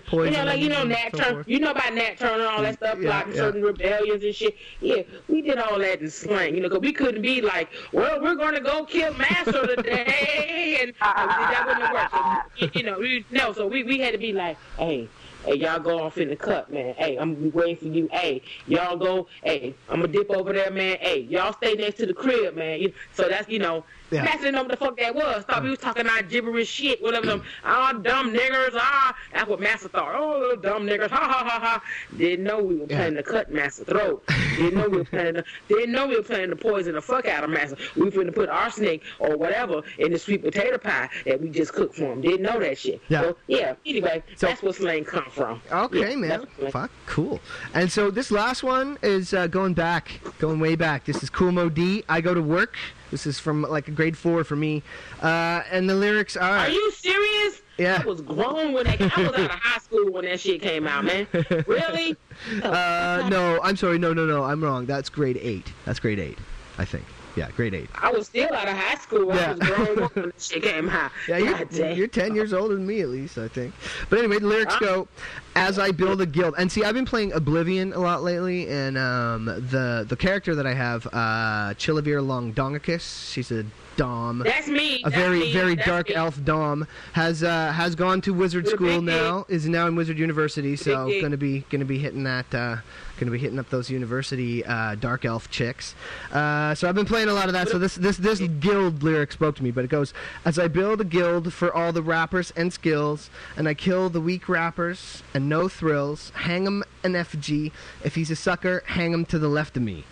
[0.05, 1.45] plotting- you know, like you know Nat so Turner.
[1.47, 3.39] You know about Nat Turner and all that stuff, Yeah, plotting yeah.
[3.41, 4.55] certain rebellions and shit.
[4.83, 6.55] Yeah, we did all that in slang.
[6.55, 10.79] You know, 'cause we couldn't be like, well, we're going to go kill Master today,
[10.83, 12.11] and that wouldn't work.
[12.11, 13.55] So, you- you know, we, no.
[13.55, 15.09] So we we had to be like, hey.
[15.47, 16.95] Hey, y'all go off in the cut, man.
[16.95, 18.09] Hey, I'm waiting for you.
[18.11, 19.29] Hey, y'all go.
[19.45, 20.99] Hey, I'm gonna dip over there, man.
[21.01, 22.93] Hey, y'all stay next to the crib, man.
[23.15, 24.25] So that's you know, Yeah.
[24.47, 25.45] Know what the fuck that was.
[25.45, 29.15] Thought we was talking our gibberish shit, whatever them, ah, dumb niggers, ah.
[29.33, 30.15] That's what Master thought.
[30.15, 31.83] Oh, little dumb niggers, ha ha ha ha.
[32.17, 32.97] Didn't know we were Yeah.
[32.99, 34.23] planning to cut Master throat.
[34.57, 37.27] Didn't know we were planning to, didn't know we were planning to poison the fuck
[37.27, 37.77] out of Master.
[37.97, 41.49] We were going to put arsenic or whatever in the sweet potato pie that we
[41.51, 42.21] just cooked for him.
[42.21, 43.01] Didn't know that shit.
[43.09, 43.23] Yeah.
[43.23, 45.61] So, yeah, anyway, So- that's where slang come from.
[45.73, 46.29] Okay, Yeah, man.
[46.29, 47.41] that's what slang- Fuck, cool.
[47.75, 51.05] And so this last one is uh, going back, going way back.
[51.05, 52.05] This is Kool Moe Dee.
[52.09, 52.77] I go to work.
[53.11, 54.83] This is from like a grade four for me.
[55.23, 56.59] Uh, and the lyrics are.
[56.59, 57.63] Are you serious?
[57.79, 58.01] Yeah.
[58.03, 59.01] I was grown when that.
[59.01, 61.27] I was out of high school when that shit came out, man.
[61.67, 62.17] Really?
[62.63, 63.99] Uh, no, I'm sorry.
[63.99, 64.45] No, no, no.
[64.45, 64.85] I'm wrong.
[64.85, 65.73] That's grade eight.
[65.87, 66.37] That's grade eight,
[66.77, 67.05] I think.
[67.37, 67.91] Yeah, grade eight.
[67.95, 69.27] I was still out of high school.
[69.35, 69.51] Yeah.
[69.51, 71.13] I was grown up when shit came out.
[71.29, 71.37] Yeah,
[71.71, 73.75] you're, you're 10 years older than me, at least, I think.
[74.09, 75.07] But anyway, the lyrics go,
[75.55, 76.55] As I build a guild.
[76.57, 80.67] And see, I've been playing Oblivion a lot lately, and um, the the character that
[80.67, 83.65] I have, uh, Chilavir Longdongicus, she's a
[83.97, 84.41] Dom.
[84.41, 85.01] That's me.
[85.05, 86.15] A That's very, me, very that's dark me.
[86.15, 89.47] elf Dom has uh, has gone to Wizard School now.
[89.49, 90.77] Is now in Wizard University.
[90.77, 92.55] So gonna be gonna be hitting that.
[92.55, 92.77] Uh,
[93.17, 95.95] gonna be hitting up those university uh, dark elf chicks.
[96.33, 97.69] Uh, so I've been playing a lot of that.
[97.69, 100.15] So this this this guild lyric spoke to me, but it goes
[100.45, 104.21] as I build a guild for all the rappers and skills, and I kill the
[104.21, 106.31] weak rappers and no thrills.
[106.35, 107.73] Hang 'em an effigy.
[108.05, 110.05] If he's a sucker, hang him to the left of me.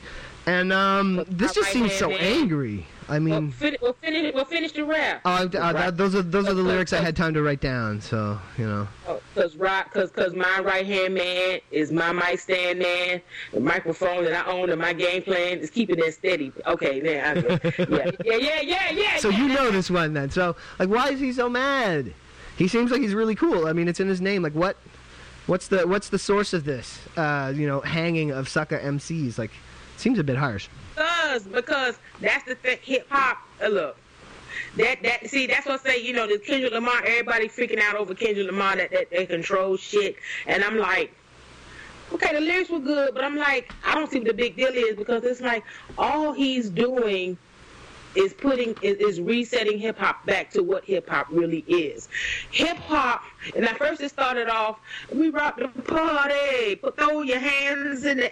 [0.47, 2.87] And um, this just seems so angry.
[3.09, 3.51] I We'll, mean.
[3.51, 5.21] fin- we'll, finish, we'll finish the rap.
[5.25, 8.01] Oh, uh, those are those are the lyrics I had time to write down.
[8.01, 8.89] So you know.
[9.35, 13.21] Cause right, cause, cause my right hand man is my mic stand man.
[13.53, 16.53] The microphone that I own and my game plan is keeping it steady.
[16.67, 17.43] Okay, then
[17.79, 19.17] yeah, yeah, yeah, yeah, yeah.
[19.19, 19.39] So yeah.
[19.39, 20.31] you know this one then.
[20.31, 22.13] So like, why is he so mad?
[22.57, 23.67] He seems like he's really cool.
[23.67, 24.43] I mean, it's in his name.
[24.43, 24.77] Like, what?
[25.47, 27.01] What's the what's the source of this?
[27.19, 29.37] Uh, you know, hanging of sucker MCs.
[29.39, 29.51] Like,
[29.99, 30.69] seems a bit harsh.
[30.95, 32.79] Because because that's the thing.
[32.83, 33.39] Hip hop.
[33.63, 33.97] Uh, look.
[34.77, 36.03] That that see that's what I say.
[36.03, 37.03] You know, the Kendrick Lamar.
[37.05, 40.17] Everybody freaking out over Kendrick Lamar that that they control shit,
[40.47, 41.13] and I'm like.
[42.13, 44.69] Okay, the lyrics were good, but I'm like, I don't see what the big deal
[44.69, 45.65] is because it's like
[45.97, 47.37] all he's doing
[48.15, 52.09] is putting is, is resetting hip hop back to what hip hop really is.
[52.51, 53.23] Hip hop,
[53.57, 54.79] and at first it started off,
[55.13, 58.31] we rock the party, put throw your hands in the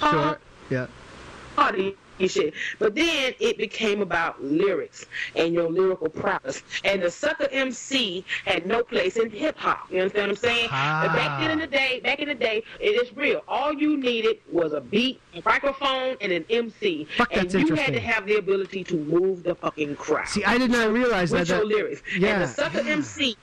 [0.00, 0.38] Sure.
[0.70, 0.86] Yeah.
[1.54, 1.96] party
[2.28, 2.54] shit.
[2.78, 5.06] But then it became about lyrics
[5.36, 6.62] and your lyrical prowess.
[6.84, 9.90] And the sucker MC had no place in hip hop.
[9.90, 10.68] You understand what I'm saying?
[10.70, 11.04] Ah.
[11.06, 13.42] But back then in the day, back in the day, it is real.
[13.48, 17.06] All you needed was a beat, a microphone, and an MC.
[17.16, 20.28] Fuck, and you had to have the ability to move the fucking crowd.
[20.28, 21.40] See, I did not realize that.
[21.40, 22.02] with your that lyrics.
[22.16, 22.34] Yeah.
[22.34, 23.36] And the sucker MC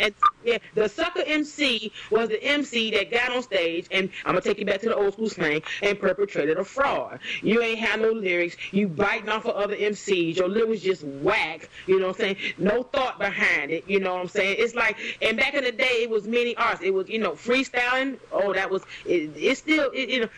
[0.00, 4.40] and yeah, the sucker MC was the MC that got on stage, and I'm gonna
[4.40, 7.18] take you back to the old school slang, and perpetrated a fraud.
[7.42, 8.56] You ain't had no lyrics.
[8.72, 10.36] You biting off of other MCs.
[10.36, 11.68] Your lyrics just whack.
[11.86, 12.36] You know what I'm saying?
[12.58, 13.88] No thought behind it.
[13.88, 14.56] You know what I'm saying?
[14.58, 16.80] It's like, and back in the day, it was many arts.
[16.82, 18.18] It was, you know, freestyling.
[18.32, 18.82] Oh, that was.
[19.04, 20.28] It, it's still, it, you know,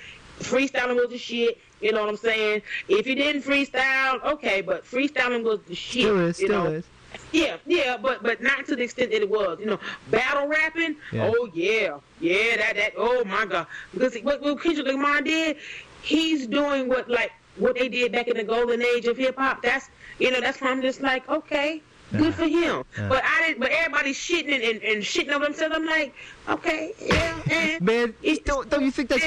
[0.40, 1.58] freestyling was the shit.
[1.80, 2.62] You know what I'm saying?
[2.88, 6.02] If you didn't freestyle, okay, but freestyling was the shit.
[6.02, 6.70] still is, still know?
[6.70, 6.84] is.
[7.32, 9.58] Yeah, yeah, but but not to the extent that it was.
[9.60, 9.80] You know,
[10.10, 10.96] battle rapping.
[11.12, 11.30] Yeah.
[11.34, 12.56] Oh yeah, yeah.
[12.56, 12.92] That that.
[12.96, 13.66] Oh my god.
[13.92, 15.56] Because what, what Kendrick Lamar did,
[16.02, 19.62] he's doing what like what they did back in the golden age of hip hop.
[19.62, 21.82] That's you know that's why I'm just like okay.
[22.10, 23.08] Good for him, Yeah.
[23.10, 23.60] but I didn't.
[23.60, 25.74] But everybody's shitting and, and, and shitting over themselves.
[25.76, 26.14] I'm like,
[26.48, 28.14] okay, yeah, and Man,
[28.46, 29.26] don't don't you think that's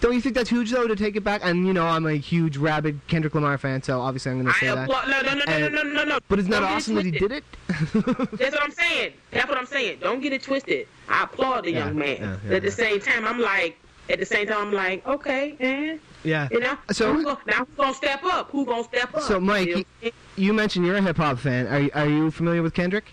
[0.00, 1.42] don't you think that's huge though to take it back?
[1.44, 4.56] And you know, I'm a huge rabid Kendrick Lamar fan, so obviously I'm going to
[4.56, 4.78] I say that.
[4.88, 5.08] applaud.
[5.08, 6.18] No, no, no, no, And- no, no, no, no.
[6.28, 7.44] But isn't that Don't get it awesome that he did it?
[8.38, 9.12] That's what I'm saying.
[9.30, 9.98] That's what I'm saying.
[10.00, 10.86] Don't get it twisted.
[11.08, 12.16] I applaud the Yeah, young man.
[12.20, 12.74] yeah, But yeah, at the yeah.
[12.74, 13.76] same time, I'm like,
[14.08, 16.48] at the same time, I'm like, okay, and Yeah.
[16.50, 18.50] you know, So- who's gonna, now who's gonna step up?
[18.50, 19.22] Who's gonna step up?
[19.22, 20.10] So, Mike, You know?
[20.36, 21.66] you mentioned you're a hip hop fan.
[21.68, 23.12] Are you- are you familiar with Kendrick?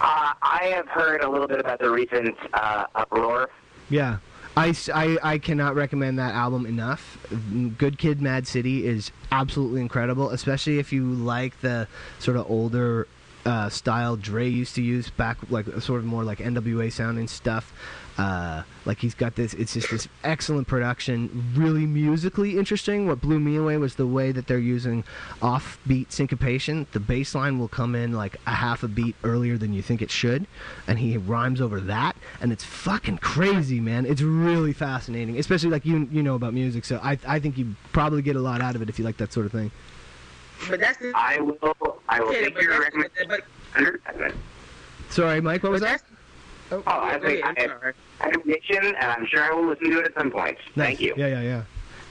[0.00, 3.50] Uh, I have heard a little bit about the recent uh, uproar.
[3.90, 4.18] Yeah.
[4.56, 7.18] I, I- I cannot recommend that album enough.
[7.78, 11.86] Good Kid, Mad City is absolutely incredible, especially if you like the
[12.18, 13.06] sort of older
[13.46, 17.72] uh, style Dre used to use back, like sort of more like NWA sounding stuff.
[18.20, 23.06] Uh, like he's got this, it's just this excellent production, really musically interesting.
[23.06, 25.04] What blew me away was the way that they're using
[25.40, 26.86] offbeat syncopation.
[26.92, 30.02] The bass line will come in like a half a beat earlier than you think
[30.02, 30.46] it should,
[30.86, 34.04] and he rhymes over that, and it's fucking crazy, man.
[34.04, 37.74] It's really fascinating, especially like you you know about music, so I I think you
[37.94, 39.70] probably get a lot out of it if you like that sort of thing.
[40.68, 41.56] but that's the I will.
[42.06, 43.28] I will okay, take but your recommendation.
[43.74, 44.34] but.
[45.08, 46.02] Sorry, Mike, what was but that?
[46.70, 47.94] That's Oh, I go think ahead, I I'm have sorry.
[48.20, 50.56] recommendation, and I'm sure I will listen to it at some point.
[50.76, 51.14] Thank you.
[51.16, 51.62] Yeah, yeah, yeah.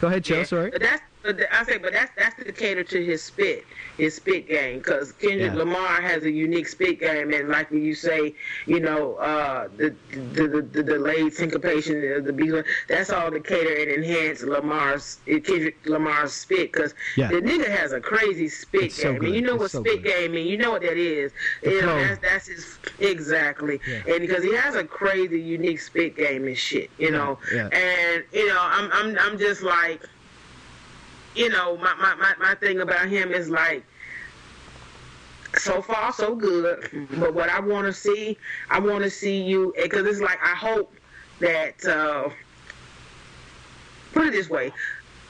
[0.02, 0.38] Go ahead, Joe.
[0.38, 0.72] Yeah, Sorry.
[0.72, 3.66] That's but the- I say, but that's that's to cater to his spit,
[3.98, 5.58] his spit game, because Kendrick Yeah.
[5.58, 8.34] Lamar has a unique spit game, and like when you say,
[8.66, 12.54] you know, uh, the, the the the delayed syncopation of the beat,
[12.88, 17.28] that's all to cater and enhance Lamar's Kendrick Lamar's spit, because Yeah.
[17.30, 19.26] the nigga has a crazy spit It's game, good.
[19.28, 20.12] and you know It's what so spit good.
[20.14, 21.32] game mean, you know what that is,
[21.64, 24.02] The you know, that's that's his exactly, Yeah.
[24.08, 28.48] and because he has a crazy unique spit game and shit, you know, and you
[28.48, 30.02] know, I'm I'm I'm just like
[31.36, 33.84] you know, my, my, my, my thing about him is like,
[35.58, 37.08] so far so good.
[37.20, 38.38] But what I want to see,
[38.70, 40.94] I want to see you because it's like I hope
[41.40, 42.30] that uh,
[44.14, 44.72] put it this way,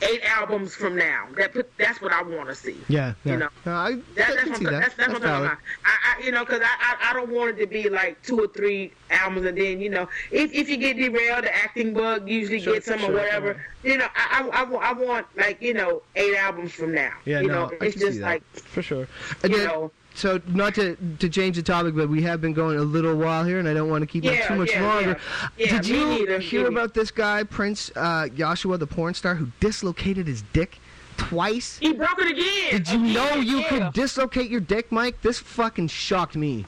[0.01, 1.27] eight albums from now.
[1.38, 2.77] That put, that's what I want to see.
[2.88, 3.34] Yeah, yeah.
[3.34, 4.71] You know, Uh, I, That, I that's can what, see that.
[4.81, 5.57] that's, that's what I'm talking about.
[5.85, 8.39] I, I, you know, because I, I, I don't want it to be like two
[8.39, 12.30] or three albums, and then you know, if, if you get derailed, the acting bug
[12.30, 13.65] usually Sure, gets them sure, or whatever.
[13.84, 17.13] You know, I, I, I, I want like you know eight albums from now.
[17.26, 18.26] Yeah, you no, know, I it's just that.
[18.26, 19.07] like for sure.
[19.43, 19.91] And you then- know.
[20.19, 23.43] So not to to change the topic, but we have been going a little while
[23.45, 25.19] here, and I don't want to keep it too much yeah, longer.
[25.57, 25.65] yeah.
[25.65, 29.47] Yeah, Did you neither, hear about this guy, Prince uh, Joshua, the porn star, who
[29.59, 30.79] dislocated his dick
[31.17, 31.77] twice?
[31.79, 32.71] He broke it again.
[32.71, 33.69] Did you Again, know you yeah.
[33.69, 35.21] could dislocate your dick, Mike?
[35.21, 36.65] This fucking shocked me.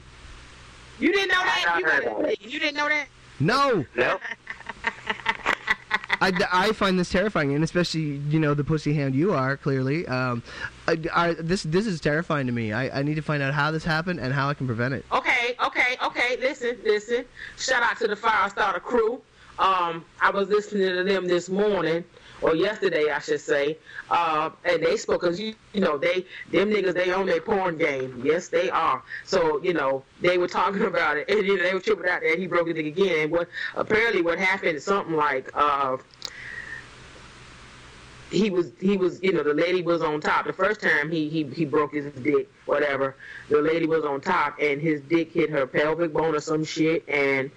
[0.98, 1.76] You didn't know that.
[1.78, 2.40] You, heard got- about it.
[2.42, 3.06] you didn't know that.
[3.40, 4.20] No, Nope.
[6.20, 10.06] I, I find this terrifying, and especially you know the pussy hound you are clearly.
[10.06, 10.42] Um,
[10.88, 12.72] I, I, this this is terrifying to me.
[12.72, 15.04] I, I need to find out how this happened and how I can prevent it.
[15.12, 16.36] Okay, okay, okay.
[16.40, 17.24] Listen, listen.
[17.56, 19.20] Shout out to the Firestarter crew.
[19.58, 22.04] Um, I was listening to them this morning
[22.40, 23.78] or yesterday, I should say.
[24.10, 27.78] Uh, and they spoke because you, you know they them niggas they own their porn
[27.78, 28.20] game.
[28.24, 29.02] Yes, they are.
[29.24, 32.22] So you know they were talking about it, and you know, they were tripping out
[32.22, 33.20] that he broke it again.
[33.20, 35.50] And what apparently what happened is something like.
[35.54, 35.98] Uh,
[38.32, 40.46] he was he was you know the lady was on top.
[40.46, 43.16] The first time he he he broke his dick whatever
[43.48, 47.06] the lady was on top and his dick hit her pelvic bone or some shit
[47.08, 47.50] and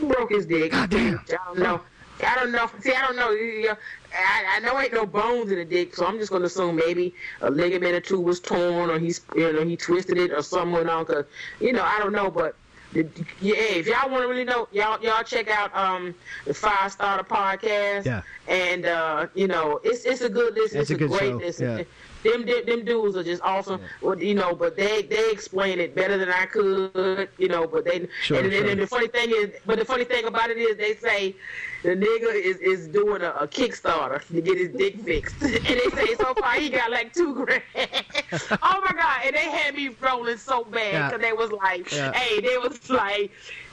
[0.00, 0.72] broke his dick.
[0.72, 1.20] God damn.
[1.28, 1.80] I don't know.
[2.24, 2.70] I don't know.
[2.80, 3.76] See I don't know.
[4.16, 7.14] I, I know ain't no bones in the dick so I'm just gonna assume maybe
[7.42, 10.72] a ligament or two was torn or he's you know he twisted it or something
[10.72, 11.24] went on cause
[11.60, 12.56] you know I don't know but
[12.94, 16.14] yeah, if y'all want to really know, y'all y'all check out um
[16.46, 18.04] the Firestarter podcast.
[18.04, 18.22] Yeah.
[18.48, 20.80] And uh, you know, it's it's a good listen.
[20.80, 21.78] It's It's, a a, good great show, listen.
[21.78, 21.84] yeah.
[22.24, 23.80] Them, them them dudes are just awesome.
[24.00, 27.28] Well, you know, but they they explain it better than I could.
[27.38, 28.66] You know, but they Sure, and, sure.
[28.68, 31.36] and the funny thing is, but the funny thing about it is, they say
[31.82, 35.90] the nigga is is doing a, a Kickstarter to get his dick fixed, and they
[35.94, 37.62] say so far he got like two grand.
[37.76, 39.20] oh my god!
[39.26, 41.08] And they had me rolling so bad Yeah.
[41.10, 42.12] because they was like, Yeah.
[42.12, 43.30] hey, they was like.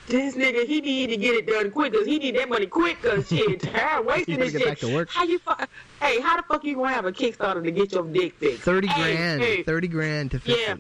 [0.08, 3.02] This nigga, he need to get it done quick, cause he need that money quick,
[3.02, 4.66] cause shit, tired wasting this shit.
[4.66, 5.10] back to work.
[5.10, 5.54] How you, fu-
[6.02, 8.64] hey, how the fuck you gonna have a Kickstarter to get your dick fixed?
[8.64, 10.74] Thirty Hey, grand, hey, thirty grand to fix Yeah.
[10.74, 10.80] it.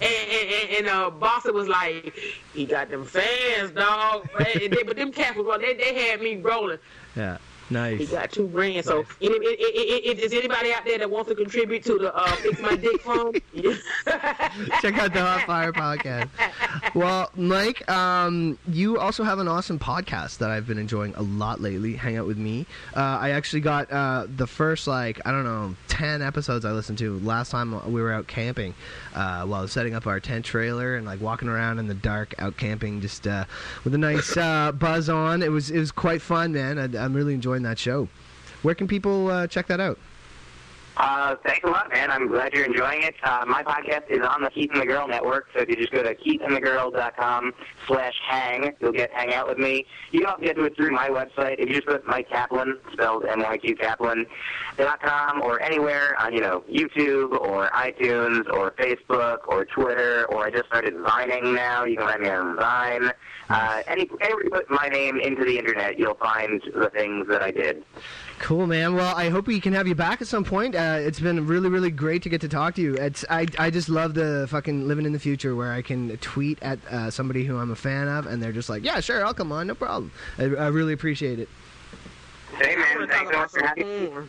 [0.00, 2.12] and, and, and, and uh, Bossa was like,
[2.54, 4.28] he got them fans, dog.
[4.38, 6.78] they, but them cats was they, they had me rolling.
[7.16, 7.38] Yeah,
[7.98, 8.84] He got two grand.
[8.84, 12.26] So, any, i- i- i- anybody out there that wants to contribute to the uh,
[12.36, 13.40] Fix My Dick Fund,
[14.80, 16.28] Check out the Hot Fire podcast.
[16.94, 21.60] Well, Mike, um, you also have an awesome podcast that I've been enjoying a lot
[21.60, 21.94] lately.
[21.94, 22.66] Hang out with me.
[22.96, 26.98] Uh, I actually got uh, the first like I don't know ten episodes I listened
[26.98, 28.74] to last time we were out camping
[29.14, 32.56] uh, while setting up our tent trailer and like walking around in the dark out
[32.56, 33.44] camping just uh,
[33.84, 35.42] with a nice uh, buzz on.
[35.42, 36.78] It was it was quite fun, man.
[36.78, 38.08] I, I'm really enjoying that show.
[38.62, 39.98] Where can people uh, check that out?
[40.98, 42.10] Uh, thanks a lot, man.
[42.10, 43.14] I'm glad you're enjoying it.
[43.22, 45.92] Uh, my podcast is on the Keith and the Girl Network, so if you just
[45.92, 47.54] go to keithandthegirl.com
[47.86, 49.86] slash hang, you'll get hang out with me.
[50.10, 51.60] You can also get to it through my website.
[51.60, 54.26] If you just put Myq Kaplan, spelled M-Y-Q Kaplan,
[54.76, 60.46] dot com, or anywhere on, you know, YouTube or iTunes or Facebook or Twitter, or
[60.46, 61.84] I just started Vining now.
[61.84, 63.12] You can find me on Vine.
[63.50, 67.40] Uh, any, anywhere you put my name into the internet, you'll find the things that
[67.40, 67.84] I did.
[68.38, 68.94] Cool, man.
[68.94, 70.74] Well, I hope we can have you back at some point.
[70.74, 72.94] Uh, it's been really, really great to get to talk to you.
[72.94, 76.62] It's I, I just love the fucking living in the future where I can tweet
[76.62, 79.34] at uh, somebody who I'm a fan of, and they're just like, "Yeah, sure, I'll
[79.34, 81.48] come on, no problem." I, I really appreciate it.
[82.56, 84.28] Hey, I man, wanna thanks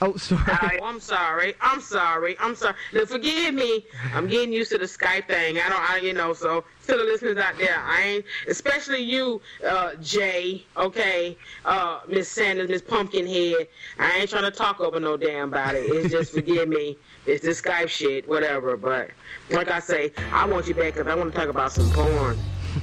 [0.00, 0.78] talk so much about for some having me.
[0.78, 0.80] porn.
[0.80, 0.80] Oh, sorry.
[0.80, 1.54] Oh, I'm sorry.
[1.60, 2.36] I'm sorry.
[2.40, 2.74] I'm sorry.
[2.92, 3.86] Now, forgive me.
[4.14, 5.58] I'm getting used to the Skype thing.
[5.58, 9.40] I don't, I, you know, so to the listeners out there, I ain't, especially you,
[9.66, 13.68] uh, Jay, okay, uh, Miss Sanders, Miss Pumpkinhead.
[13.98, 15.78] I ain't trying to talk over no damn body.
[15.80, 16.98] It's just, forgive me.
[17.26, 18.76] It's the Skype shit, whatever.
[18.76, 19.10] But
[19.50, 22.38] like I say, I want you back because I want to talk about some porn.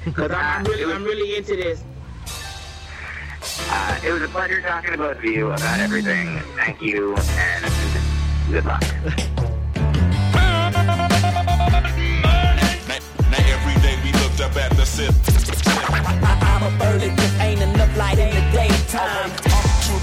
[0.06, 1.84] Because I'm really, I'm really into this.
[3.70, 6.40] Uh, it was a pleasure talking to both of you about everything.
[6.56, 7.66] Thank you, and
[8.52, 8.82] good luck.
[10.34, 10.70] Now,
[13.32, 15.14] now every day we looked up at the sip.
[15.68, 19.47] I'm a bird, it just ain't enough light in the daytime.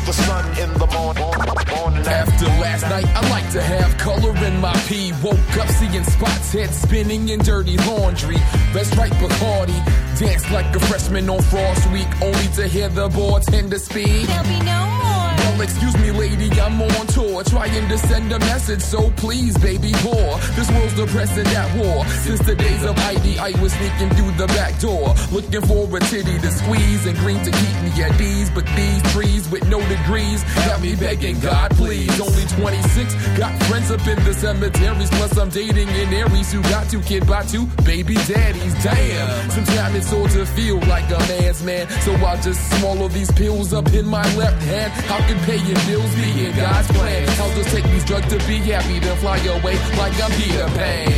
[0.05, 1.25] The sun in the morning.
[1.25, 5.13] morning After last night, I like to have color in my pee.
[5.23, 8.37] Woke up seeing spots, head spinning in dirty laundry.
[8.75, 10.19] That's right, Bacardi.
[10.19, 14.27] Danced like a freshman on Frosh Week, only to hear the bartender speak.
[14.27, 15.14] There'll be no more.
[15.61, 18.81] Excuse me, lady, I'm on tour, trying to send a message.
[18.81, 20.39] So please, baby, pour.
[20.57, 22.05] This world's depressing at war.
[22.25, 26.01] Since the days of ID, I was sneaking through the back door, looking for a
[26.01, 28.51] titty to squeeze and green to keep me at ease.
[28.51, 32.21] But these trees with no degrees got me begging God, please.
[32.21, 35.11] Only 26, got friends up in the cemeteries.
[35.11, 38.75] Plus, I'm dating an Aries who got two kid by two baby daddies.
[38.83, 41.89] Damn, sometimes it's all to feel like a man's man.
[42.03, 44.93] So I'll just swallow these pills up in my left hand.
[44.93, 47.29] How can paying bills be in God's plan?
[47.41, 51.09] I'll just take these drugs to be happy, then fly away like I'm Peter Pan.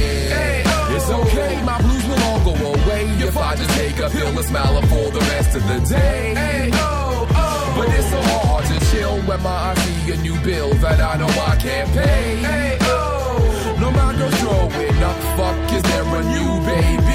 [0.94, 1.22] It's oh.
[1.22, 4.80] okay, my blues will all go away if I just take a pill and smile
[4.82, 6.34] for the rest of the day.
[6.34, 10.38] hey oh, oh But it's so hard to chill when my I see a new
[10.40, 12.36] bill that I know I can't pay.
[12.36, 13.76] Hey, oh.
[13.80, 17.05] No matter throwing up, fuck, is there a new baby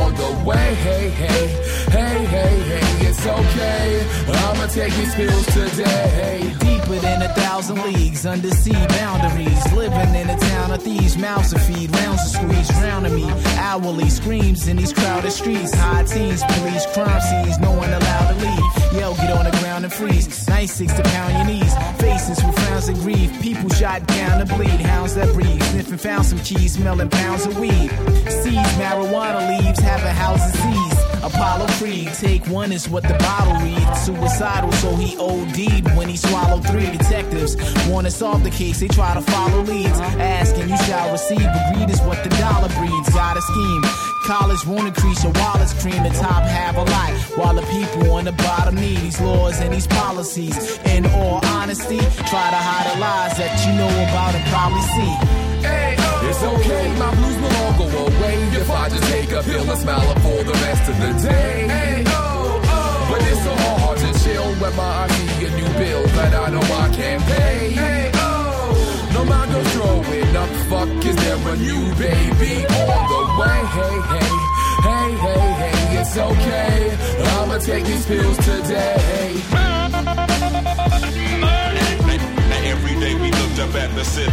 [0.00, 0.74] on the way?
[0.86, 1.46] Hey, hey,
[1.90, 4.06] hey, hey, hey, it's okay.
[4.28, 6.54] I'ma take these pills today.
[6.60, 9.72] Deeper than a thousand leagues, under sea boundaries.
[9.72, 13.30] Living in a town of thieves, mouths to feed, rounds to squeeze, drowning me.
[13.56, 15.74] Hourly screams in these crowded streets.
[15.74, 18.67] High teens, police, crime scenes, no one allowed to leave.
[18.92, 20.48] Yo, get on the ground and freeze.
[20.48, 21.74] 96 to pound your knees.
[21.98, 23.30] Faces with frowns and grief.
[23.42, 24.80] People shot down to bleed.
[24.80, 25.62] Hounds that breathe.
[25.62, 27.90] Sniffing, found some keys, smelling pounds of weed.
[28.28, 30.97] Seeds, marijuana leaves, have having houses seized.
[31.22, 34.00] Apollo Creed, take one is what the bottle reads.
[34.02, 37.56] Suicidal, so he OD'd when he swallowed three detectives.
[37.88, 39.98] Want to solve the case, they try to follow leads.
[40.18, 43.08] Asking, you shall receive, greed is what the dollar breeds.
[43.10, 43.82] Got a scheme.
[44.24, 46.02] College won't increase your wallet's cream.
[46.02, 49.72] The top have a lot, while the people on the bottom need these laws and
[49.72, 50.78] these policies.
[50.84, 56.07] In all honesty, try to hide the lies that you know about and probably see.
[56.28, 59.80] It's okay, my blues will all go away if I just take a pill and
[59.80, 62.04] smile for the rest of the day.
[62.06, 63.08] Oh, oh.
[63.10, 66.50] But it's so hard to chill when my I see a new bill that I
[66.50, 68.10] know I can't pay.
[68.14, 69.10] Oh.
[69.14, 73.58] No matter throwing up, fuck, is there a new baby on the way?
[73.78, 74.28] Hey, hey,
[74.86, 76.96] hey, hey, hey, it's okay.
[77.40, 80.27] I'ma take these pills today.
[83.60, 84.30] up the.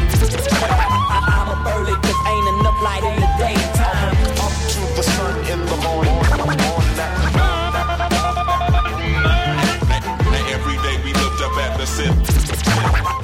[1.10, 4.14] I'm up early cause ain't enough light in the daytime.
[4.38, 6.14] Up to the sun in the morning.
[10.54, 12.14] Every day we looked up at the city.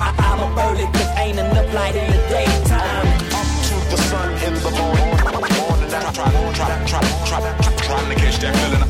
[0.02, 0.86] I'm up early
[1.18, 3.08] ain't enough light in the daytime.
[3.38, 5.18] Up to the sun in the morning.
[5.22, 8.82] Trying, trying, trying, trying, trying to catch that feeling.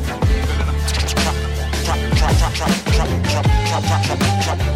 [1.84, 4.71] Trying, trying, trying, trying, trying, trying, trying, trying.